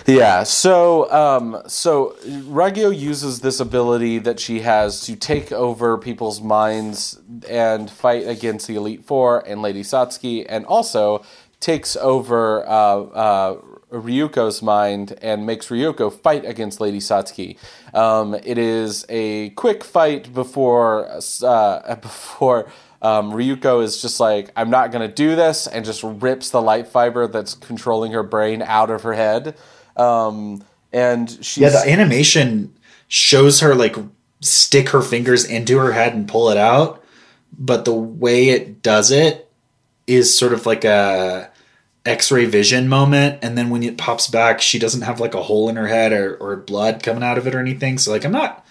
Yeah, 0.06 0.44
so 0.44 1.10
um, 1.10 1.62
so 1.66 2.14
Ragyo 2.24 2.96
uses 2.96 3.40
this 3.40 3.58
ability 3.58 4.18
that 4.20 4.38
she 4.38 4.60
has 4.60 5.00
to 5.02 5.16
take 5.16 5.50
over 5.50 5.98
people's 5.98 6.40
minds 6.40 7.18
and 7.48 7.90
fight 7.90 8.26
against 8.28 8.68
the 8.68 8.76
Elite 8.76 9.04
Four 9.04 9.40
and 9.48 9.62
Lady 9.62 9.82
Satsuki, 9.82 10.46
and 10.48 10.64
also 10.66 11.24
takes 11.60 11.96
over 11.96 12.66
uh, 12.66 12.70
uh, 12.70 13.60
Ryuko's 13.90 14.62
mind 14.62 15.16
and 15.22 15.46
makes 15.46 15.68
Ryuko 15.68 16.12
fight 16.12 16.44
against 16.44 16.80
Lady 16.80 16.98
Satsuki. 16.98 17.56
Um, 17.94 18.34
it 18.34 18.58
is 18.58 19.06
a 19.08 19.50
quick 19.50 19.84
fight 19.84 20.32
before 20.34 21.08
uh, 21.42 21.94
before 22.02 22.68
um, 23.02 23.32
Ryuko 23.32 23.82
is 23.82 24.00
just 24.02 24.20
like, 24.20 24.50
I'm 24.56 24.70
not 24.70 24.90
going 24.90 25.08
to 25.08 25.14
do 25.14 25.36
this, 25.36 25.66
and 25.66 25.84
just 25.84 26.02
rips 26.02 26.50
the 26.50 26.62
life 26.62 26.88
fiber 26.88 27.26
that's 27.26 27.54
controlling 27.54 28.12
her 28.12 28.22
brain 28.22 28.62
out 28.62 28.90
of 28.90 29.02
her 29.02 29.14
head. 29.14 29.56
Um, 29.96 30.64
and. 30.92 31.30
Yeah, 31.56 31.70
the 31.70 31.84
animation 31.86 32.74
shows 33.08 33.60
her 33.60 33.74
like 33.74 33.96
stick 34.40 34.88
her 34.90 35.02
fingers 35.02 35.44
into 35.44 35.78
her 35.78 35.92
head 35.92 36.14
and 36.14 36.28
pull 36.28 36.50
it 36.50 36.56
out, 36.56 37.04
but 37.56 37.84
the 37.84 37.94
way 37.94 38.48
it 38.48 38.82
does 38.82 39.10
it 39.10 39.45
is 40.06 40.36
sort 40.36 40.52
of 40.52 40.66
like 40.66 40.84
a 40.84 41.50
x-ray 42.04 42.44
vision 42.44 42.88
moment 42.88 43.38
and 43.42 43.58
then 43.58 43.68
when 43.68 43.82
it 43.82 43.98
pops 43.98 44.28
back 44.28 44.60
she 44.60 44.78
doesn't 44.78 45.02
have 45.02 45.18
like 45.18 45.34
a 45.34 45.42
hole 45.42 45.68
in 45.68 45.74
her 45.74 45.88
head 45.88 46.12
or, 46.12 46.36
or 46.36 46.56
blood 46.56 47.02
coming 47.02 47.22
out 47.22 47.36
of 47.36 47.46
it 47.46 47.54
or 47.54 47.58
anything 47.58 47.98
so 47.98 48.12
like 48.12 48.24
i'm 48.24 48.32
not 48.32 48.64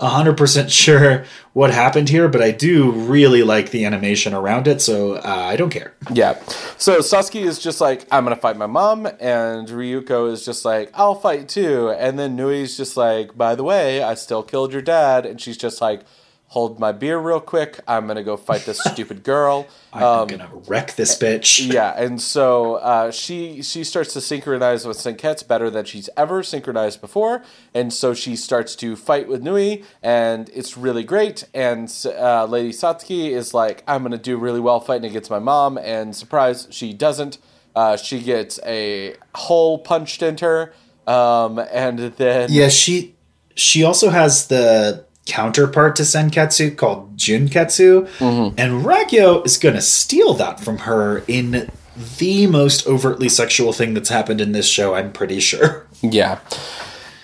100% 0.00 0.70
sure 0.70 1.24
what 1.52 1.70
happened 1.72 2.08
here, 2.08 2.28
but 2.28 2.42
I 2.42 2.50
do 2.50 2.90
really 2.90 3.42
like 3.42 3.70
the 3.70 3.84
animation 3.84 4.34
around 4.34 4.66
it, 4.66 4.80
so 4.80 5.14
uh, 5.14 5.20
I 5.24 5.56
don't 5.56 5.70
care. 5.70 5.94
Yeah. 6.12 6.40
So 6.78 7.00
Satsuki 7.00 7.42
is 7.42 7.58
just 7.58 7.80
like, 7.80 8.06
I'm 8.10 8.24
going 8.24 8.34
to 8.34 8.40
fight 8.40 8.56
my 8.56 8.66
mom, 8.66 9.06
and 9.06 9.68
Ryuko 9.68 10.30
is 10.32 10.44
just 10.44 10.64
like, 10.64 10.90
I'll 10.94 11.14
fight 11.14 11.48
too. 11.48 11.90
And 11.90 12.18
then 12.18 12.36
Nui's 12.36 12.76
just 12.76 12.96
like, 12.96 13.36
by 13.36 13.54
the 13.54 13.64
way, 13.64 14.02
I 14.02 14.14
still 14.14 14.42
killed 14.42 14.72
your 14.72 14.82
dad. 14.82 15.26
And 15.26 15.40
she's 15.40 15.56
just 15.56 15.80
like, 15.80 16.02
hold 16.50 16.80
my 16.80 16.90
beer 16.90 17.16
real 17.16 17.40
quick. 17.40 17.78
I'm 17.86 18.08
gonna 18.08 18.24
go 18.24 18.36
fight 18.36 18.62
this 18.62 18.82
stupid 18.84 19.22
girl. 19.22 19.68
I'm 19.92 20.02
um, 20.02 20.28
gonna 20.28 20.50
wreck 20.66 20.94
this 20.96 21.16
bitch. 21.16 21.60
Yeah, 21.70 21.94
and 21.96 22.20
so 22.20 22.74
uh, 22.76 23.10
she 23.10 23.62
she 23.62 23.84
starts 23.84 24.12
to 24.14 24.20
synchronize 24.20 24.84
with 24.86 24.98
Senketsu 24.98 25.46
better 25.46 25.70
than 25.70 25.84
she's 25.84 26.10
ever 26.16 26.42
synchronized 26.42 27.00
before, 27.00 27.42
and 27.72 27.92
so 27.92 28.14
she 28.14 28.34
starts 28.34 28.74
to 28.76 28.96
fight 28.96 29.28
with 29.28 29.42
Nui, 29.42 29.84
and 30.02 30.50
it's 30.52 30.76
really 30.76 31.04
great. 31.04 31.44
And 31.54 31.88
uh, 32.04 32.44
Lady 32.46 32.70
Satsuki 32.70 33.30
is 33.30 33.54
like, 33.54 33.84
I'm 33.86 34.02
gonna 34.02 34.18
do 34.18 34.36
really 34.36 34.60
well 34.60 34.80
fighting 34.80 35.08
against 35.08 35.30
my 35.30 35.38
mom, 35.38 35.78
and 35.78 36.14
surprise, 36.14 36.66
she 36.70 36.92
doesn't. 36.92 37.38
Uh, 37.76 37.96
she 37.96 38.20
gets 38.20 38.58
a 38.66 39.14
hole 39.36 39.78
punched 39.78 40.22
into 40.22 40.44
her, 40.44 40.72
um, 41.06 41.60
and 41.70 41.98
then 42.16 42.48
yeah, 42.50 42.68
she 42.68 43.14
she 43.54 43.84
also 43.84 44.10
has 44.10 44.48
the 44.48 45.04
counterpart 45.26 45.96
to 45.96 46.02
Senketsu 46.02 46.76
called 46.76 47.16
Junketsu. 47.16 48.06
Mm-hmm. 48.18 48.58
And 48.58 48.84
Ragyo 48.84 49.44
is 49.46 49.58
going 49.58 49.74
to 49.74 49.82
steal 49.82 50.34
that 50.34 50.60
from 50.60 50.78
her 50.78 51.22
in 51.28 51.70
the 52.18 52.46
most 52.46 52.86
overtly 52.86 53.28
sexual 53.28 53.72
thing 53.72 53.94
that's 53.94 54.08
happened 54.08 54.40
in 54.40 54.52
this 54.52 54.66
show, 54.66 54.94
I'm 54.94 55.12
pretty 55.12 55.40
sure. 55.40 55.86
Yeah. 56.02 56.40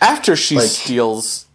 After 0.01 0.37
she 0.37 0.57
like, 0.57 0.67
steals. 0.67 1.47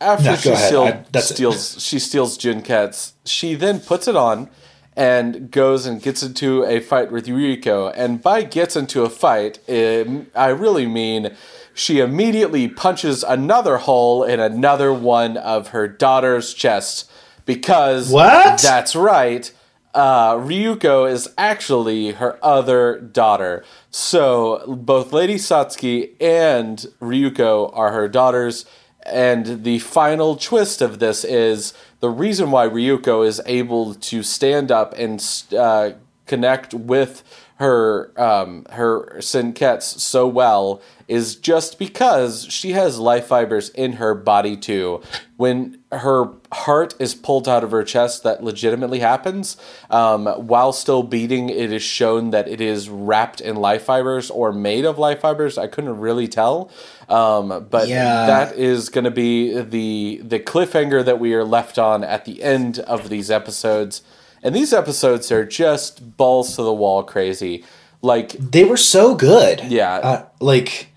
After 0.00 0.30
no, 0.30 0.36
she 0.36 0.56
steal, 0.56 1.04
I, 1.14 1.20
steals, 1.20 1.82
she 1.82 1.98
steals 1.98 2.38
Junketsu, 2.38 3.12
she 3.24 3.54
then 3.54 3.80
puts 3.80 4.08
it 4.08 4.16
on 4.16 4.48
and 4.96 5.50
goes 5.50 5.86
and 5.86 6.02
gets 6.02 6.22
into 6.22 6.64
a 6.64 6.80
fight 6.80 7.12
with 7.12 7.26
Ryuko. 7.26 7.92
And 7.94 8.22
by 8.22 8.42
gets 8.42 8.76
into 8.76 9.02
a 9.02 9.10
fight, 9.10 9.60
it, 9.68 10.26
I 10.34 10.48
really 10.48 10.86
mean 10.86 11.36
she 11.80 11.98
immediately 11.98 12.68
punches 12.68 13.24
another 13.24 13.78
hole 13.78 14.22
in 14.22 14.38
another 14.38 14.92
one 14.92 15.38
of 15.38 15.68
her 15.68 15.88
daughter's 15.88 16.52
chest 16.52 17.10
because 17.46 18.12
what? 18.12 18.60
That's 18.60 18.94
right. 18.94 19.50
Uh, 19.94 20.34
Ryuko 20.34 21.10
is 21.10 21.32
actually 21.38 22.12
her 22.12 22.38
other 22.44 23.00
daughter. 23.00 23.64
So 23.90 24.62
both 24.66 25.14
Lady 25.14 25.36
Satsuki 25.36 26.10
and 26.20 26.86
Ryuko 27.00 27.74
are 27.74 27.92
her 27.92 28.08
daughters. 28.08 28.66
And 29.06 29.64
the 29.64 29.78
final 29.78 30.36
twist 30.36 30.82
of 30.82 30.98
this 30.98 31.24
is 31.24 31.72
the 32.00 32.10
reason 32.10 32.50
why 32.50 32.68
Ryuko 32.68 33.26
is 33.26 33.40
able 33.46 33.94
to 33.94 34.22
stand 34.22 34.70
up 34.70 34.92
and 34.98 35.24
uh, 35.58 35.92
connect 36.26 36.74
with 36.74 37.24
her 37.60 38.10
um, 38.16 38.64
her 38.70 39.16
Senketsu 39.18 39.82
so 40.00 40.26
well 40.26 40.80
is 41.08 41.36
just 41.36 41.78
because 41.78 42.46
she 42.48 42.72
has 42.72 42.98
life 42.98 43.26
fibers 43.26 43.68
in 43.70 43.94
her 43.94 44.14
body 44.14 44.56
too. 44.56 45.02
When 45.36 45.78
her 45.92 46.30
heart 46.50 46.94
is 46.98 47.14
pulled 47.14 47.46
out 47.46 47.62
of 47.62 47.70
her 47.72 47.84
chest, 47.84 48.22
that 48.22 48.42
legitimately 48.42 49.00
happens. 49.00 49.58
Um, 49.90 50.24
while 50.24 50.72
still 50.72 51.02
beating, 51.02 51.50
it 51.50 51.70
is 51.70 51.82
shown 51.82 52.30
that 52.30 52.48
it 52.48 52.62
is 52.62 52.88
wrapped 52.88 53.42
in 53.42 53.56
life 53.56 53.82
fibers 53.82 54.30
or 54.30 54.52
made 54.52 54.86
of 54.86 54.98
life 54.98 55.20
fibers. 55.20 55.58
I 55.58 55.66
couldn't 55.66 56.00
really 56.00 56.28
tell, 56.28 56.70
um, 57.10 57.66
but 57.68 57.88
yeah. 57.88 58.24
that 58.24 58.56
is 58.56 58.88
going 58.88 59.04
to 59.04 59.10
be 59.10 59.60
the 59.60 60.22
the 60.24 60.40
cliffhanger 60.40 61.04
that 61.04 61.20
we 61.20 61.34
are 61.34 61.44
left 61.44 61.78
on 61.78 62.04
at 62.04 62.24
the 62.24 62.42
end 62.42 62.78
of 62.78 63.10
these 63.10 63.30
episodes. 63.30 64.00
And 64.42 64.54
these 64.54 64.72
episodes 64.72 65.30
are 65.30 65.44
just 65.44 66.16
balls 66.16 66.56
to 66.56 66.62
the 66.62 66.72
wall 66.72 67.02
crazy. 67.02 67.64
Like 68.02 68.32
they 68.32 68.64
were 68.64 68.76
so 68.76 69.14
good. 69.14 69.60
Yeah. 69.64 69.94
Uh, 69.94 70.26
like 70.40 70.88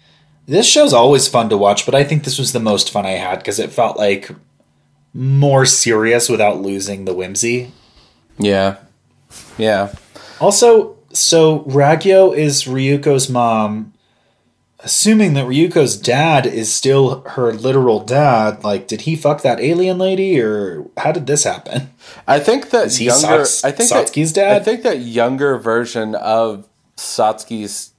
this 0.45 0.67
show's 0.67 0.93
always 0.93 1.27
fun 1.27 1.49
to 1.49 1.57
watch, 1.57 1.85
but 1.85 1.95
I 1.95 2.03
think 2.03 2.23
this 2.23 2.39
was 2.39 2.53
the 2.53 2.59
most 2.59 2.91
fun 2.91 3.05
I 3.05 3.11
had 3.11 3.39
because 3.39 3.59
it 3.59 3.71
felt 3.71 3.97
like 3.97 4.31
more 5.13 5.65
serious 5.65 6.29
without 6.29 6.61
losing 6.61 7.05
the 7.05 7.13
whimsy. 7.13 7.71
Yeah. 8.37 8.77
Yeah. 9.57 9.93
Also, 10.39 10.97
so 11.11 11.59
Ragyo 11.61 12.35
is 12.35 12.63
Ryuko's 12.63 13.29
mom. 13.29 13.92
Assuming 14.83 15.33
that 15.35 15.45
Ryuko's 15.45 15.95
dad 15.95 16.45
is 16.45 16.73
still 16.73 17.21
her 17.21 17.53
literal 17.53 18.01
dad, 18.01 18.63
like, 18.65 18.87
did 18.87 19.01
he 19.01 19.15
fuck 19.15 19.41
that 19.41 19.61
alien 19.61 19.97
lady, 19.97 20.39
or 20.41 20.89
how 20.97 21.13
did 21.13 21.25
this 21.25 21.45
happen? 21.45 21.89
I 22.27 22.39
think 22.39 22.69
that 22.71 22.87
is 22.87 23.01
younger. 23.01 23.43
Sats- 23.43 23.63
I 23.63 23.71
think 23.71 23.89
Satsuki's 23.89 24.33
dad. 24.33 24.61
I 24.61 24.63
think 24.63 24.83
that 24.83 24.99
younger 24.99 25.57
version 25.57 26.15
of 26.15 26.67
Satsuki's, 26.97 27.91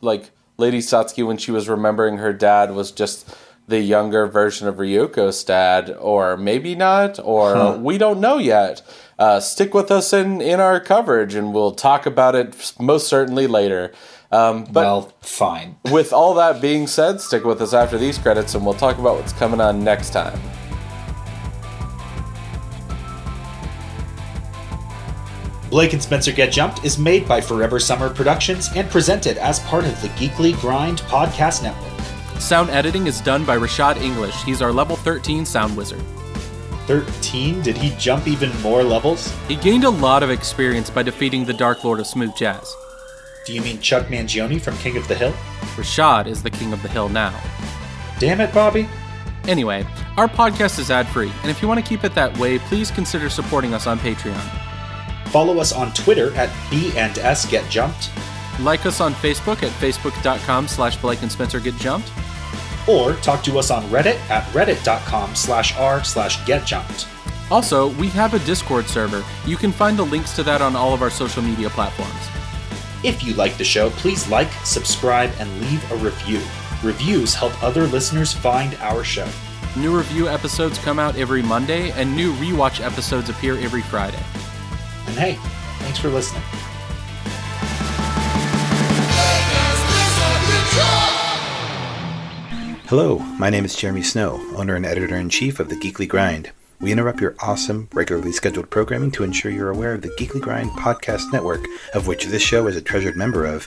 like 0.00 0.30
Lady 0.56 0.78
Satsuki, 0.78 1.26
when 1.26 1.36
she 1.36 1.50
was 1.50 1.68
remembering 1.68 2.16
her 2.16 2.32
dad, 2.32 2.74
was 2.74 2.90
just 2.90 3.36
the 3.66 3.80
younger 3.80 4.26
version 4.26 4.68
of 4.68 4.76
Ryuko's 4.76 5.42
dad, 5.44 5.90
or 5.98 6.36
maybe 6.36 6.74
not, 6.74 7.18
or 7.22 7.54
huh. 7.54 7.78
we 7.80 7.98
don't 7.98 8.20
know 8.20 8.38
yet. 8.38 8.82
Uh, 9.18 9.38
stick 9.40 9.74
with 9.74 9.90
us 9.90 10.12
in, 10.12 10.40
in 10.40 10.60
our 10.60 10.80
coverage, 10.80 11.34
and 11.34 11.54
we'll 11.54 11.72
talk 11.72 12.04
about 12.04 12.34
it 12.34 12.74
most 12.80 13.06
certainly 13.06 13.46
later. 13.46 13.92
Um, 14.34 14.64
but 14.64 14.82
well, 14.82 15.12
fine. 15.20 15.76
with 15.92 16.12
all 16.12 16.34
that 16.34 16.60
being 16.60 16.88
said, 16.88 17.20
stick 17.20 17.44
with 17.44 17.62
us 17.62 17.72
after 17.72 17.96
these 17.96 18.18
credits, 18.18 18.54
and 18.56 18.64
we'll 18.64 18.74
talk 18.74 18.98
about 18.98 19.16
what's 19.16 19.32
coming 19.32 19.60
on 19.60 19.84
next 19.84 20.10
time. 20.10 20.38
Blake 25.70 25.92
and 25.92 26.02
Spencer 26.02 26.32
Get 26.32 26.52
Jumped 26.52 26.84
is 26.84 26.98
made 26.98 27.26
by 27.28 27.40
Forever 27.40 27.78
Summer 27.78 28.08
Productions 28.08 28.70
and 28.74 28.90
presented 28.90 29.38
as 29.38 29.60
part 29.60 29.84
of 29.84 30.00
the 30.02 30.08
Geekly 30.08 30.58
Grind 30.60 30.98
podcast 31.02 31.62
network. 31.62 32.40
Sound 32.40 32.70
editing 32.70 33.06
is 33.06 33.20
done 33.20 33.44
by 33.44 33.56
Rashad 33.56 33.96
English. 33.96 34.42
He's 34.42 34.62
our 34.62 34.72
level 34.72 34.96
13 34.96 35.46
sound 35.46 35.76
wizard. 35.76 36.02
13? 36.86 37.62
Did 37.62 37.76
he 37.76 37.94
jump 37.98 38.26
even 38.26 38.50
more 38.62 38.82
levels? 38.82 39.32
He 39.48 39.56
gained 39.56 39.84
a 39.84 39.90
lot 39.90 40.22
of 40.22 40.30
experience 40.30 40.90
by 40.90 41.02
defeating 41.02 41.44
the 41.44 41.54
Dark 41.54 41.84
Lord 41.84 42.00
of 42.00 42.06
Smooth 42.06 42.36
Jazz. 42.36 42.76
Do 43.44 43.52
you 43.52 43.60
mean 43.60 43.78
Chuck 43.80 44.06
Mangione 44.06 44.60
from 44.60 44.76
King 44.78 44.96
of 44.96 45.06
the 45.06 45.14
Hill? 45.14 45.32
Rashad 45.76 46.26
is 46.26 46.42
the 46.42 46.50
King 46.50 46.72
of 46.72 46.80
the 46.82 46.88
Hill 46.88 47.10
now. 47.10 47.38
Damn 48.18 48.40
it, 48.40 48.54
Bobby. 48.54 48.88
Anyway, 49.46 49.86
our 50.16 50.28
podcast 50.28 50.78
is 50.78 50.90
ad 50.90 51.06
free, 51.08 51.30
and 51.42 51.50
if 51.50 51.60
you 51.60 51.68
want 51.68 51.78
to 51.78 51.86
keep 51.86 52.04
it 52.04 52.14
that 52.14 52.36
way, 52.38 52.58
please 52.58 52.90
consider 52.90 53.28
supporting 53.28 53.74
us 53.74 53.86
on 53.86 53.98
Patreon. 53.98 54.40
Follow 55.28 55.58
us 55.58 55.72
on 55.72 55.92
Twitter 55.92 56.34
at 56.36 56.50
B 56.70 56.96
and 56.96 57.18
S 57.18 57.44
Get 57.44 57.68
Jumped. 57.70 58.10
Like 58.60 58.86
us 58.86 59.02
on 59.02 59.12
Facebook 59.12 59.62
at 59.62 59.72
facebook.com 59.72 60.66
slash 60.66 60.96
Blake 60.96 61.20
and 61.20 61.30
Spencer 61.30 61.60
Get 61.60 61.74
Jumped. 61.74 62.10
Or 62.88 63.14
talk 63.16 63.42
to 63.44 63.58
us 63.58 63.70
on 63.70 63.82
Reddit 63.84 64.18
at 64.30 64.44
reddit.com 64.52 65.34
slash 65.34 65.76
r 65.76 66.04
slash 66.04 66.44
get 66.46 66.66
jumped. 66.66 67.08
Also, 67.50 67.88
we 67.94 68.08
have 68.08 68.32
a 68.34 68.38
Discord 68.40 68.86
server. 68.86 69.24
You 69.46 69.56
can 69.56 69.72
find 69.72 69.98
the 69.98 70.04
links 70.04 70.34
to 70.36 70.42
that 70.44 70.62
on 70.62 70.76
all 70.76 70.94
of 70.94 71.02
our 71.02 71.10
social 71.10 71.42
media 71.42 71.68
platforms. 71.70 72.43
If 73.04 73.22
you 73.22 73.34
like 73.34 73.58
the 73.58 73.64
show, 73.64 73.90
please 73.90 74.26
like, 74.30 74.50
subscribe, 74.64 75.30
and 75.38 75.60
leave 75.60 75.92
a 75.92 75.96
review. 75.96 76.40
Reviews 76.82 77.34
help 77.34 77.62
other 77.62 77.86
listeners 77.86 78.32
find 78.32 78.74
our 78.76 79.04
show. 79.04 79.28
New 79.76 79.94
review 79.94 80.26
episodes 80.26 80.78
come 80.78 80.98
out 80.98 81.14
every 81.16 81.42
Monday, 81.42 81.90
and 81.90 82.16
new 82.16 82.32
rewatch 82.36 82.82
episodes 82.82 83.28
appear 83.28 83.58
every 83.58 83.82
Friday. 83.82 84.22
And 85.06 85.18
hey, 85.18 85.34
thanks 85.80 85.98
for 85.98 86.08
listening. 86.08 86.40
Hello, 92.86 93.18
my 93.38 93.50
name 93.50 93.66
is 93.66 93.76
Jeremy 93.76 94.02
Snow, 94.02 94.40
owner 94.56 94.76
and 94.76 94.86
editor 94.86 95.16
in 95.16 95.28
chief 95.28 95.60
of 95.60 95.68
The 95.68 95.76
Geekly 95.76 96.08
Grind. 96.08 96.52
We 96.84 96.92
interrupt 96.92 97.22
your 97.22 97.34
awesome, 97.40 97.88
regularly 97.94 98.30
scheduled 98.30 98.68
programming 98.68 99.10
to 99.12 99.24
ensure 99.24 99.50
you're 99.50 99.70
aware 99.70 99.94
of 99.94 100.02
the 100.02 100.10
Geekly 100.10 100.42
Grind 100.42 100.70
podcast 100.72 101.32
network, 101.32 101.64
of 101.94 102.06
which 102.06 102.26
this 102.26 102.42
show 102.42 102.66
is 102.66 102.76
a 102.76 102.82
treasured 102.82 103.16
member 103.16 103.46
of. 103.46 103.66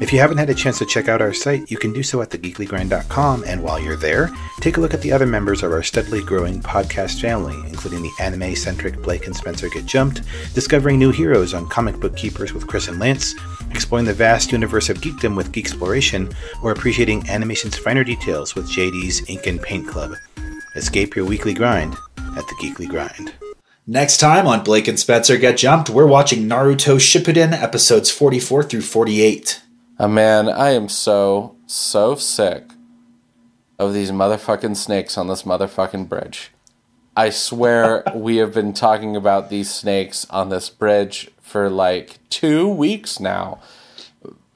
If 0.00 0.12
you 0.12 0.18
haven't 0.18 0.38
had 0.38 0.50
a 0.50 0.54
chance 0.54 0.80
to 0.80 0.84
check 0.84 1.06
out 1.06 1.22
our 1.22 1.32
site, 1.32 1.70
you 1.70 1.76
can 1.76 1.92
do 1.92 2.02
so 2.02 2.22
at 2.22 2.30
thegeeklygrind.com, 2.30 3.44
and 3.46 3.62
while 3.62 3.78
you're 3.78 3.94
there, 3.94 4.32
take 4.60 4.78
a 4.78 4.80
look 4.80 4.94
at 4.94 5.00
the 5.00 5.12
other 5.12 5.26
members 5.26 5.62
of 5.62 5.70
our 5.70 5.84
steadily 5.84 6.24
growing 6.24 6.60
podcast 6.60 7.20
family, 7.20 7.54
including 7.68 8.02
the 8.02 8.10
anime 8.18 8.56
centric 8.56 9.00
Blake 9.00 9.28
and 9.28 9.36
Spencer 9.36 9.68
Get 9.68 9.86
Jumped, 9.86 10.22
discovering 10.52 10.98
new 10.98 11.12
heroes 11.12 11.54
on 11.54 11.68
Comic 11.68 12.00
Book 12.00 12.16
Keepers 12.16 12.52
with 12.52 12.66
Chris 12.66 12.88
and 12.88 12.98
Lance, 12.98 13.36
exploring 13.70 14.06
the 14.06 14.12
vast 14.12 14.50
universe 14.50 14.88
of 14.88 15.00
geekdom 15.00 15.36
with 15.36 15.52
Geek 15.52 15.66
Exploration, 15.66 16.32
or 16.64 16.72
appreciating 16.72 17.28
animation's 17.28 17.78
finer 17.78 18.02
details 18.02 18.56
with 18.56 18.68
JD's 18.68 19.30
Ink 19.30 19.46
and 19.46 19.62
Paint 19.62 19.86
Club. 19.86 20.14
Escape 20.74 21.14
your 21.14 21.26
weekly 21.26 21.54
grind 21.54 21.96
at 22.36 22.46
the 22.48 22.54
Geekly 22.54 22.88
Grind. 22.88 23.34
Next 23.86 24.18
time 24.18 24.46
on 24.46 24.64
Blake 24.64 24.88
and 24.88 24.98
Spencer 24.98 25.36
Get 25.36 25.58
Jumped, 25.58 25.90
we're 25.90 26.06
watching 26.06 26.48
Naruto 26.48 26.96
Shippuden 26.96 27.52
episodes 27.52 28.10
44 28.10 28.64
through 28.64 28.80
48. 28.80 29.62
Oh 29.98 30.08
man, 30.08 30.48
I 30.48 30.70
am 30.70 30.88
so, 30.88 31.56
so 31.66 32.14
sick 32.16 32.64
of 33.78 33.94
these 33.94 34.10
motherfucking 34.10 34.76
snakes 34.76 35.16
on 35.16 35.28
this 35.28 35.44
motherfucking 35.44 36.08
bridge. 36.08 36.50
I 37.16 37.30
swear 37.30 38.02
we 38.14 38.36
have 38.36 38.52
been 38.52 38.72
talking 38.74 39.16
about 39.16 39.48
these 39.50 39.72
snakes 39.72 40.26
on 40.30 40.48
this 40.48 40.68
bridge 40.68 41.30
for 41.40 41.70
like 41.70 42.18
two 42.28 42.68
weeks 42.68 43.20
now. 43.20 43.60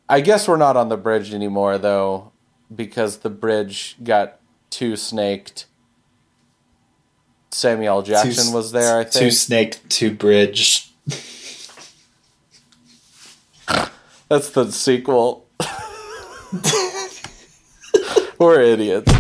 I 0.09 0.21
guess 0.21 0.49
we're 0.49 0.57
not 0.57 0.77
on 0.77 0.89
the 0.89 0.97
bridge 0.97 1.33
anymore 1.33 1.79
though, 1.79 2.33
because 2.75 3.19
the 3.19 3.31
bridge 3.31 3.97
got 4.03 4.41
too 4.71 4.97
snaked. 4.97 5.67
Samuel 7.53 8.03
Jackson 8.03 8.47
Two- 8.47 8.53
was 8.53 8.73
there, 8.73 8.99
I 9.01 9.05
Two 9.05 9.31
snake, 9.31 9.79
two 9.89 10.13
bridge. 10.15 10.93
That's 14.29 14.51
the 14.51 14.71
sequel. 14.71 15.47
We're 18.39 18.61
idiots. 18.61 19.13